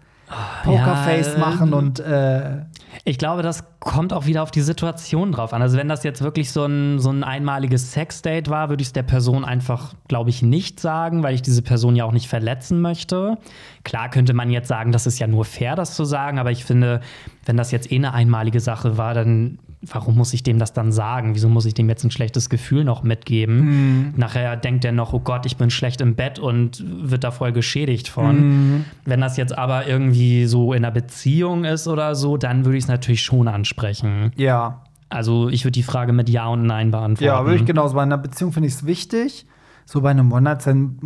Pokerface 0.64 1.34
ja, 1.34 1.38
machen 1.38 1.68
ähm, 1.68 1.74
und 1.74 2.00
äh, 2.00 2.64
Ich 3.04 3.16
glaube, 3.16 3.42
das 3.42 3.64
kommt 3.80 4.12
auch 4.12 4.26
wieder 4.26 4.42
auf 4.42 4.50
die 4.50 4.60
Situation 4.60 5.32
drauf 5.32 5.54
an. 5.54 5.62
Also 5.62 5.78
wenn 5.78 5.88
das 5.88 6.02
jetzt 6.02 6.20
wirklich 6.20 6.52
so 6.52 6.64
ein, 6.64 6.98
so 6.98 7.10
ein 7.10 7.24
einmaliges 7.24 7.92
Sexdate 7.92 8.50
war, 8.50 8.68
würde 8.68 8.82
ich 8.82 8.88
es 8.88 8.92
der 8.92 9.04
Person 9.04 9.44
einfach, 9.44 9.94
glaube 10.08 10.30
ich, 10.30 10.42
nicht 10.42 10.80
sagen, 10.80 11.22
weil 11.22 11.34
ich 11.34 11.42
diese 11.42 11.62
Person 11.62 11.96
ja 11.96 12.04
auch 12.04 12.12
nicht 12.12 12.28
verletzen 12.28 12.80
möchte. 12.80 13.38
Klar 13.84 14.10
könnte 14.10 14.34
man 14.34 14.50
jetzt 14.50 14.68
sagen, 14.68 14.92
das 14.92 15.06
ist 15.06 15.18
ja 15.18 15.26
nur 15.26 15.44
fair, 15.44 15.76
das 15.76 15.94
zu 15.94 16.04
sagen, 16.04 16.38
aber 16.38 16.50
ich 16.50 16.64
finde, 16.64 17.00
wenn 17.46 17.56
das 17.56 17.70
jetzt 17.70 17.90
eh 17.90 17.96
eine 17.96 18.12
einmalige 18.12 18.60
Sache 18.60 18.98
war, 18.98 19.14
dann 19.14 19.58
warum 19.82 20.16
muss 20.16 20.32
ich 20.34 20.42
dem 20.42 20.58
das 20.58 20.72
dann 20.72 20.92
sagen? 20.92 21.34
Wieso 21.34 21.48
muss 21.48 21.64
ich 21.64 21.74
dem 21.74 21.88
jetzt 21.88 22.04
ein 22.04 22.10
schlechtes 22.10 22.50
Gefühl 22.50 22.84
noch 22.84 23.02
mitgeben? 23.02 24.14
Nachher 24.16 24.56
denkt 24.56 24.84
er 24.84 24.92
noch, 24.92 25.12
oh 25.12 25.20
Gott, 25.20 25.46
ich 25.46 25.56
bin 25.56 25.70
schlecht 25.70 26.00
im 26.00 26.14
Bett 26.14 26.38
und 26.38 26.82
wird 26.86 27.24
da 27.24 27.30
voll 27.30 27.52
geschädigt 27.52 28.08
von. 28.08 28.84
Wenn 29.04 29.20
das 29.20 29.36
jetzt 29.36 29.56
aber 29.56 29.86
irgendwie 29.86 30.46
so 30.46 30.72
in 30.72 30.84
einer 30.84 30.92
Beziehung 30.92 31.64
ist 31.64 31.86
oder 31.86 32.14
so, 32.14 32.36
dann 32.36 32.64
würde 32.64 32.78
ich 32.78 32.84
es 32.84 32.88
natürlich 32.88 33.22
schon 33.22 33.48
ansprechen. 33.48 34.32
ja. 34.36 34.82
Also 35.10 35.48
ich 35.48 35.64
würde 35.64 35.72
die 35.72 35.82
Frage 35.82 36.12
mit 36.12 36.28
Ja 36.28 36.48
und 36.48 36.66
Nein 36.66 36.90
beantworten. 36.90 37.24
Ja, 37.24 37.42
würde 37.44 37.56
ich 37.56 37.64
genauso. 37.64 37.94
Bei 37.94 38.02
einer 38.02 38.18
Beziehung 38.18 38.52
finde 38.52 38.68
ich 38.68 38.74
es 38.74 38.84
wichtig. 38.84 39.46
So 39.90 40.02
bei 40.02 40.10
einem 40.10 40.30
One-Night-Stand. 40.30 40.98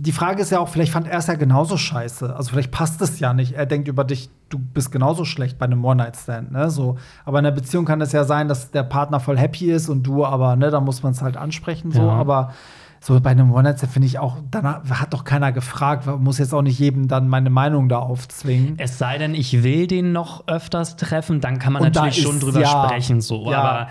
Die 0.00 0.10
Frage 0.10 0.40
ist 0.40 0.48
ja 0.48 0.58
auch, 0.58 0.70
vielleicht 0.70 0.90
fand 0.90 1.06
er 1.06 1.18
es 1.18 1.26
ja 1.26 1.34
genauso 1.34 1.76
scheiße. 1.76 2.34
Also 2.34 2.48
vielleicht 2.48 2.70
passt 2.70 3.02
es 3.02 3.20
ja 3.20 3.34
nicht. 3.34 3.52
Er 3.52 3.66
denkt 3.66 3.88
über 3.88 4.04
dich, 4.04 4.30
du 4.48 4.58
bist 4.58 4.90
genauso 4.90 5.26
schlecht 5.26 5.58
bei 5.58 5.66
einem 5.66 5.84
One-Night-Stand. 5.84 6.50
Ne? 6.50 6.70
So. 6.70 6.96
Aber 7.26 7.40
in 7.40 7.44
einer 7.44 7.54
Beziehung 7.54 7.84
kann 7.84 8.00
es 8.00 8.12
ja 8.12 8.24
sein, 8.24 8.48
dass 8.48 8.70
der 8.70 8.84
Partner 8.84 9.20
voll 9.20 9.36
happy 9.36 9.70
ist 9.70 9.90
und 9.90 10.04
du 10.04 10.24
aber, 10.24 10.56
ne, 10.56 10.70
da 10.70 10.80
muss 10.80 11.02
man 11.02 11.12
es 11.12 11.20
halt 11.20 11.36
ansprechen. 11.36 11.92
So. 11.92 12.00
Ja. 12.00 12.08
Aber 12.08 12.54
so 13.04 13.18
bei 13.20 13.30
einem 13.30 13.52
One-Night-Stand 13.52 13.92
finde 13.92 14.06
ich 14.06 14.20
auch, 14.20 14.36
dann 14.52 14.64
hat 14.64 15.12
doch 15.12 15.24
keiner 15.24 15.50
gefragt. 15.50 16.06
Muss 16.20 16.38
jetzt 16.38 16.54
auch 16.54 16.62
nicht 16.62 16.78
jedem 16.78 17.08
dann 17.08 17.26
meine 17.26 17.50
Meinung 17.50 17.88
da 17.88 17.98
aufzwingen. 17.98 18.74
Es 18.78 18.96
sei 18.96 19.18
denn, 19.18 19.34
ich 19.34 19.64
will 19.64 19.88
den 19.88 20.12
noch 20.12 20.46
öfters 20.46 20.94
treffen, 20.94 21.40
dann 21.40 21.58
kann 21.58 21.72
man 21.72 21.82
Und 21.82 21.96
natürlich 21.96 22.22
schon 22.22 22.36
ist- 22.36 22.44
drüber 22.44 22.60
ja. 22.60 22.84
sprechen. 22.84 23.20
So. 23.20 23.50
Ja, 23.50 23.88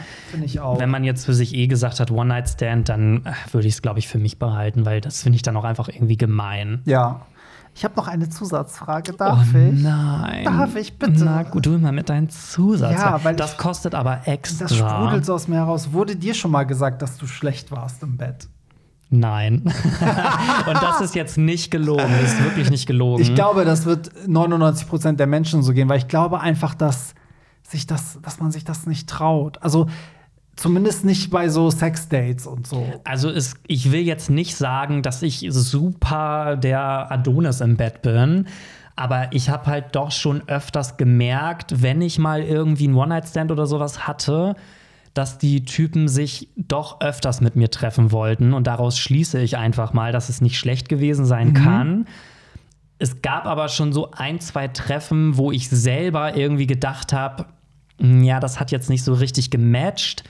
Aber 0.61 0.79
wenn 0.79 0.89
man 0.89 1.03
jetzt 1.03 1.25
für 1.25 1.33
sich 1.33 1.53
eh 1.53 1.67
gesagt 1.67 1.99
hat, 1.99 2.09
One-Night-Stand, 2.09 2.87
dann 2.87 3.25
äh, 3.25 3.31
würde 3.51 3.67
ich 3.67 3.73
es, 3.73 3.81
glaube 3.81 3.99
ich, 3.99 4.07
für 4.07 4.17
mich 4.17 4.39
behalten, 4.39 4.85
weil 4.85 5.01
das 5.01 5.23
finde 5.23 5.35
ich 5.35 5.41
dann 5.41 5.57
auch 5.57 5.65
einfach 5.65 5.89
irgendwie 5.89 6.15
gemein. 6.15 6.81
Ja. 6.85 7.19
Ich 7.75 7.83
habe 7.83 7.95
noch 7.97 8.07
eine 8.07 8.29
Zusatzfrage. 8.29 9.11
Darf 9.11 9.45
oh, 9.53 9.57
ich? 9.57 9.81
Nein. 9.83 10.45
Darf 10.45 10.75
ich 10.77 10.97
bitte? 10.97 11.25
Na 11.25 11.43
gut, 11.43 11.65
du 11.65 11.77
mal 11.77 11.91
mit 11.91 12.07
deinem 12.07 12.29
Zusatz. 12.29 12.93
Ja, 12.93 13.21
weil 13.23 13.35
das 13.35 13.53
ich- 13.53 13.57
kostet 13.57 13.93
aber 13.93 14.21
extra. 14.25 14.65
Das 14.67 14.77
sprudelt 14.77 15.25
so 15.25 15.33
aus 15.33 15.49
mir 15.49 15.55
heraus. 15.55 15.91
Wurde 15.91 16.15
dir 16.15 16.33
schon 16.33 16.51
mal 16.51 16.63
gesagt, 16.63 17.01
dass 17.01 17.17
du 17.17 17.27
schlecht 17.27 17.71
warst 17.71 18.03
im 18.03 18.15
Bett? 18.15 18.47
Nein. 19.13 19.61
Und 20.67 20.81
das 20.81 21.01
ist 21.01 21.15
jetzt 21.15 21.37
nicht 21.37 21.69
gelogen. 21.69 22.09
Das 22.21 22.31
ist 22.31 22.43
wirklich 22.43 22.69
nicht 22.69 22.87
gelogen. 22.87 23.21
Ich 23.21 23.35
glaube, 23.35 23.65
das 23.65 23.85
wird 23.85 24.09
99 24.25 24.87
Prozent 24.87 25.19
der 25.19 25.27
Menschen 25.27 25.61
so 25.63 25.73
gehen, 25.73 25.89
weil 25.89 25.97
ich 25.97 26.07
glaube 26.07 26.39
einfach, 26.39 26.73
dass 26.73 27.13
sich 27.61 27.85
das, 27.85 28.19
dass 28.21 28.39
man 28.39 28.51
sich 28.51 28.63
das 28.63 28.87
nicht 28.87 29.09
traut. 29.09 29.61
Also 29.61 29.87
zumindest 30.55 31.03
nicht 31.03 31.29
bei 31.29 31.49
so 31.49 31.69
Sexdates 31.69 32.47
und 32.47 32.65
so. 32.65 32.85
Also 33.03 33.29
es, 33.29 33.55
ich 33.67 33.91
will 33.91 34.01
jetzt 34.01 34.29
nicht 34.29 34.55
sagen, 34.55 35.01
dass 35.01 35.21
ich 35.23 35.45
super 35.49 36.55
der 36.55 37.11
Adonis 37.11 37.59
im 37.59 37.75
Bett 37.75 38.01
bin. 38.01 38.47
Aber 38.95 39.33
ich 39.33 39.49
habe 39.49 39.65
halt 39.65 39.95
doch 39.95 40.11
schon 40.11 40.47
öfters 40.47 40.95
gemerkt, 40.95 41.81
wenn 41.81 42.01
ich 42.01 42.17
mal 42.17 42.43
irgendwie 42.43 42.85
einen 42.85 42.95
One-Night-Stand 42.95 43.51
oder 43.51 43.65
sowas 43.65 44.07
hatte, 44.07 44.55
dass 45.13 45.37
die 45.37 45.65
Typen 45.65 46.07
sich 46.07 46.49
doch 46.55 47.01
öfters 47.01 47.41
mit 47.41 47.55
mir 47.55 47.69
treffen 47.69 48.11
wollten. 48.11 48.53
Und 48.53 48.67
daraus 48.67 48.97
schließe 48.97 49.41
ich 49.41 49.57
einfach 49.57 49.93
mal, 49.93 50.11
dass 50.11 50.29
es 50.29 50.39
nicht 50.41 50.57
schlecht 50.57 50.87
gewesen 50.89 51.25
sein 51.25 51.53
kann. 51.53 52.07
Es 52.97 53.21
gab 53.21 53.45
aber 53.45 53.67
schon 53.67 53.93
so 53.93 54.11
ein, 54.11 54.39
zwei 54.39 54.67
Treffen, 54.67 55.35
wo 55.37 55.51
ich 55.51 55.69
selber 55.69 56.35
irgendwie 56.37 56.67
gedacht 56.67 57.13
habe, 57.13 57.45
ja, 57.99 58.39
das 58.39 58.59
hat 58.59 58.71
jetzt 58.71 58.89
nicht 58.89 59.03
so 59.03 59.13
richtig 59.13 59.49
gematcht. 59.51 60.23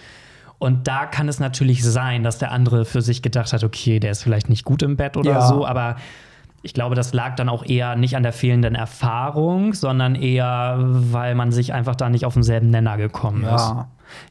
Und 0.57 0.87
da 0.87 1.05
kann 1.05 1.27
es 1.27 1.39
natürlich 1.39 1.83
sein, 1.83 2.23
dass 2.23 2.37
der 2.37 2.51
andere 2.51 2.85
für 2.85 3.01
sich 3.01 3.21
gedacht 3.21 3.51
hat, 3.51 3.63
okay, 3.63 3.99
der 3.99 4.11
ist 4.11 4.23
vielleicht 4.23 4.49
nicht 4.49 4.63
gut 4.63 4.83
im 4.83 4.95
Bett 4.95 5.17
oder 5.17 5.31
Ja. 5.31 5.41
so, 5.41 5.65
aber 5.65 5.95
ich 6.63 6.73
glaube, 6.73 6.93
das 6.95 7.13
lag 7.13 7.35
dann 7.35 7.49
auch 7.49 7.65
eher 7.65 7.95
nicht 7.95 8.15
an 8.15 8.21
der 8.23 8.33
fehlenden 8.33 8.75
Erfahrung, 8.75 9.73
sondern 9.73 10.13
eher, 10.15 10.75
weil 10.79 11.33
man 11.33 11.51
sich 11.51 11.73
einfach 11.73 11.95
da 11.95 12.09
nicht 12.09 12.25
auf 12.25 12.35
denselben 12.35 12.69
Nenner 12.69 12.97
gekommen 12.97 13.43
ist. 13.43 13.73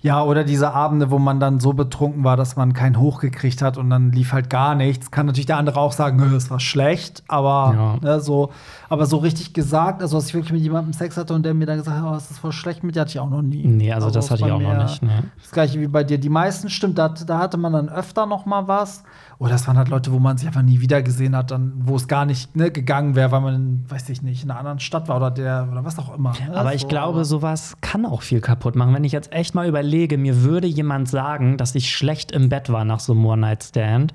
Ja. 0.02 0.22
Oder 0.22 0.44
diese 0.44 0.72
Abende, 0.72 1.10
wo 1.10 1.18
man 1.18 1.40
dann 1.40 1.60
so 1.60 1.72
betrunken 1.72 2.24
war, 2.24 2.36
dass 2.36 2.56
man 2.56 2.72
keinen 2.72 2.98
hochgekriegt 2.98 3.62
hat 3.62 3.78
und 3.78 3.90
dann 3.90 4.12
lief 4.12 4.32
halt 4.32 4.50
gar 4.50 4.74
nichts. 4.74 5.10
Kann 5.10 5.26
natürlich 5.26 5.46
der 5.46 5.56
andere 5.58 5.80
auch 5.80 5.92
sagen, 5.92 6.16
"Nö, 6.16 6.34
es 6.36 6.50
war 6.50 6.60
schlecht, 6.60 7.22
aber 7.28 7.74
Ja. 8.02 8.08
ne, 8.14 8.20
so, 8.20 8.50
aber 8.88 9.06
so 9.06 9.18
richtig 9.18 9.52
gesagt, 9.54 10.02
also 10.02 10.16
dass 10.16 10.26
ich 10.28 10.34
wirklich 10.34 10.52
mit 10.52 10.62
jemandem 10.62 10.92
Sex 10.92 11.16
hatte 11.16 11.34
und 11.34 11.44
der 11.44 11.54
mir 11.54 11.66
dann 11.66 11.78
gesagt 11.78 11.96
hat, 11.98 12.04
oh, 12.12 12.14
es 12.14 12.30
ist 12.30 12.38
voll 12.38 12.52
schlecht 12.52 12.82
mit 12.84 12.96
dir, 12.96 13.00
hatte 13.00 13.10
ich 13.10 13.20
auch 13.20 13.30
noch 13.30 13.42
nie. 13.42 13.66
Nee, 13.66 13.92
also 13.92 14.10
das 14.10 14.26
ist 14.26 14.30
hatte 14.30 14.46
ich 14.46 14.52
auch 14.52 14.60
noch 14.60 14.82
nicht, 14.82 15.02
ne. 15.02 15.24
Das 15.40 15.50
gleiche 15.50 15.80
wie 15.80 15.86
bei 15.88 16.04
dir. 16.04 16.18
Die 16.18 16.28
meisten 16.28 16.68
stimmt, 16.70 16.98
da, 16.98 17.08
da 17.08 17.38
hatte 17.38 17.56
man 17.56 17.72
dann 17.72 17.88
öfter 17.88 18.26
noch 18.26 18.46
mal 18.46 18.68
was. 18.68 19.02
Oder 19.40 19.52
das 19.52 19.66
waren 19.66 19.78
halt 19.78 19.88
Leute, 19.88 20.12
wo 20.12 20.18
man 20.18 20.36
sich 20.36 20.46
einfach 20.46 20.60
nie 20.60 20.80
wieder 20.80 21.00
gesehen 21.00 21.34
hat, 21.34 21.50
dann, 21.50 21.72
wo 21.76 21.96
es 21.96 22.06
gar 22.08 22.26
nicht 22.26 22.54
ne, 22.54 22.70
gegangen 22.70 23.14
wäre, 23.14 23.32
weil 23.32 23.40
man, 23.40 23.84
weiß 23.88 24.10
ich 24.10 24.20
nicht, 24.20 24.44
in 24.44 24.50
einer 24.50 24.60
anderen 24.60 24.80
Stadt 24.80 25.08
war 25.08 25.16
oder 25.16 25.30
der 25.30 25.66
oder 25.72 25.82
was 25.82 25.98
auch 25.98 26.14
immer. 26.14 26.32
Ne? 26.32 26.54
Aber 26.54 26.74
ich 26.74 26.82
So, 26.82 26.88
glaube, 26.88 27.24
sowas 27.24 27.74
kann 27.80 28.04
auch 28.04 28.20
viel 28.20 28.42
kaputt 28.42 28.76
machen. 28.76 28.92
Wenn 28.92 29.02
ich 29.02 29.12
jetzt 29.12 29.32
echt 29.32 29.54
mal 29.54 29.66
überlege, 29.66 30.18
mir 30.18 30.42
würde 30.42 30.66
jemand 30.66 31.08
sagen, 31.08 31.56
dass 31.56 31.74
ich 31.74 31.90
schlecht 31.90 32.32
im 32.32 32.50
Bett 32.50 32.70
war 32.70 32.84
nach 32.84 33.00
so 33.00 33.14
einem 33.14 33.24
One-Night-Stand, 33.24 34.12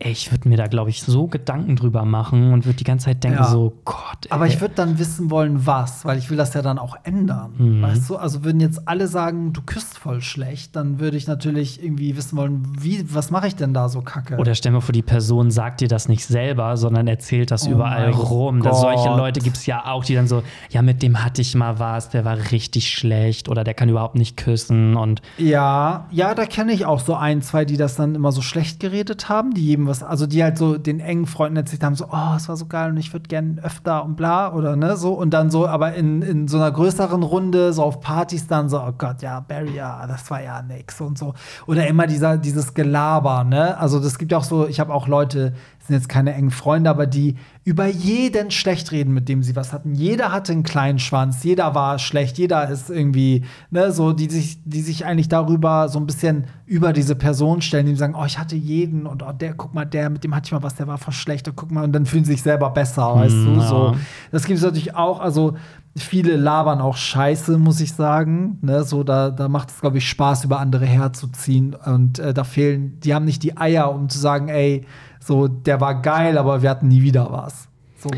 ey, 0.00 0.10
ich 0.12 0.30
würde 0.32 0.48
mir 0.48 0.56
da, 0.56 0.66
glaube 0.66 0.90
ich, 0.90 1.02
so 1.02 1.28
Gedanken 1.28 1.76
drüber 1.76 2.04
machen 2.04 2.52
und 2.52 2.66
würde 2.66 2.76
die 2.76 2.84
ganze 2.84 3.06
Zeit 3.06 3.22
denken, 3.24 3.38
Ja. 3.38 3.44
so, 3.44 3.72
Gott, 3.84 4.26
ey. 4.26 4.30
Aber 4.32 4.46
ich 4.46 4.60
würde 4.60 4.74
dann 4.74 4.98
wissen 4.98 5.30
wollen, 5.30 5.66
was, 5.66 6.04
weil 6.04 6.18
ich 6.18 6.28
will 6.30 6.36
das 6.36 6.52
ja 6.52 6.62
dann 6.62 6.78
auch 6.78 6.96
ändern. 7.04 7.52
Mhm. 7.56 7.82
Weißt 7.82 8.10
du, 8.10 8.16
also 8.16 8.44
würden 8.44 8.60
jetzt 8.60 8.86
alle 8.88 9.06
sagen, 9.06 9.52
du 9.52 9.62
küsst 9.62 9.96
voll 9.96 10.20
schlecht, 10.20 10.74
dann 10.76 10.98
würde 10.98 11.16
ich 11.16 11.26
natürlich 11.26 11.82
irgendwie 11.82 12.16
wissen 12.16 12.36
wollen, 12.36 12.62
wie, 12.78 13.06
was 13.14 13.30
mache 13.30 13.46
ich 13.46 13.56
denn 13.56 13.72
da 13.72 13.88
so 13.88 14.02
kacke? 14.02 14.36
Oder 14.36 14.54
stell 14.54 14.72
mir 14.72 14.80
vor, 14.80 14.92
die 14.92 15.02
Person 15.02 15.50
sagt 15.50 15.80
dir 15.80 15.88
das 15.88 16.08
nicht 16.08 16.24
selber, 16.26 16.76
sondern 16.76 17.06
erzählt 17.06 17.50
das 17.50 17.66
Oh 17.68 17.70
überall 17.70 18.10
rum. 18.10 18.62
Das, 18.62 18.80
solche. 18.80 19.08
Leute 19.08 19.40
gibt 19.40 19.56
es 19.56 19.66
ja 19.66 19.86
auch, 19.86 20.04
die 20.04 20.14
dann 20.14 20.26
so, 20.26 20.42
ja, 20.70 20.82
mit 20.82 21.02
dem 21.02 21.24
hatte 21.24 21.40
ich 21.40 21.54
mal 21.54 21.78
was, 21.78 22.08
der 22.10 22.24
war 22.24 22.36
richtig 22.50 22.90
schlecht 22.90 23.48
oder 23.48 23.62
der 23.64 23.74
kann 23.74 23.88
überhaupt 23.88 24.16
nicht 24.16 24.36
küssen 24.36 24.96
und 24.96 25.22
ja, 25.38 26.06
ja, 26.10 26.34
da 26.34 26.46
kenne 26.46 26.72
ich 26.72 26.84
auch 26.84 27.00
so 27.00 27.14
ein, 27.14 27.42
zwei, 27.42 27.64
die 27.64 27.76
das 27.76 27.96
dann 27.96 28.14
immer 28.14 28.32
so 28.32 28.42
schlecht 28.42 28.80
geredet 28.80 29.28
haben, 29.28 29.54
die 29.54 29.64
jedem 29.64 29.83
was, 29.86 30.02
also 30.02 30.26
die 30.26 30.42
halt 30.42 30.58
so 30.58 30.78
den 30.78 31.00
engen 31.00 31.26
Freunden 31.26 31.56
erzählt 31.56 31.82
haben, 31.82 31.94
so, 31.94 32.06
oh, 32.10 32.34
es 32.36 32.48
war 32.48 32.56
so 32.56 32.66
geil 32.66 32.90
und 32.90 32.96
ich 32.96 33.12
würde 33.12 33.28
gern 33.28 33.60
öfter 33.62 34.04
und 34.04 34.16
bla 34.16 34.52
oder 34.52 34.76
ne, 34.76 34.96
so 34.96 35.12
und 35.14 35.30
dann 35.30 35.50
so, 35.50 35.66
aber 35.66 35.94
in, 35.94 36.22
in 36.22 36.48
so 36.48 36.56
einer 36.56 36.70
größeren 36.70 37.22
Runde, 37.22 37.72
so 37.72 37.82
auf 37.82 38.00
Partys 38.00 38.46
dann 38.46 38.68
so, 38.68 38.80
oh 38.80 38.92
Gott, 38.96 39.22
ja, 39.22 39.40
Barry, 39.40 39.76
ja, 39.76 40.06
das 40.06 40.30
war 40.30 40.42
ja 40.42 40.62
nix 40.62 41.00
und 41.00 41.18
so. 41.18 41.34
Oder 41.66 41.86
immer 41.86 42.06
dieser, 42.06 42.36
dieses 42.36 42.74
Gelaber, 42.74 43.44
ne, 43.44 43.78
also 43.78 44.00
das 44.00 44.18
gibt 44.18 44.32
ja 44.32 44.38
auch 44.38 44.44
so, 44.44 44.66
ich 44.66 44.80
habe 44.80 44.92
auch 44.92 45.08
Leute, 45.08 45.54
sind 45.86 45.96
jetzt 45.96 46.08
keine 46.08 46.32
engen 46.32 46.50
Freunde, 46.50 46.88
aber 46.88 47.06
die 47.06 47.36
über 47.62 47.86
jeden 47.86 48.50
schlecht 48.50 48.90
reden, 48.90 49.12
mit 49.12 49.28
dem 49.28 49.42
sie 49.42 49.54
was 49.54 49.72
hatten. 49.72 49.94
Jeder 49.94 50.32
hatte 50.32 50.52
einen 50.52 50.62
kleinen 50.62 50.98
Schwanz, 50.98 51.44
jeder 51.44 51.74
war 51.74 51.98
schlecht, 51.98 52.38
jeder 52.38 52.68
ist 52.68 52.88
irgendwie, 52.90 53.44
ne, 53.70 53.92
so, 53.92 54.12
die 54.12 54.30
sich, 54.30 54.58
die 54.64 54.80
sich 54.80 55.04
eigentlich 55.04 55.28
darüber 55.28 55.88
so 55.88 55.98
ein 55.98 56.06
bisschen 56.06 56.44
über 56.66 56.92
diese 56.92 57.14
Person 57.14 57.60
stellen, 57.60 57.86
die 57.86 57.96
sagen, 57.96 58.14
oh, 58.18 58.24
ich 58.24 58.38
hatte 58.38 58.56
jeden 58.56 59.06
und 59.06 59.22
oh, 59.22 59.32
der, 59.32 59.54
guck 59.54 59.74
mal, 59.74 59.84
der, 59.84 60.08
mit 60.08 60.24
dem 60.24 60.34
hatte 60.34 60.46
ich 60.46 60.52
mal 60.52 60.62
was, 60.62 60.74
der 60.74 60.86
war 60.86 60.98
voll 60.98 61.12
schlecht 61.12 61.48
und 61.48 61.56
guck 61.56 61.70
mal, 61.70 61.84
und 61.84 61.92
dann 61.92 62.06
fühlen 62.06 62.24
sie 62.24 62.32
sich 62.32 62.42
selber 62.42 62.70
besser, 62.70 63.14
weißt 63.14 63.34
du, 63.34 63.52
ja. 63.52 63.60
so. 63.60 63.96
Das 64.32 64.46
gibt 64.46 64.58
es 64.58 64.64
natürlich 64.64 64.94
auch, 64.94 65.20
also 65.20 65.54
viele 65.96 66.36
labern 66.36 66.80
auch 66.80 66.96
Scheiße, 66.96 67.58
muss 67.58 67.80
ich 67.80 67.92
sagen. 67.92 68.58
Ne, 68.62 68.82
so, 68.84 69.04
da, 69.04 69.30
da 69.30 69.48
macht 69.48 69.70
es, 69.70 69.80
glaube 69.80 69.98
ich, 69.98 70.08
Spaß, 70.08 70.44
über 70.44 70.58
andere 70.58 70.86
herzuziehen. 70.86 71.74
Und 71.74 72.18
äh, 72.18 72.34
da 72.34 72.44
fehlen, 72.44 72.98
die 73.00 73.14
haben 73.14 73.24
nicht 73.24 73.42
die 73.42 73.56
Eier, 73.56 73.94
um 73.94 74.08
zu 74.08 74.18
sagen, 74.18 74.48
ey, 74.48 74.84
so, 75.24 75.48
der 75.48 75.80
war 75.80 76.02
geil, 76.02 76.36
aber 76.36 76.60
wir 76.60 76.68
hatten 76.68 76.88
nie 76.88 77.02
wieder 77.02 77.32
was. 77.32 77.68
So. 77.96 78.10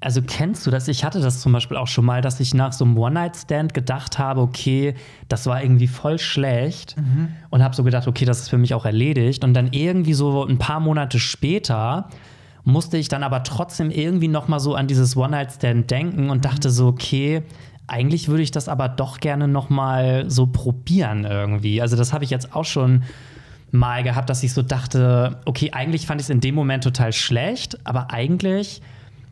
Also 0.00 0.20
kennst 0.20 0.66
du 0.66 0.70
das? 0.70 0.86
Ich 0.88 1.02
hatte 1.02 1.20
das 1.20 1.40
zum 1.40 1.52
Beispiel 1.52 1.78
auch 1.78 1.86
schon 1.86 2.04
mal, 2.04 2.20
dass 2.20 2.38
ich 2.38 2.52
nach 2.52 2.74
so 2.74 2.84
einem 2.84 2.98
One-Night-Stand 2.98 3.72
gedacht 3.72 4.18
habe, 4.18 4.42
okay, 4.42 4.94
das 5.28 5.46
war 5.46 5.62
irgendwie 5.62 5.86
voll 5.86 6.18
schlecht 6.18 6.96
und 7.48 7.62
habe 7.62 7.74
so 7.74 7.82
gedacht, 7.82 8.06
okay, 8.06 8.26
das 8.26 8.40
ist 8.40 8.50
für 8.50 8.58
mich 8.58 8.74
auch 8.74 8.84
erledigt. 8.84 9.42
Und 9.42 9.54
dann 9.54 9.72
irgendwie 9.72 10.12
so 10.12 10.44
ein 10.44 10.58
paar 10.58 10.80
Monate 10.80 11.18
später 11.18 12.10
musste 12.64 12.98
ich 12.98 13.08
dann 13.08 13.22
aber 13.22 13.42
trotzdem 13.44 13.90
irgendwie 13.90 14.28
noch 14.28 14.46
mal 14.46 14.60
so 14.60 14.74
an 14.74 14.86
dieses 14.86 15.16
One-Night-Stand 15.16 15.90
denken 15.90 16.28
und 16.28 16.44
dachte 16.44 16.68
so, 16.68 16.88
okay, 16.88 17.42
eigentlich 17.86 18.28
würde 18.28 18.42
ich 18.42 18.50
das 18.50 18.68
aber 18.68 18.90
doch 18.90 19.20
gerne 19.20 19.48
noch 19.48 19.70
mal 19.70 20.28
so 20.28 20.46
probieren 20.46 21.24
irgendwie. 21.24 21.80
Also 21.80 21.96
das 21.96 22.12
habe 22.12 22.24
ich 22.24 22.30
jetzt 22.30 22.54
auch 22.54 22.66
schon 22.66 23.04
mal 23.74 24.02
gehabt, 24.02 24.30
dass 24.30 24.42
ich 24.42 24.54
so 24.54 24.62
dachte, 24.62 25.38
okay, 25.44 25.72
eigentlich 25.72 26.06
fand 26.06 26.20
ich 26.20 26.26
es 26.26 26.30
in 26.30 26.40
dem 26.40 26.54
Moment 26.54 26.84
total 26.84 27.12
schlecht, 27.12 27.78
aber 27.84 28.10
eigentlich 28.10 28.80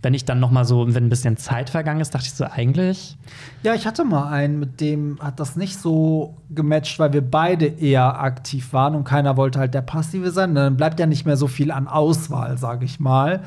wenn 0.03 0.15
ich 0.15 0.25
dann 0.25 0.41
noch 0.41 0.51
mal 0.51 0.65
so, 0.65 0.93
wenn 0.95 1.07
ein 1.07 1.09
bisschen 1.09 1.37
Zeit 1.37 1.71
vergangen 1.71 2.01
ist, 2.01 2.15
dachte 2.15 2.27
ich 2.27 2.35
so, 2.35 2.45
eigentlich. 2.45 3.17
Ja, 3.63 3.75
ich 3.75 3.87
hatte 3.87 4.05
mal 4.05 4.29
einen, 4.29 4.59
mit 4.59 4.81
dem 4.81 5.19
hat 5.21 5.39
das 5.39 5.55
nicht 5.55 5.79
so 5.79 6.35
gematcht, 6.51 6.99
weil 6.99 7.13
wir 7.13 7.23
beide 7.23 7.67
eher 7.67 8.21
aktiv 8.21 8.73
waren 8.73 8.97
und 8.97 9.05
keiner 9.05 9.37
wollte 9.37 9.61
halt 9.61 9.75
der 9.75 9.83
Passive 9.83 10.33
sein. 10.33 10.57
Dann 10.57 10.77
bleibt 10.77 10.99
ja 10.99 11.07
nicht 11.07 11.25
mehr 11.25 11.37
so 11.37 11.47
viel 11.47 11.71
an 11.71 11.87
Auswahl, 11.87 12.59
sage 12.59 12.85
ich 12.85 12.99
mal. 12.99 13.43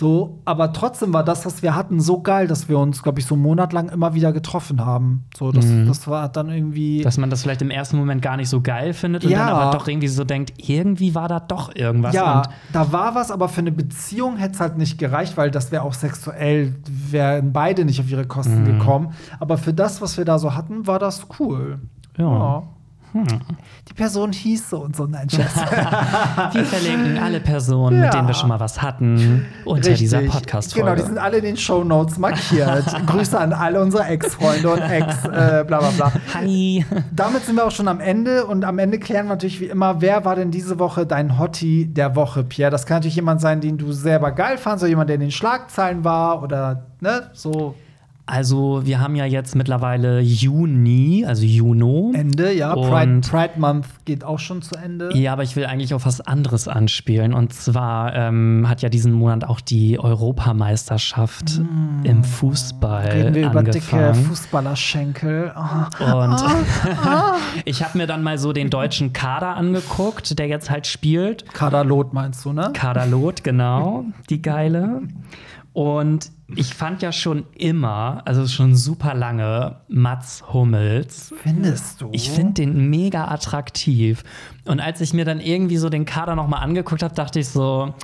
So, 0.00 0.38
aber 0.46 0.72
trotzdem 0.72 1.12
war 1.12 1.22
das, 1.22 1.44
was 1.44 1.62
wir 1.62 1.76
hatten, 1.76 2.00
so 2.00 2.22
geil, 2.22 2.46
dass 2.46 2.70
wir 2.70 2.78
uns, 2.78 3.02
glaube 3.02 3.20
ich, 3.20 3.26
so 3.26 3.34
einen 3.34 3.42
Monat 3.42 3.74
lang 3.74 3.90
immer 3.90 4.14
wieder 4.14 4.32
getroffen 4.32 4.82
haben. 4.86 5.24
So, 5.36 5.52
das, 5.52 5.66
Mhm. 5.66 5.86
das 5.88 6.08
war 6.08 6.30
dann 6.30 6.48
irgendwie. 6.48 7.02
Dass 7.02 7.18
man 7.18 7.28
das 7.28 7.42
vielleicht 7.42 7.60
im 7.60 7.70
ersten 7.70 7.98
Moment 7.98 8.22
gar 8.22 8.38
nicht 8.38 8.48
so 8.48 8.62
geil 8.62 8.94
findet 8.94 9.24
und 9.26 9.30
Ja. 9.30 9.40
dann 9.46 9.48
aber 9.56 9.76
doch 9.76 9.86
irgendwie 9.86 10.08
so 10.08 10.24
denkt, 10.24 10.54
irgendwie 10.56 11.14
war 11.14 11.28
da 11.28 11.38
doch 11.38 11.74
irgendwas. 11.76 12.14
ja, 12.14 12.42
da 12.72 12.92
war 12.92 13.14
was, 13.14 13.30
aber 13.30 13.50
für 13.50 13.60
eine 13.60 13.72
Beziehung 13.72 14.38
hätte 14.38 14.54
es 14.54 14.60
halt 14.60 14.78
nicht 14.78 14.96
gereicht, 14.96 15.36
weil 15.36 15.50
das 15.50 15.70
wäre 15.70 15.82
auch 15.82 15.92
sexuell, 15.94 16.76
wären 16.88 17.52
beide 17.52 17.84
nicht 17.84 18.00
auf 18.00 18.10
ihre 18.10 18.24
Kosten 18.26 18.62
Mhm. 18.62 18.78
gekommen. 18.78 19.12
Aber 19.38 19.58
für 19.58 19.74
das, 19.74 20.00
was 20.00 20.16
wir 20.16 20.24
da 20.24 20.38
so 20.38 20.54
hatten, 20.54 20.86
war 20.86 20.98
das 20.98 21.26
cool. 21.38 21.78
Ja. 22.16 22.62
Hm. 23.12 23.26
Die 23.88 23.94
Person 23.94 24.32
hieß 24.32 24.70
so 24.70 24.78
und 24.82 24.94
so, 24.94 25.06
nein, 25.06 25.28
Scherz. 25.28 25.54
wir 26.52 26.64
verlinken 26.64 27.18
alle 27.18 27.40
Personen, 27.40 27.96
mit 28.00 28.06
Ja. 28.06 28.10
denen 28.12 28.28
wir 28.28 28.34
schon 28.34 28.48
mal 28.48 28.60
was 28.60 28.80
hatten, 28.80 29.46
unter 29.64 29.94
dieser 29.94 30.18
Richtig. 30.20 30.34
Podcast-Folge. 30.34 30.88
Genau, 30.90 31.00
die 31.02 31.06
sind 31.06 31.18
alle 31.18 31.38
in 31.38 31.44
den 31.44 31.56
Shownotes 31.56 32.18
markiert. 32.18 32.84
Grüße 33.06 33.38
an 33.38 33.52
alle 33.52 33.80
unsere 33.82 34.04
Ex-Freunde 34.04 34.70
und 34.70 34.80
Ex, 34.80 35.24
äh, 35.24 35.64
bla 35.66 35.78
bla 35.78 35.90
bla. 35.96 36.12
Hi. 36.34 36.84
Damit 37.12 37.44
sind 37.46 37.56
wir 37.56 37.64
auch 37.66 37.70
schon 37.72 37.88
am 37.88 38.00
Ende 38.00 38.46
und 38.46 38.64
am 38.64 38.78
Ende 38.78 38.98
klären 38.98 39.26
wir 39.26 39.30
natürlich 39.30 39.60
wie 39.60 39.66
immer, 39.66 40.00
wer 40.00 40.24
war 40.24 40.36
denn 40.36 40.50
diese 40.50 40.78
Woche 40.78 41.06
dein 41.06 41.38
Hottie 41.38 41.86
der 41.86 42.14
Woche, 42.16 42.44
Pierre? 42.44 42.70
Das 42.70 42.86
kann 42.86 42.98
natürlich 42.98 43.16
jemand 43.16 43.40
sein, 43.40 43.60
den 43.60 43.76
du 43.78 43.92
selber 43.92 44.32
geil 44.32 44.56
fandst, 44.58 44.82
oder 44.84 44.88
jemand, 44.90 45.08
der 45.08 45.14
in 45.14 45.20
den 45.22 45.30
Schlagzeilen 45.32 46.04
war 46.04 46.42
oder 46.42 46.86
ne, 47.00 47.30
so 47.32 47.74
Also, 48.26 48.82
wir 48.84 49.00
haben 49.00 49.16
ja 49.16 49.24
jetzt 49.24 49.56
mittlerweile 49.56 50.20
Juni, 50.20 51.24
also 51.26 51.44
Juno. 51.44 52.12
Ende, 52.14 52.52
ja. 52.52 52.74
Pride, 52.74 53.20
Pride 53.28 53.54
Month 53.58 53.86
geht 54.04 54.24
auch 54.24 54.38
schon 54.38 54.62
zu 54.62 54.76
Ende. 54.76 55.16
Ja, 55.16 55.32
aber 55.32 55.42
ich 55.42 55.56
will 55.56 55.66
eigentlich 55.66 55.94
auf 55.94 56.06
was 56.06 56.20
anderes 56.20 56.68
anspielen. 56.68 57.34
Und 57.34 57.52
zwar 57.52 58.14
ähm, 58.14 58.66
hat 58.68 58.82
ja 58.82 58.88
diesen 58.88 59.12
Monat 59.12 59.44
auch 59.44 59.60
die 59.60 59.98
Europameisterschaft 59.98 61.60
im 62.04 62.22
Fußball 62.22 62.90
Mm. 62.90 63.10
Reden 63.10 63.34
wir 63.34 63.46
über 63.46 63.62
dicke 63.62 63.96
angefangen. 63.96 64.24
Fußballerschenkel. 64.26 65.52
Oh. 65.56 66.16
Und 66.16 66.42
ich 67.64 67.82
habe 67.82 67.98
mir 67.98 68.06
dann 68.06 68.22
mal 68.22 68.38
so 68.38 68.52
den 68.52 68.70
deutschen 68.70 69.12
Kader 69.12 69.56
angeguckt, 69.56 70.38
der 70.38 70.46
jetzt 70.46 70.70
halt 70.70 70.86
spielt. 70.86 71.52
Kadalot 71.52 72.12
meinst 72.12 72.44
du, 72.44 72.52
ne? 72.52 72.70
Kaderlot, 72.72 73.44
genau, 73.44 74.04
die 74.28 74.42
geile. 74.42 75.02
Und 75.72 76.32
ich 76.56 76.74
fand 76.74 77.00
ja 77.00 77.12
schon 77.12 77.44
immer, 77.56 78.22
also 78.24 78.46
schon 78.48 78.74
super 78.74 79.14
lange, 79.14 79.76
Mats 79.88 80.42
Hummels. 80.52 81.32
Findest 81.42 82.00
du? 82.00 82.08
Ich 82.12 82.30
finde 82.30 82.54
den 82.54 82.90
mega 82.90 83.28
attraktiv. 83.28 84.24
Und 84.64 84.80
als 84.80 85.00
ich 85.00 85.12
mir 85.12 85.24
dann 85.24 85.40
irgendwie 85.40 85.76
so 85.76 85.88
den 85.88 86.04
Kader 86.04 86.34
nochmal 86.34 86.62
angeguckt 86.62 87.02
habe, 87.02 87.14
dachte 87.14 87.38
ich 87.38 87.48
so, 87.48 87.94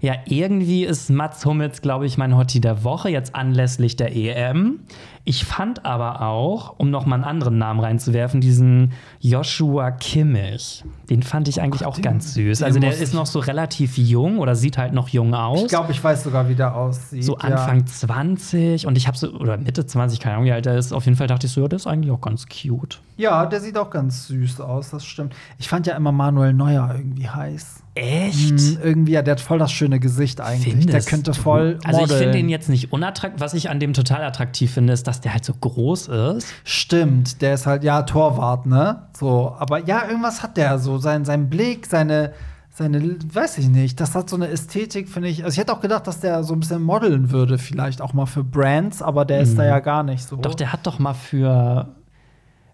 ja, 0.00 0.16
irgendwie 0.26 0.84
ist 0.84 1.08
Mats 1.08 1.46
Hummels, 1.46 1.80
glaube 1.80 2.04
ich, 2.04 2.18
mein 2.18 2.36
Hottie 2.36 2.60
der 2.60 2.84
Woche, 2.84 3.08
jetzt 3.08 3.34
anlässlich 3.34 3.96
der 3.96 4.14
EM. 4.14 4.80
Ich 5.26 5.44
fand 5.46 5.86
aber 5.86 6.20
auch, 6.20 6.74
um 6.78 6.90
nochmal 6.90 7.16
einen 7.18 7.24
anderen 7.24 7.56
Namen 7.56 7.80
reinzuwerfen, 7.80 8.42
diesen 8.42 8.92
Joshua 9.20 9.90
Kimmich. 9.90 10.84
Den 11.08 11.22
fand 11.22 11.48
ich 11.48 11.62
eigentlich 11.62 11.86
auch 11.86 11.94
den- 11.94 12.02
ganz 12.02 12.34
süß. 12.34 12.62
Also 12.62 12.78
der 12.78 12.92
ist 12.96 13.14
noch 13.14 13.24
so 13.24 13.38
relativ 13.38 13.96
jung 13.96 14.38
oder 14.38 14.54
sieht 14.54 14.76
halt 14.76 14.92
noch 14.92 15.08
jung 15.08 15.34
aus. 15.34 15.62
Ich 15.62 15.68
glaube, 15.68 15.92
ich 15.92 16.04
weiß 16.04 16.24
sogar, 16.24 16.48
wie 16.50 16.54
der 16.54 16.74
aussieht. 16.74 17.24
so 17.24 17.32
ja. 17.38 17.44
Anfang 17.44 17.86
20 17.86 18.86
und 18.86 18.96
ich 18.98 19.06
habe 19.06 19.16
so, 19.16 19.30
oder 19.32 19.56
Mitte 19.56 19.86
20, 19.86 20.20
keine 20.20 20.34
Ahnung, 20.36 20.46
wie 20.46 20.52
alt 20.52 20.66
er 20.66 20.76
ist. 20.76 20.92
Auf 20.92 21.06
jeden 21.06 21.16
Fall 21.16 21.26
dachte 21.26 21.46
ich 21.46 21.52
so, 21.52 21.62
ja, 21.62 21.68
der 21.68 21.76
ist 21.76 21.86
eigentlich 21.86 22.10
auch 22.12 22.20
ganz 22.20 22.46
cute. 22.46 23.00
Ja, 23.16 23.46
der 23.46 23.60
sieht 23.60 23.78
auch 23.78 23.90
ganz 23.90 24.26
süß 24.26 24.60
aus, 24.60 24.90
das 24.90 25.06
stimmt. 25.06 25.34
Ich 25.58 25.68
fand 25.68 25.86
ja 25.86 25.96
immer 25.96 26.12
Manuel 26.12 26.52
Neuer 26.52 26.92
irgendwie 26.96 27.28
heiß. 27.28 27.82
Echt? 27.96 28.58
Hm, 28.60 28.78
irgendwie, 28.82 29.12
ja, 29.12 29.22
der 29.22 29.32
hat 29.32 29.40
voll 29.40 29.58
das 29.60 29.70
schöne 29.70 30.00
Gesicht 30.00 30.40
eigentlich. 30.40 30.64
der 30.74 30.80
Findest 30.82 31.08
könnte 31.08 31.30
du? 31.30 31.36
voll. 31.40 31.78
Also 31.84 32.04
ich 32.04 32.12
finde 32.12 32.38
ihn 32.38 32.48
jetzt 32.48 32.68
nicht 32.68 32.92
unattraktiv. 32.92 33.40
Was 33.40 33.54
ich 33.54 33.70
an 33.70 33.78
dem 33.78 33.92
total 33.92 34.24
attraktiv 34.24 34.72
finde, 34.72 34.92
ist, 34.92 35.06
dass 35.06 35.13
der 35.20 35.32
halt 35.34 35.44
so 35.44 35.52
groß 35.54 36.08
ist. 36.08 36.48
Stimmt, 36.64 37.40
der 37.42 37.54
ist 37.54 37.66
halt, 37.66 37.84
ja, 37.84 38.02
Torwart, 38.02 38.66
ne? 38.66 39.02
So, 39.18 39.54
aber 39.58 39.78
ja, 39.84 40.06
irgendwas 40.08 40.42
hat 40.42 40.56
der 40.56 40.78
so. 40.78 40.98
Sein, 40.98 41.24
sein 41.24 41.48
Blick, 41.50 41.86
seine, 41.86 42.32
seine, 42.70 43.16
weiß 43.32 43.58
ich 43.58 43.68
nicht, 43.68 44.00
das 44.00 44.14
hat 44.14 44.28
so 44.28 44.36
eine 44.36 44.48
Ästhetik, 44.48 45.08
finde 45.08 45.28
ich. 45.28 45.44
Also 45.44 45.54
ich 45.54 45.58
hätte 45.60 45.72
auch 45.72 45.80
gedacht, 45.80 46.06
dass 46.06 46.20
der 46.20 46.42
so 46.44 46.54
ein 46.54 46.60
bisschen 46.60 46.82
modeln 46.82 47.30
würde, 47.30 47.58
vielleicht 47.58 48.00
auch 48.00 48.12
mal 48.14 48.26
für 48.26 48.42
Brands, 48.44 49.00
aber 49.02 49.24
der 49.24 49.40
ist 49.40 49.56
da 49.58 49.64
ja 49.64 49.78
gar 49.80 50.02
nicht 50.02 50.26
so. 50.26 50.36
Mhm. 50.36 50.42
Doch, 50.42 50.54
der 50.54 50.72
hat 50.72 50.86
doch 50.86 50.98
mal 50.98 51.14
für 51.14 51.88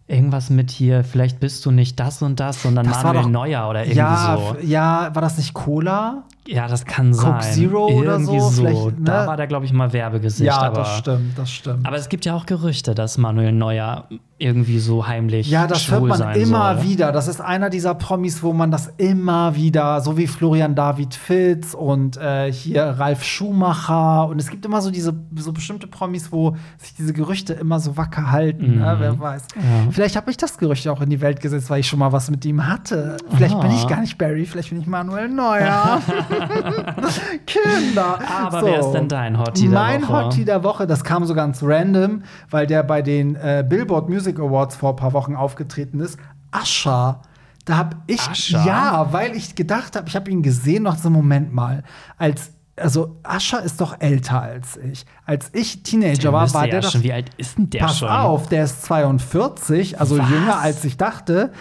irgendwas 0.07 0.51
mit 0.51 0.71
hier, 0.73 1.05
vielleicht 1.05 1.39
bist 1.39 1.65
du 1.65 1.71
nicht 1.71 2.01
das 2.01 2.21
und 2.23 2.41
das, 2.41 2.63
sondern 2.63 2.87
Das 2.87 2.97
war 3.05 3.13
Manuel 3.13 3.25
doch- 3.25 3.31
Neuer 3.31 3.69
oder 3.71 3.81
irgendwie 3.83 3.99
ja, 3.99 4.39
so. 4.39 4.57
ja, 4.67 5.11
war 5.15 5.23
das 5.23 5.37
nicht 5.39 5.55
Cola? 5.55 6.25
Ja, 6.47 6.67
das 6.69 6.85
kann 6.85 7.13
sein. 7.13 7.43
Zero 7.43 7.87
oder 7.87 8.13
irgendwie 8.13 8.41
so, 8.41 8.49
so. 8.49 8.63
vielleicht, 8.63 8.99
ne? 8.99 9.05
Da 9.05 9.27
war 9.27 9.37
der, 9.37 9.47
glaube 9.47 9.67
ich, 9.67 9.73
mal 9.73 9.93
Werbegesicht. 9.93 10.47
ja, 10.47 10.59
aber, 10.61 10.79
das 10.81 10.99
stimmt, 10.99 11.39
das 11.39 11.51
stimmt. 11.51 11.87
aber 11.87 11.97
es 11.97 12.09
gibt 12.09 12.25
ja 12.25 12.35
auch 12.35 12.47
Gerüchte, 12.47 12.95
dass 12.95 13.19
Manuel 13.19 13.53
Neuer 13.53 14.09
irgendwie 14.41 14.79
so 14.79 15.07
heimlich 15.07 15.51
Ja, 15.51 15.67
das 15.67 15.91
hört 15.91 16.03
man 16.03 16.17
sein 16.17 16.41
immer 16.41 16.77
soll. 16.77 16.89
wieder. 16.89 17.13
Das 17.13 17.29
ist 17.29 17.43
einer 17.43 17.69
dieser 17.69 17.95
Promis, 17.95 18.43
wo 18.43 18.55
man 18.55 18.71
das 18.71 18.91
immer 18.97 19.55
wieder, 19.55 20.01
so 20.01 20.17
wie 20.17 20.27
Florian 20.27 20.75
David 20.75 21.15
Fitz 21.15 21.75
und 21.75 22.17
äh, 22.17 22.51
hier 22.51 22.85
Ralf 22.85 23.23
Schumacher. 23.23 24.27
Und 24.29 24.41
es 24.41 24.49
gibt 24.49 24.65
immer 24.65 24.81
so 24.81 24.91
diese 24.91 25.15
so 25.37 25.53
bestimmte 25.53 25.87
Promis, 25.87 26.33
wo 26.33 26.57
sich 26.79 26.95
diese 26.95 27.13
Gerüchte 27.13 27.53
immer 27.53 27.81
so 27.81 27.99
wacker 27.99 28.31
halten. 28.31 28.79
Ne? 28.79 28.95
Mhm. 28.95 29.01
Wer 29.01 29.21
weiß. 29.21 29.43
Ja. 29.57 29.63
Vielleicht 29.91 30.17
habe 30.17 30.31
ich 30.31 30.39
das 30.39 30.57
Gerücht 30.57 30.89
auch 30.89 31.03
in 31.03 31.11
die 31.11 31.21
Welt 31.21 31.41
gesetzt, 31.41 31.69
weil 31.69 31.81
ich 31.81 31.89
schon 31.89 31.99
mal 31.99 32.13
was 32.13 32.31
mit 32.31 32.43
ihm 32.47 32.67
hatte. 32.67 33.19
Vielleicht 33.37 33.61
bin 33.61 33.71
ich 33.73 33.87
gar 33.89 34.01
nicht 34.01 34.17
Barry, 34.17 34.47
vielleicht 34.47 34.71
bin 34.71 34.81
ich 34.81 34.87
Manuel 34.87 35.29
Neuer. 35.29 36.01
Kinder. 37.47 38.19
Aber 38.29 38.63
wer 38.65 38.81
ist 38.81 38.93
denn 38.93 39.09
dein 39.09 39.39
Hottie 39.39 39.69
der 39.69 39.79
mein 39.79 40.03
Woche? 40.03 40.25
Hottie 40.25 40.45
der 40.45 40.63
Woche, 40.65 40.87
das 40.87 41.05
kam 41.05 41.25
so 41.25 41.35
ganz 41.35 41.63
random, 41.63 42.23
weil 42.51 42.67
der 42.67 42.83
bei 42.83 43.03
den 43.03 43.37
äh, 43.37 43.65
Billboard 43.69 44.09
Music 44.09 44.39
Awards 44.39 44.77
vor 44.77 44.91
ein 44.91 44.97
paar 44.97 45.13
Wochen 45.13 45.37
aufgetreten 45.37 46.01
ist. 46.01 46.19
Ascha. 46.51 47.23
Da 47.65 47.77
hab 47.77 47.97
ich 48.07 48.21
Usher? 48.31 48.65
ja, 48.65 49.09
weil 49.13 49.37
ich 49.37 49.55
gedacht 49.55 49.95
habe, 49.97 50.09
ich 50.09 50.17
habe 50.17 50.31
ihn 50.31 50.43
gesehen 50.43 50.83
noch 50.85 50.97
so 50.97 51.09
einen 51.09 51.17
Moment 51.17 51.53
mal, 51.53 51.85
als 52.17 52.53
also 52.77 53.19
Ascher 53.23 53.63
ist 53.63 53.81
doch 53.81 54.01
älter 54.01 54.41
als 54.41 54.79
ich. 54.79 55.05
Als 55.27 55.51
ich 55.53 55.83
Teenager 55.83 56.23
Der 56.23 56.33
war, 56.33 56.53
war 56.55 56.65
ja 56.65 56.71
der 56.73 56.81
doch 56.81 56.91
schon, 56.91 57.03
wie 57.03 57.13
alt 57.13 57.31
ist 57.37 57.59
denn 57.59 57.69
der 57.69 57.81
Pass 57.81 57.99
schon? 57.99 58.09
auf, 58.09 58.49
der 58.49 58.65
ist 58.65 58.83
42, 58.85 60.01
also 60.01 60.19
Was? 60.19 60.31
jünger 60.31 60.59
als 60.61 60.85
ich 60.85 60.97
dachte. 60.97 61.53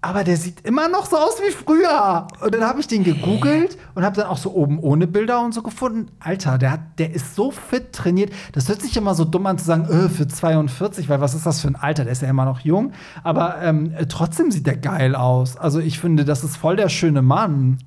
Aber 0.00 0.22
der 0.22 0.36
sieht 0.36 0.60
immer 0.60 0.88
noch 0.88 1.06
so 1.06 1.16
aus 1.16 1.40
wie 1.44 1.50
früher. 1.50 2.28
Und 2.40 2.54
dann 2.54 2.62
habe 2.62 2.78
ich 2.78 2.86
den 2.86 3.02
gegoogelt 3.02 3.76
und 3.96 4.04
habe 4.04 4.14
dann 4.14 4.26
auch 4.26 4.36
so 4.36 4.52
oben 4.52 4.78
ohne 4.78 5.08
Bilder 5.08 5.40
und 5.40 5.52
so 5.52 5.60
gefunden. 5.62 6.12
Alter, 6.20 6.56
der, 6.56 6.70
hat, 6.70 6.80
der 6.98 7.12
ist 7.12 7.34
so 7.34 7.50
fit 7.50 7.92
trainiert. 7.92 8.32
Das 8.52 8.68
hört 8.68 8.80
sich 8.80 8.96
immer 8.96 9.16
so 9.16 9.24
dumm 9.24 9.46
an 9.46 9.58
zu 9.58 9.64
sagen, 9.64 9.86
äh, 9.86 10.08
für 10.08 10.28
42, 10.28 11.08
weil 11.08 11.20
was 11.20 11.34
ist 11.34 11.46
das 11.46 11.60
für 11.60 11.68
ein 11.68 11.74
Alter? 11.74 12.04
Der 12.04 12.12
ist 12.12 12.22
ja 12.22 12.28
immer 12.28 12.44
noch 12.44 12.60
jung. 12.60 12.92
Aber 13.24 13.60
ähm, 13.60 13.92
trotzdem 14.08 14.52
sieht 14.52 14.68
der 14.68 14.76
geil 14.76 15.16
aus. 15.16 15.56
Also 15.56 15.80
ich 15.80 15.98
finde, 15.98 16.24
das 16.24 16.44
ist 16.44 16.56
voll 16.56 16.76
der 16.76 16.88
schöne 16.88 17.22
Mann. 17.22 17.78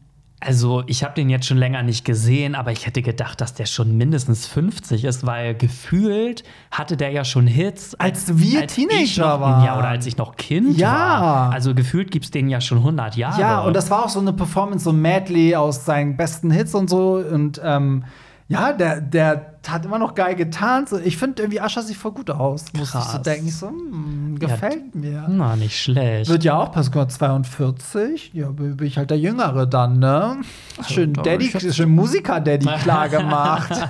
Also, 0.44 0.82
ich 0.88 1.04
habe 1.04 1.14
den 1.14 1.30
jetzt 1.30 1.46
schon 1.46 1.58
länger 1.58 1.84
nicht 1.84 2.04
gesehen, 2.04 2.56
aber 2.56 2.72
ich 2.72 2.88
hätte 2.88 3.04
gedacht, 3.04 3.39
dass 3.42 3.54
der 3.54 3.68
schon 3.68 3.96
mindestens 3.96 4.48
50 4.48 5.04
ist, 5.06 5.24
weil 5.26 5.54
gefühlt 5.54 6.44
hatte 6.72 6.98
der 6.98 7.12
ja 7.12 7.24
schon 7.24 7.46
Hits. 7.46 7.94
Als 8.00 8.39
wir 8.39 8.62
ich 8.64 8.74
Teenager 8.74 9.36
noch, 9.36 9.39
waren. 9.42 9.64
Ja, 9.66 9.78
oder 9.78 9.89
als 9.89 10.08
ich 10.08 10.18
noch 10.18 10.36
Kind 10.38 10.78
Ja. 10.78 10.89
war. 11.22 11.52
Also, 11.54 11.76
gefühlt 11.76 12.10
gibt 12.10 12.26
es 12.26 12.32
den 12.32 12.50
ja 12.50 12.60
schon 12.60 12.80
100 12.80 13.16
Jahre. 13.18 13.39
Ja, 13.39 13.62
und 13.62 13.76
das 13.76 13.92
war 13.92 14.04
auch 14.06 14.10
so 14.10 14.20
eine 14.20 14.34
Performance, 14.34 14.84
so 14.86 14.89
ein 14.89 15.00
Medley 15.00 15.56
aus 15.56 15.86
seinen 15.86 16.18
besten 16.18 16.50
Hits 16.50 16.74
und 16.74 16.89
so. 16.89 17.18
Und 17.32 17.62
ähm, 17.64 18.04
ja, 18.52 18.74
der, 18.74 18.99
der 18.99 19.56
hat 19.66 19.86
immer 19.86 19.97
noch 19.97 20.14
geil 20.14 20.36
getan. 20.36 20.86
Ich 21.06 21.16
finde 21.16 21.41
irgendwie 21.41 21.62
Ascher 21.62 21.84
sieht 21.84 21.95
voll 21.95 22.12
gut 22.12 22.30
aus. 22.30 22.66
Muss 22.74 22.93
ich 22.93 23.02
so 23.02 23.18
denken. 23.20 23.47
Ich 23.47 23.56
so, 23.56 23.70
hm, 23.70 24.38
gefällt 24.39 24.93
mir. 24.93 25.26
Na, 25.30 25.56
nicht 25.56 25.80
schlecht. 25.80 26.30
Wird 26.30 26.43
ja 26.43 26.58
auch 26.58 26.72
passen, 26.72 26.91
42. 26.91 28.32
Ja, 28.34 28.49
bin 28.49 28.78
ich 28.82 28.97
halt 28.97 29.10
der 29.10 29.20
Jüngere 29.20 29.68
dann, 29.68 29.99
ne? 29.99 30.38
Schön 30.86 31.14
doch, 31.14 31.24
Daddy, 31.24 31.49
schön 31.72 31.95
Musiker-Daddy 31.95 32.66
klar 32.82 33.08
gemacht. 33.08 33.72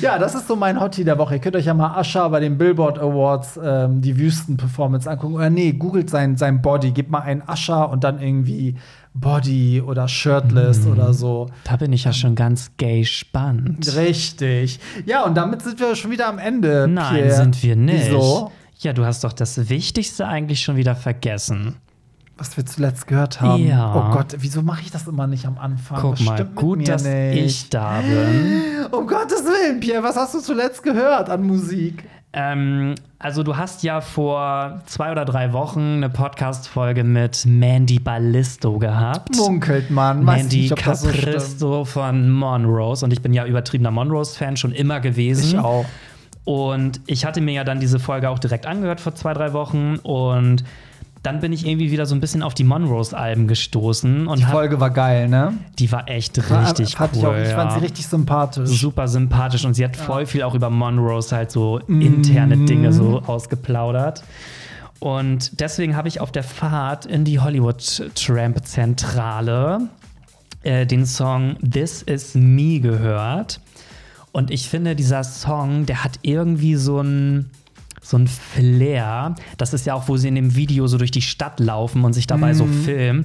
ja, 0.00 0.18
das 0.18 0.34
ist 0.34 0.48
so 0.48 0.56
mein 0.56 0.80
Hottie 0.80 1.04
der 1.04 1.18
Woche. 1.18 1.34
Ihr 1.34 1.40
könnt 1.40 1.54
euch 1.54 1.66
ja 1.66 1.74
mal 1.74 1.96
Ascher 1.96 2.28
bei 2.30 2.40
den 2.40 2.58
Billboard 2.58 2.98
Awards 2.98 3.60
ähm, 3.62 4.00
die 4.00 4.18
Wüsten-Performance 4.18 5.08
angucken. 5.08 5.34
Oder 5.34 5.50
nee, 5.50 5.72
googelt 5.72 6.10
sein, 6.10 6.36
sein 6.36 6.62
Body. 6.62 6.90
Gebt 6.90 7.12
mal 7.12 7.20
einen 7.20 7.42
Ascher 7.46 7.90
und 7.90 8.02
dann 8.02 8.20
irgendwie 8.20 8.74
Body 9.20 9.80
oder 9.80 10.08
Shirtless 10.08 10.84
Mhm. 10.84 10.92
oder 10.92 11.12
so. 11.12 11.48
Da 11.64 11.76
bin 11.76 11.92
ich 11.92 12.04
ja 12.04 12.12
schon 12.12 12.34
ganz 12.34 12.70
gay 12.76 13.04
spannend. 13.04 13.94
Richtig. 13.96 14.78
Ja, 15.04 15.24
und 15.24 15.34
damit 15.36 15.62
sind 15.62 15.80
wir 15.80 15.94
schon 15.96 16.10
wieder 16.10 16.28
am 16.28 16.38
Ende. 16.38 16.86
Nein, 16.88 17.14
Pierre. 17.14 17.30
sind 17.36 17.62
wir 17.62 17.76
nicht. 17.76 18.06
Wieso? 18.06 18.52
Ja, 18.78 18.92
du 18.92 19.04
hast 19.04 19.24
doch 19.24 19.32
das 19.32 19.68
Wichtigste 19.70 20.26
eigentlich 20.26 20.60
schon 20.60 20.76
wieder 20.76 20.94
vergessen. 20.94 21.76
Was 22.38 22.54
wir 22.58 22.66
zuletzt 22.66 23.06
gehört 23.06 23.40
haben. 23.40 23.66
Ja. 23.66 23.94
Oh 24.10 24.12
Gott, 24.14 24.36
wieso 24.40 24.60
mache 24.60 24.82
ich 24.82 24.90
das 24.90 25.06
immer 25.06 25.26
nicht 25.26 25.46
am 25.46 25.56
Anfang? 25.56 25.98
Guck 26.02 26.20
mal, 26.20 26.44
gut, 26.44 26.86
dass 26.86 27.02
nicht? 27.02 27.42
ich 27.42 27.68
da 27.70 28.02
bin. 28.02 28.62
Um 28.90 29.06
Gottes 29.06 29.42
Willen, 29.44 29.80
Pierre, 29.80 30.02
was 30.02 30.16
hast 30.16 30.34
du 30.34 30.40
zuletzt 30.40 30.82
gehört 30.82 31.30
an 31.30 31.46
Musik? 31.46 32.04
Ähm, 32.38 32.94
also 33.18 33.42
du 33.42 33.56
hast 33.56 33.82
ja 33.82 34.02
vor 34.02 34.82
zwei 34.84 35.10
oder 35.10 35.24
drei 35.24 35.54
Wochen 35.54 35.80
eine 35.80 36.10
Podcast-Folge 36.10 37.02
mit 37.02 37.46
Mandy 37.46 37.98
Ballisto 37.98 38.78
gehabt. 38.78 39.34
Munkelt 39.34 39.90
man. 39.90 40.22
Mandy 40.22 40.68
nicht, 40.68 40.86
das 40.86 41.00
so. 41.00 41.08
Capristo 41.08 41.84
von 41.86 42.30
Monrose. 42.30 43.06
Und 43.06 43.12
ich 43.14 43.22
bin 43.22 43.32
ja 43.32 43.46
übertriebener 43.46 43.90
Monrose-Fan 43.90 44.58
schon 44.58 44.72
immer 44.72 45.00
gewesen. 45.00 45.56
Ich 45.56 45.58
auch. 45.58 45.86
Und 46.44 47.00
ich 47.06 47.24
hatte 47.24 47.40
mir 47.40 47.54
ja 47.54 47.64
dann 47.64 47.80
diese 47.80 47.98
Folge 47.98 48.28
auch 48.28 48.38
direkt 48.38 48.66
angehört 48.66 49.00
vor 49.00 49.14
zwei, 49.14 49.32
drei 49.32 49.54
Wochen. 49.54 49.96
Und 50.02 50.62
dann 51.26 51.40
bin 51.40 51.52
ich 51.52 51.66
irgendwie 51.66 51.90
wieder 51.90 52.06
so 52.06 52.14
ein 52.14 52.20
bisschen 52.20 52.44
auf 52.44 52.54
die 52.54 52.62
Monrose-Alben 52.62 53.48
gestoßen. 53.48 54.28
Und 54.28 54.38
Die 54.38 54.46
hab, 54.46 54.52
Folge 54.52 54.78
war 54.78 54.90
geil, 54.90 55.28
ne? 55.28 55.54
die 55.76 55.90
war 55.90 56.08
echt 56.08 56.38
richtig 56.38 56.94
fand 56.94 57.14
cool. 57.14 57.18
ich 57.18 57.26
auch. 57.26 57.36
Ich 57.36 57.48
fand 57.48 57.72
ja. 57.72 57.78
sie 57.78 57.84
richtig 57.84 58.06
sympathisch. 58.06 58.80
super 58.80 59.08
sympathisch 59.08 59.64
und 59.64 59.74
sie 59.74 59.84
hat 59.84 59.96
voll 59.96 60.26
viel 60.26 60.44
auch 60.44 60.54
über 60.54 60.70
Monrose 60.70 61.34
halt 61.34 61.50
so 61.50 61.78
interne 61.88 62.54
Mhm. 62.54 62.66
Dinge 62.66 62.92
so 62.92 63.22
ausgeplaudert. 63.26 64.22
Und 65.00 65.60
deswegen 65.60 65.96
habe 65.96 66.06
ich 66.06 66.20
auf 66.20 66.30
der 66.30 66.44
Fahrt 66.44 67.06
in 67.06 67.24
die 67.24 67.40
Hollywood 67.40 68.10
Tramp 68.14 68.64
Zentrale 68.64 69.88
äh, 70.62 70.86
den 70.86 71.06
Song 71.06 71.56
This 71.60 72.02
Is 72.02 72.36
Me 72.36 72.78
gehört. 72.78 73.60
Und 74.30 74.52
ich 74.52 74.68
finde, 74.68 74.94
dieser 74.94 75.24
Song, 75.24 75.86
der 75.86 76.04
hat 76.04 76.20
irgendwie 76.22 76.76
so 76.76 77.00
ein 77.00 77.50
so 78.08 78.16
ein 78.18 78.26
Flair. 78.28 79.34
Das 79.58 79.74
ist 79.74 79.86
ja 79.86 79.94
auch, 79.94 80.08
wo 80.08 80.16
sie 80.16 80.28
in 80.28 80.34
dem 80.36 80.54
Video 80.54 80.86
so 80.86 80.98
durch 80.98 81.10
die 81.10 81.22
Stadt 81.22 81.58
laufen 81.60 82.04
und 82.04 82.12
sich 82.12 82.26
dabei 82.26 82.52
Mhm. 82.52 82.56
so 82.58 82.66
filmen. 82.66 83.24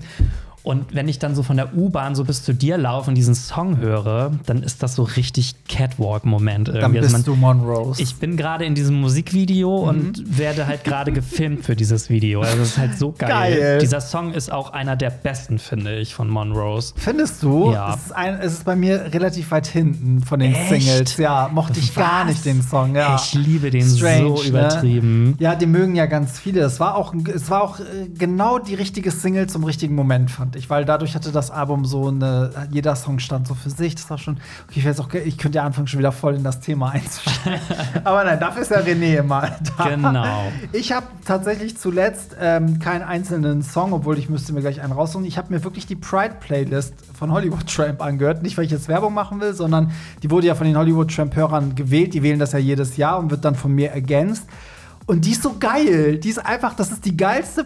Und 0.63 0.93
wenn 0.93 1.07
ich 1.07 1.17
dann 1.19 1.33
so 1.35 1.41
von 1.43 1.57
der 1.57 1.75
U-Bahn 1.75 2.13
so 2.15 2.23
bis 2.23 2.43
zu 2.43 2.53
dir 2.53 2.77
laufe 2.77 3.09
und 3.09 3.15
diesen 3.15 3.33
Song 3.35 3.77
höre, 3.77 4.31
dann 4.45 4.61
ist 4.63 4.83
das 4.83 4.95
so 4.95 5.03
richtig 5.03 5.55
Catwalk-Moment 5.67 6.67
Dann 6.67 6.75
irgendwie. 6.75 6.99
bist 6.99 7.15
Also 7.15 7.31
du 7.33 7.35
Monrose. 7.35 8.01
ich 8.01 8.15
bin 8.17 8.37
gerade 8.37 8.65
in 8.65 8.75
diesem 8.75 9.01
Musikvideo 9.01 9.75
und 9.89 10.37
werde 10.37 10.67
halt 10.67 10.83
gerade 10.83 11.11
gefilmt 11.11 11.65
für 11.65 11.75
dieses 11.75 12.09
Video. 12.09 12.41
Also 12.41 12.57
das 12.57 12.67
ist 12.69 12.77
halt 12.77 12.97
so 12.97 13.11
geil. 13.17 13.29
Geil. 13.29 13.77
Dieser 13.79 14.01
Song 14.01 14.33
ist 14.33 14.51
auch 14.51 14.71
einer 14.71 14.95
der 14.95 15.09
besten, 15.09 15.57
finde 15.59 15.97
ich, 15.97 16.13
von 16.13 16.29
Monrose. 16.29 16.93
Findest 16.95 17.41
du? 17.43 17.71
Ja. 17.73 17.95
Es 17.95 18.05
ist, 18.07 18.11
ein, 18.15 18.35
es 18.39 18.53
ist 18.53 18.65
bei 18.65 18.75
mir 18.75 19.13
relativ 19.13 19.51
weit 19.51 19.67
hinten 19.67 20.21
von 20.21 20.39
den 20.39 20.53
Echt? 20.53 20.69
Singles. 20.83 21.17
Ja, 21.17 21.49
mochte 21.53 21.79
ich 21.79 21.95
gar 21.95 22.21
Was? 22.25 22.33
nicht 22.33 22.45
den 22.45 22.61
Song. 22.61 22.95
Ja. 22.95 23.15
Ich 23.15 23.33
liebe 23.33 23.71
den 23.71 23.87
Strange, 23.87 24.37
so 24.37 24.43
übertrieben. 24.43 25.29
Ne? 25.31 25.35
Ja, 25.39 25.55
den 25.55 25.71
mögen 25.71 25.95
ja 25.95 26.05
ganz 26.05 26.39
viele. 26.39 26.61
Es 26.61 26.79
war 26.79 26.95
auch, 26.95 27.13
es 27.33 27.49
war 27.49 27.63
auch 27.63 27.79
äh, 27.79 27.83
genau 28.17 28.59
die 28.59 28.75
richtige 28.75 29.11
Single 29.11 29.47
zum 29.47 29.63
richtigen 29.63 29.95
Moment, 29.95 30.29
fand 30.29 30.50
ich. 30.57 30.69
Weil 30.69 30.85
dadurch 30.85 31.15
hatte 31.15 31.31
das 31.31 31.51
Album 31.51 31.85
so 31.85 32.07
eine, 32.07 32.67
jeder 32.71 32.95
Song 32.95 33.19
stand 33.19 33.47
so 33.47 33.53
für 33.53 33.69
sich. 33.69 33.95
Das 33.95 34.09
war 34.09 34.17
schon, 34.17 34.37
okay, 34.67 34.79
ich, 34.79 34.85
weiß 34.85 34.99
auch, 34.99 35.13
ich 35.13 35.37
könnte 35.37 35.57
ja 35.57 35.63
anfangen, 35.63 35.87
schon 35.87 35.99
wieder 35.99 36.11
voll 36.11 36.35
in 36.35 36.43
das 36.43 36.59
Thema 36.59 36.91
einzusteigen. 36.91 37.59
Aber 38.03 38.23
nein, 38.23 38.39
dafür 38.39 38.61
ist 38.61 38.71
ja 38.71 38.79
René 38.79 39.17
immer 39.17 39.49
da. 39.77 39.89
Genau. 39.89 40.51
Ich 40.71 40.91
habe 40.91 41.07
tatsächlich 41.25 41.77
zuletzt 41.77 42.35
ähm, 42.39 42.79
keinen 42.79 43.03
einzelnen 43.03 43.61
Song, 43.61 43.93
obwohl 43.93 44.17
ich 44.17 44.29
müsste 44.29 44.53
mir 44.53 44.61
gleich 44.61 44.81
einen 44.81 44.93
raussuchen. 44.93 45.25
Ich 45.25 45.37
habe 45.37 45.53
mir 45.53 45.63
wirklich 45.63 45.85
die 45.85 45.95
Pride-Playlist 45.95 46.93
von 47.13 47.31
Hollywood 47.31 47.67
Tramp 47.67 48.01
angehört. 48.01 48.43
Nicht, 48.43 48.57
weil 48.57 48.65
ich 48.65 48.71
jetzt 48.71 48.87
Werbung 48.87 49.13
machen 49.13 49.39
will, 49.41 49.53
sondern 49.53 49.91
die 50.23 50.31
wurde 50.31 50.47
ja 50.47 50.55
von 50.55 50.67
den 50.67 50.77
Hollywood 50.77 51.13
Tramp-Hörern 51.13 51.75
gewählt. 51.75 52.13
Die 52.13 52.23
wählen 52.23 52.39
das 52.39 52.51
ja 52.51 52.59
jedes 52.59 52.97
Jahr 52.97 53.19
und 53.19 53.31
wird 53.31 53.45
dann 53.45 53.55
von 53.55 53.71
mir 53.71 53.91
ergänzt. 53.91 54.47
Und 55.05 55.25
die 55.25 55.31
ist 55.31 55.43
so 55.43 55.57
geil. 55.59 56.17
Die 56.17 56.29
ist 56.29 56.37
einfach, 56.37 56.73
das 56.73 56.91
ist 56.91 57.05
die 57.05 57.17
geilste 57.17 57.65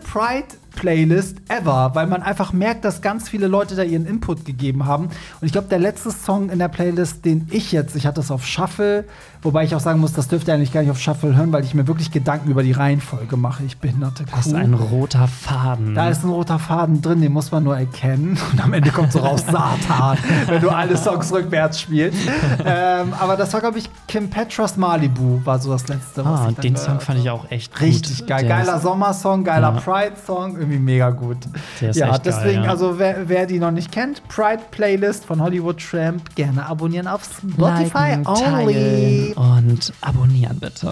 Pride-Playlist 0.76 1.38
ever, 1.50 1.92
weil 1.94 2.08
man 2.08 2.22
einfach 2.22 2.54
merkt, 2.54 2.86
dass 2.86 3.02
ganz 3.02 3.30
viele 3.30 3.48
Leute 3.48 3.76
da 3.76 3.84
ihren 3.84 4.06
Input 4.06 4.46
gegeben 4.46 4.86
haben. 4.86 5.06
Und 5.06 5.12
ich 5.46 5.52
glaube, 5.52 5.68
der 5.70 5.80
letzte 5.80 6.12
Song 6.12 6.50
in 6.50 6.60
der 6.60 6.68
Playlist, 6.68 7.26
den 7.26 7.48
ich 7.52 7.72
jetzt, 7.72 7.96
ich 7.96 8.06
hatte 8.06 8.20
es 8.22 8.32
auf 8.32 8.46
Shuffle, 8.46 9.06
wobei 9.42 9.64
ich 9.64 9.76
auch 9.76 9.80
sagen 9.80 10.00
muss, 10.00 10.14
das 10.14 10.28
dürfte 10.28 10.52
ihr 10.52 10.56
eigentlich 10.56 10.74
gar 10.74 10.82
nicht 10.82 10.92
auf 10.92 11.00
Shuffle 11.00 11.36
hören, 11.36 11.52
weil 11.52 11.64
ich 11.64 11.74
mir 11.74 11.88
wirklich 11.88 12.12
Gedanken 12.12 12.50
über 12.50 12.64
die 12.64 12.72
Reihenfolge 12.72 13.38
mache. 13.38 13.64
Ich 13.64 13.78
behinderte 13.78 14.26
Das 14.30 14.48
ist 14.48 14.54
Kuh. 14.54 14.58
ein 14.60 14.74
roter 14.74 15.28
Faden. 15.28 15.96
Da 15.96 16.10
ist 16.10 16.24
ein 16.24 16.30
roter 16.30 16.60
Faden 16.60 17.02
drin, 17.02 17.22
den 17.22 17.32
muss 17.32 17.52
man 17.52 17.64
nur 17.64 17.78
erkennen. 17.78 18.38
Und 18.52 18.64
am 18.64 18.74
Ende 18.74 18.92
kommt 18.92 19.12
so 19.12 19.20
raus 19.20 19.44
Satan, 19.46 20.18
wenn 20.48 20.62
du 20.62 20.70
alle 20.70 20.98
Songs 20.98 21.32
rückwärts 21.32 21.82
spielst. 21.82 22.18
ähm, 22.66 23.14
aber 23.20 23.36
das 23.38 23.54
war, 23.54 23.62
glaube 23.62 23.78
ich, 23.80 23.90
Kim 24.08 24.30
Petras 24.30 24.78
Malibu, 24.78 25.42
war 25.46 25.60
so 25.60 25.72
das 25.72 25.88
letzte. 25.88 26.26
ah, 26.26 26.52
den 26.52 26.76
Song 26.76 27.00
fand 27.00 27.20
ich 27.20 27.30
auch 27.30 27.50
echt 27.52 27.74
gut. 27.74 27.82
Richtig 27.82 28.26
geil. 28.26 28.46
Der 28.46 28.58
Geiler 28.58 28.76
ist- 28.78 28.84
Sommersong, 28.84 29.44
geiler 29.44 29.74
Ja. 29.74 29.80
Pride-Song, 29.82 30.58
irgendwie 30.66 30.80
mega 30.84 31.10
gut. 31.12 31.38
Ja, 31.80 31.90
echt 31.90 32.00
geil, 32.00 32.20
deswegen, 32.26 32.64
ja. 32.64 32.70
also 32.70 33.00
wer, 33.00 33.28
wer 33.30 33.46
die 33.46 33.60
noch 33.60 33.72
nicht 33.72 33.92
kennt, 33.92 34.28
Pride-Playlist 34.28 35.26
von 35.26 35.42
Hollywood 35.42 35.78
Tramp, 35.80 36.36
gerne 36.36 36.66
abonnieren 36.66 37.08
auf 37.08 37.24
Spotify 37.24 38.16
Liken, 38.16 38.28
only. 38.28 39.34
und 39.36 39.94
abonnieren 40.02 40.60
bitte. 40.60 40.92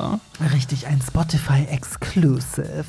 Richtig, 0.54 0.88
ein 0.88 1.00
Spotify-Exclusive. 1.02 2.86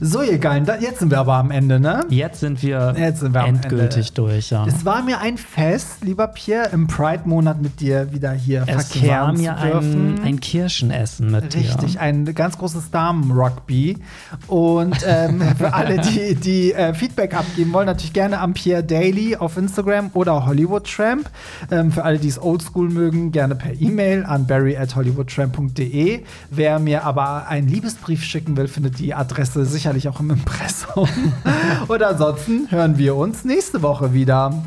So, 0.00 0.22
ihr 0.22 0.38
Geilen, 0.38 0.64
da, 0.64 0.76
jetzt 0.76 0.98
sind 1.00 1.10
wir 1.10 1.18
aber 1.18 1.34
am 1.34 1.50
Ende, 1.50 1.80
ne? 1.80 2.04
Jetzt 2.08 2.40
sind 2.40 2.62
wir, 2.62 2.94
Jetzt 2.96 3.20
sind 3.20 3.34
wir 3.34 3.44
endgültig 3.44 4.08
Ende. 4.08 4.12
durch, 4.14 4.50
ja. 4.50 4.66
Es 4.66 4.84
war 4.84 5.02
mir 5.02 5.20
ein 5.20 5.36
Fest, 5.38 6.02
lieber 6.02 6.26
Pierre, 6.28 6.68
im 6.72 6.86
Pride-Monat 6.86 7.60
mit 7.60 7.80
dir 7.80 8.12
wieder 8.12 8.32
hier 8.32 8.64
Es 8.66 8.74
war 8.74 8.82
verkehren 8.82 9.36
mir 9.36 9.56
zu 9.56 9.66
dürfen. 9.66 10.14
ein, 10.18 10.24
ein 10.24 10.40
Kirschenessen 10.40 11.30
mit 11.30 11.54
Richtig, 11.54 11.92
dir. 11.92 12.00
ein 12.00 12.34
ganz 12.34 12.58
großes 12.58 12.90
Damen-Rugby. 12.90 13.98
Und 14.46 14.96
ähm, 15.06 15.40
für 15.58 15.72
alle, 15.74 16.00
die, 16.18 16.34
die 16.34 16.72
äh, 16.72 16.94
Feedback 16.94 17.34
abgeben 17.34 17.72
wollen, 17.72 17.86
natürlich 17.86 18.12
gerne 18.12 18.40
am 18.40 18.54
Pierre 18.54 18.82
Daily 18.82 19.36
auf 19.36 19.56
Instagram 19.56 20.10
oder 20.14 20.46
Hollywood 20.46 20.84
Tramp. 20.84 21.30
Ähm, 21.70 21.92
für 21.92 22.04
alle, 22.04 22.18
die 22.18 22.28
es 22.28 22.40
oldschool 22.40 22.88
mögen, 22.88 23.32
gerne 23.32 23.54
per 23.54 23.80
E-Mail 23.80 24.24
an 24.24 24.46
barry 24.46 24.76
at 24.76 24.94
hollywoodtramp.de. 24.94 26.22
Wer 26.50 26.78
mir 26.78 27.04
aber 27.04 27.46
einen 27.46 27.68
Liebesbrief 27.68 28.22
schicken 28.22 28.56
will, 28.56 28.68
findet 28.68 28.98
die 28.98 29.14
Adresse 29.14 29.64
sicherlich 29.64 30.08
auch 30.08 30.20
im 30.20 30.30
Impressum. 30.30 31.08
Und 31.88 32.02
ansonsten 32.02 32.70
hören 32.70 32.98
wir 32.98 33.16
uns 33.16 33.44
nächste 33.44 33.82
Woche 33.82 34.12
wieder. 34.12 34.62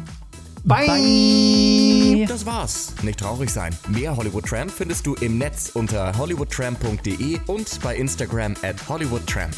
Bye. 0.64 0.86
Bye. 0.86 2.26
Das 2.28 2.46
war's. 2.46 2.94
Nicht 3.02 3.20
traurig 3.20 3.50
sein. 3.50 3.76
Mehr 3.88 4.16
Hollywood 4.16 4.46
Tramp 4.46 4.70
findest 4.70 5.08
du 5.08 5.16
im 5.16 5.38
Netz 5.38 5.72
unter 5.74 6.16
hollywoodtramp.de 6.18 7.40
und 7.48 7.80
bei 7.82 7.96
Instagram 7.96 8.54
at 8.62 8.88
hollywoodtramp. 8.88 9.56